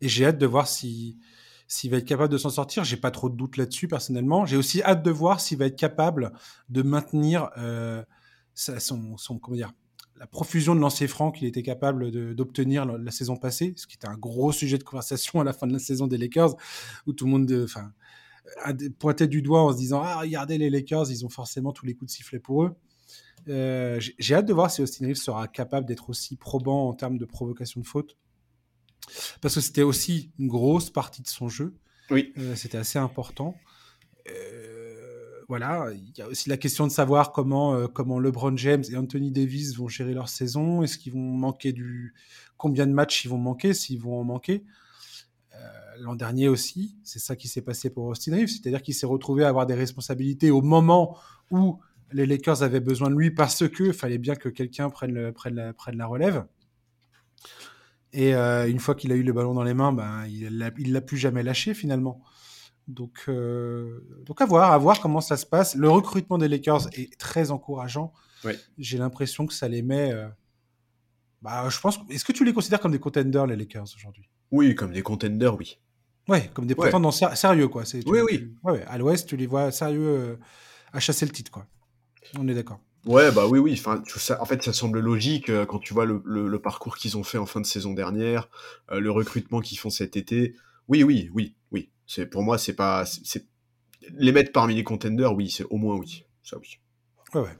[0.00, 1.18] Et j'ai hâte de voir si
[1.68, 2.84] s'il va être capable de s'en sortir.
[2.84, 4.46] J'ai pas trop de doutes là-dessus personnellement.
[4.46, 6.32] J'ai aussi hâte de voir s'il va être capable
[6.70, 8.02] de maintenir euh,
[8.54, 9.72] son, son, comment dire,
[10.22, 14.06] la profusion de lancers francs qu'il était capable d'obtenir la, saison passée, ce qui était
[14.06, 16.54] un gros sujet de conversation à la fin de la saison des Lakers,
[17.08, 17.92] où tout le monde euh, enfin,
[19.00, 21.94] pointait du doigt en se disant Ah, regardez les Lakers, ils ont forcément tous les
[21.94, 22.76] coups de sifflet pour eux.
[23.48, 27.18] Euh, j'ai hâte de voir si Austin Reeves sera capable d'être aussi probant en termes
[27.18, 28.16] de provocation de faute.
[29.40, 31.74] Parce que c'était aussi une grosse partie de son jeu.
[32.10, 32.32] Oui.
[32.38, 33.56] Euh, c'était assez important.
[34.30, 34.81] Euh,
[35.52, 38.96] voilà, il y a aussi la question de savoir comment, euh, comment LeBron James et
[38.96, 40.82] Anthony Davis vont gérer leur saison.
[40.82, 42.14] Est-ce qu'ils vont manquer du.
[42.56, 44.64] Combien de matchs ils vont manquer, s'ils vont en manquer?
[45.54, 45.58] Euh,
[45.98, 49.44] L'an dernier aussi, c'est ça qui s'est passé pour Austin Reeves, c'est-à-dire qu'il s'est retrouvé
[49.44, 51.18] à avoir des responsabilités au moment
[51.50, 51.78] où
[52.12, 56.46] les Lakers avaient besoin de lui parce que fallait bien que quelqu'un prenne, la, relève.
[58.14, 60.92] Et euh, une fois qu'il a eu le ballon dans les mains, ben, il il
[60.92, 62.22] l'a plus jamais lâché finalement.
[62.88, 65.74] Donc, euh, donc à voir, à voir comment ça se passe.
[65.76, 68.12] Le recrutement des Lakers est très encourageant.
[68.78, 70.12] J'ai l'impression que ça les met.
[70.12, 70.28] euh,
[71.40, 71.98] bah, je pense.
[72.10, 74.28] Est-ce que tu les considères comme des contenders les Lakers aujourd'hui?
[74.50, 75.78] Oui, comme des contenders, oui.
[76.28, 77.84] Ouais, comme des prétendants sé- sérieux quoi.
[77.84, 78.54] C'est, tu- Oui, tu- oui.
[78.72, 80.36] ouais, à l'Ouest, tu les vois sérieux euh,
[80.92, 81.66] à chasser le titre quoi.
[82.38, 82.78] On est d'accord.
[83.06, 83.72] Ouais, bah oui, oui.
[83.76, 86.58] Enfin, tout ça, en fait, ça semble logique euh, quand tu vois le, le- le
[86.62, 88.48] parcours qu'ils ont fait en fin de saison dernière,
[88.92, 90.54] euh, le recrutement qu'ils font cet été.
[90.86, 91.56] Oui, oui, oui.
[92.06, 93.46] C'est pour moi, c'est pas, c'est
[94.10, 96.78] les mettre parmi les contenders, oui, c'est au moins oui, ça oui.
[97.34, 97.58] Ouais, ouais.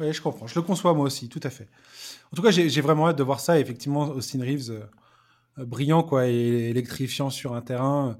[0.00, 0.46] Ouais, je comprends.
[0.46, 1.68] Je le conçois moi aussi, tout à fait.
[2.32, 3.58] En tout cas, j'ai vraiment hâte de voir ça.
[3.58, 4.80] Effectivement, Austin Reeves, euh,
[5.58, 8.16] euh, brillant quoi, et électrifiant sur un terrain.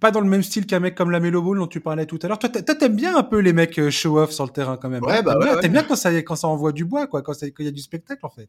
[0.00, 2.18] Pas dans le même style qu'un mec comme la Melo Ball dont tu parlais tout
[2.22, 2.38] à l'heure.
[2.38, 4.88] Toi, t'a- toi, t'aimes bien un peu les mecs euh, show-off sur le terrain quand
[4.88, 5.02] même.
[5.04, 5.68] Ouais, hein bah T'aimes ouais, bien, ouais.
[5.68, 8.24] bien quand ça, quand ça envoie du bois, quoi, quand il y a du spectacle
[8.24, 8.48] en fait.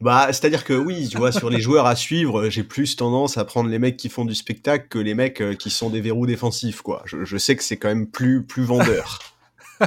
[0.00, 3.38] Bah, c'est-à-dire que oui, tu vois, sur les joueurs à suivre, euh, j'ai plus tendance
[3.38, 6.00] à prendre les mecs qui font du spectacle que les mecs euh, qui sont des
[6.00, 7.02] verrous défensifs, quoi.
[7.06, 9.18] Je, je sais que c'est quand même plus, plus vendeur.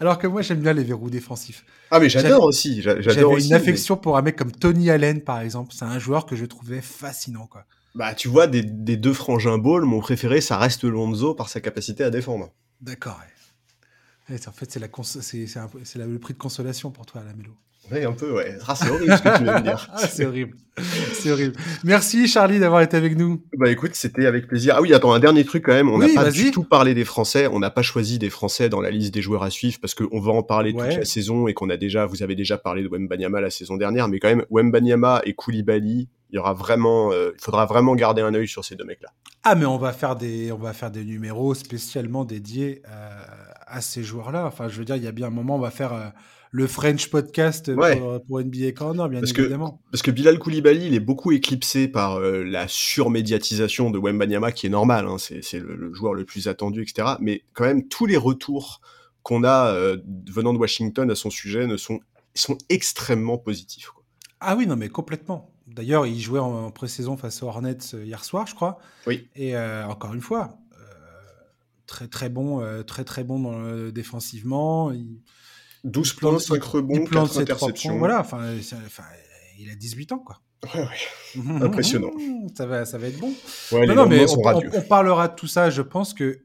[0.00, 1.64] Alors que moi, j'aime bien les verrous défensifs.
[1.90, 5.20] Ah, mais j'adore aussi, j'a- J'avais une mais- affection pour un mec comme Tony Allen,
[5.22, 5.72] par exemple.
[5.74, 7.64] C'est un joueur que je trouvais fascinant, quoi.
[7.94, 11.60] Bah, tu vois, des, des deux frangins ball, mon préféré, ça reste Lonzo par sa
[11.60, 12.50] capacité à défendre.
[12.80, 13.18] D'accord.
[13.20, 14.34] ouais.
[14.34, 14.86] Ouais, en fait, c'est la
[16.06, 17.52] le prix de consolation pour toi, la Mélo.
[17.92, 18.56] Ouais, un peu, ouais.
[18.66, 19.90] Ah, c'est horrible ce que tu viens de dire.
[19.94, 20.56] Ah, c'est horrible.
[21.12, 21.54] C'est horrible.
[21.84, 23.42] Merci, Charlie, d'avoir été avec nous.
[23.58, 24.74] Bah écoute, c'était avec plaisir.
[24.78, 25.90] Ah oui, attends, un dernier truc quand même.
[25.90, 27.46] On n'a Oui, pas du tout parlé des Français.
[27.46, 30.18] On n'a pas choisi des Français dans la liste des joueurs à suivre parce qu'on
[30.20, 30.88] va en parler Ouais.
[30.88, 33.76] toute la saison et qu'on a déjà, vous avez déjà parlé de Wembanyama la saison
[33.76, 37.94] dernière, mais quand même, Wembanyama et Koulibaly, il y aura vraiment, euh, il faudra vraiment
[37.94, 39.10] garder un œil sur ces deux mecs-là.
[39.44, 43.20] Ah, mais on va faire des, on va faire des numéros spécialement dédiés euh,
[43.66, 44.46] à ces joueurs-là.
[44.46, 46.08] Enfin, je veux dire, il y a bien un moment, on va faire euh,
[46.50, 47.96] le French podcast Ouais.
[47.96, 49.80] pour, pour NBA Corner, bien Parce que- évidemment.
[49.92, 54.70] Parce que Bilal Koulibaly, il est beaucoup éclipsé par la surmédiatisation de Wembanyama, qui est
[54.70, 57.08] normal, hein, c'est le, le joueur le plus attendu, etc.
[57.20, 58.80] Mais quand même, tous les retours
[59.22, 59.74] qu'on a
[60.30, 62.00] venant de Washington à son sujet ne sont,
[62.34, 63.88] sont extrêmement positifs.
[63.88, 64.02] quoi.
[64.40, 65.50] Ah oui, non, mais complètement.
[65.66, 68.78] D'ailleurs, il jouait en, en pré-saison face aux Hornets euh, hier soir, je crois.
[69.06, 69.28] Oui.
[69.34, 70.84] Et euh, encore une fois, euh,
[71.86, 74.90] très très bon, euh, très très bon dans le- défensivement.
[74.92, 75.20] Il,
[75.84, 77.90] 12 il plante- points, 5 il rebonds, plante 4 ses trois interceptions.
[77.90, 77.98] points.
[77.98, 78.40] Voilà, enfin,
[79.58, 80.40] il a 18 ans, quoi.
[80.74, 81.62] Ouais, ouais.
[81.62, 82.10] Impressionnant.
[82.56, 83.32] Ça va, ça va être bon.
[83.72, 84.70] Ouais, Non, mais on, radieux.
[84.72, 85.68] on- on parlera de tout ça.
[85.70, 86.40] Je pense que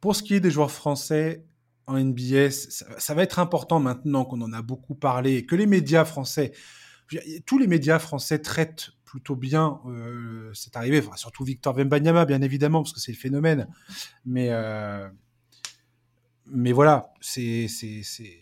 [0.00, 1.44] pour ce qui est des joueurs français
[1.86, 5.56] en NBA, ça, ça va être important maintenant qu'on en a beaucoup parlé et que
[5.56, 6.52] les médias français,
[7.46, 12.42] tous les médias français traitent plutôt bien euh, cette arrivée, enfin, surtout Victor Wembanyama, bien
[12.42, 13.68] évidemment, parce que c'est le phénomène.
[14.24, 15.08] Mais, euh,
[16.46, 18.38] mais voilà, c'est, c'est, c'est...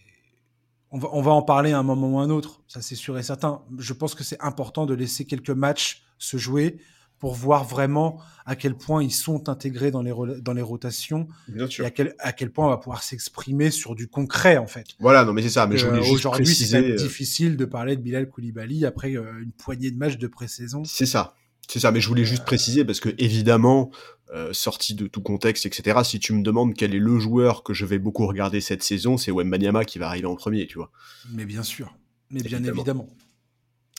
[0.90, 2.96] On, va, on va en parler à un moment ou à un autre, ça c'est
[2.96, 3.62] sûr et certain.
[3.78, 6.78] Je pense que c'est important de laisser quelques matchs se jouer
[7.18, 11.66] pour voir vraiment à quel point ils sont intégrés dans les, dans les rotations Bien
[11.66, 14.86] et à quel, à quel point on va pouvoir s'exprimer sur du concret en fait.
[15.00, 17.64] Voilà, non mais c'est ça, mais je Euh, voulais juste Aujourd'hui, c'est euh, difficile de
[17.64, 20.84] parler de Bilal Koulibaly après euh, une poignée de matchs de pré-saison.
[20.84, 21.34] C'est ça.
[21.70, 23.90] C'est ça, mais je voulais juste préciser parce que évidemment,
[24.34, 25.98] euh, sorti de tout contexte, etc.
[26.02, 29.18] Si tu me demandes quel est le joueur que je vais beaucoup regarder cette saison,
[29.18, 30.90] c'est Wembanyama qui va arriver en premier, tu vois.
[31.32, 31.94] Mais bien sûr,
[32.30, 32.76] mais bien Évidemment.
[32.78, 33.08] évidemment.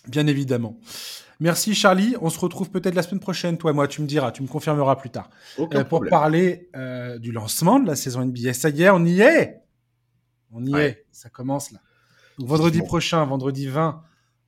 [0.07, 0.79] Bien évidemment.
[1.41, 4.31] Merci Charlie, on se retrouve peut-être la semaine prochaine, toi et moi, tu me diras,
[4.33, 5.29] tu me confirmeras plus tard.
[5.57, 6.09] Aucun Euh, pour problème.
[6.09, 8.53] parler euh, du lancement de la saison NBA.
[8.53, 9.61] Ça y est, on y est
[10.51, 10.85] On y Ouais.
[10.89, 11.79] est, ça commence là.
[12.39, 14.01] Donc, vendredi prochain, vendredi 20,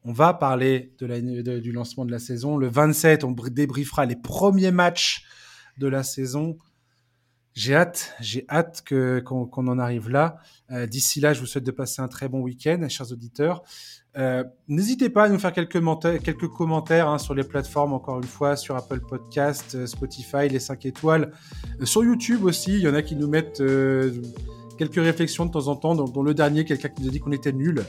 [0.03, 2.57] on va parler de la, de- du lancement de la saison.
[2.57, 5.23] Le 27, on br- débriefera les premiers matchs
[5.77, 6.57] de la saison.
[7.53, 10.37] J'ai hâte, j'ai hâte que, qu'on, qu'on en arrive là.
[10.71, 13.63] Euh, d'ici là, je vous souhaite de passer un très bon week-end, chers auditeurs.
[14.17, 15.81] Euh, N'hésitez pas à nous faire quelques,
[16.23, 20.59] quelques commentaires hein, sur les plateformes, encore une fois, sur Apple Podcast, euh, Spotify, les
[20.59, 21.31] 5 étoiles.
[21.81, 24.11] Euh, sur YouTube aussi, il y en a qui nous mettent euh,
[24.77, 27.31] quelques réflexions de temps en temps, dont, le dernier, quelqu'un qui nous a dit qu'on
[27.31, 27.83] était nul.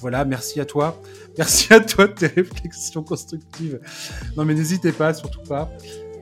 [0.00, 1.00] Voilà, merci à toi.
[1.38, 3.80] Merci à toi de tes réflexions constructives.
[4.36, 5.70] Non, mais n'hésitez pas, surtout pas.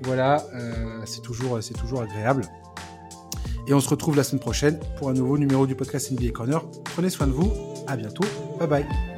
[0.02, 0.44] Voilà,
[1.06, 2.43] c'est toujours, toujours agréable.
[3.66, 6.60] Et on se retrouve la semaine prochaine pour un nouveau numéro du podcast NBA Corner.
[6.94, 7.52] Prenez soin de vous.
[7.86, 8.24] À bientôt.
[8.59, 9.15] Bye bye.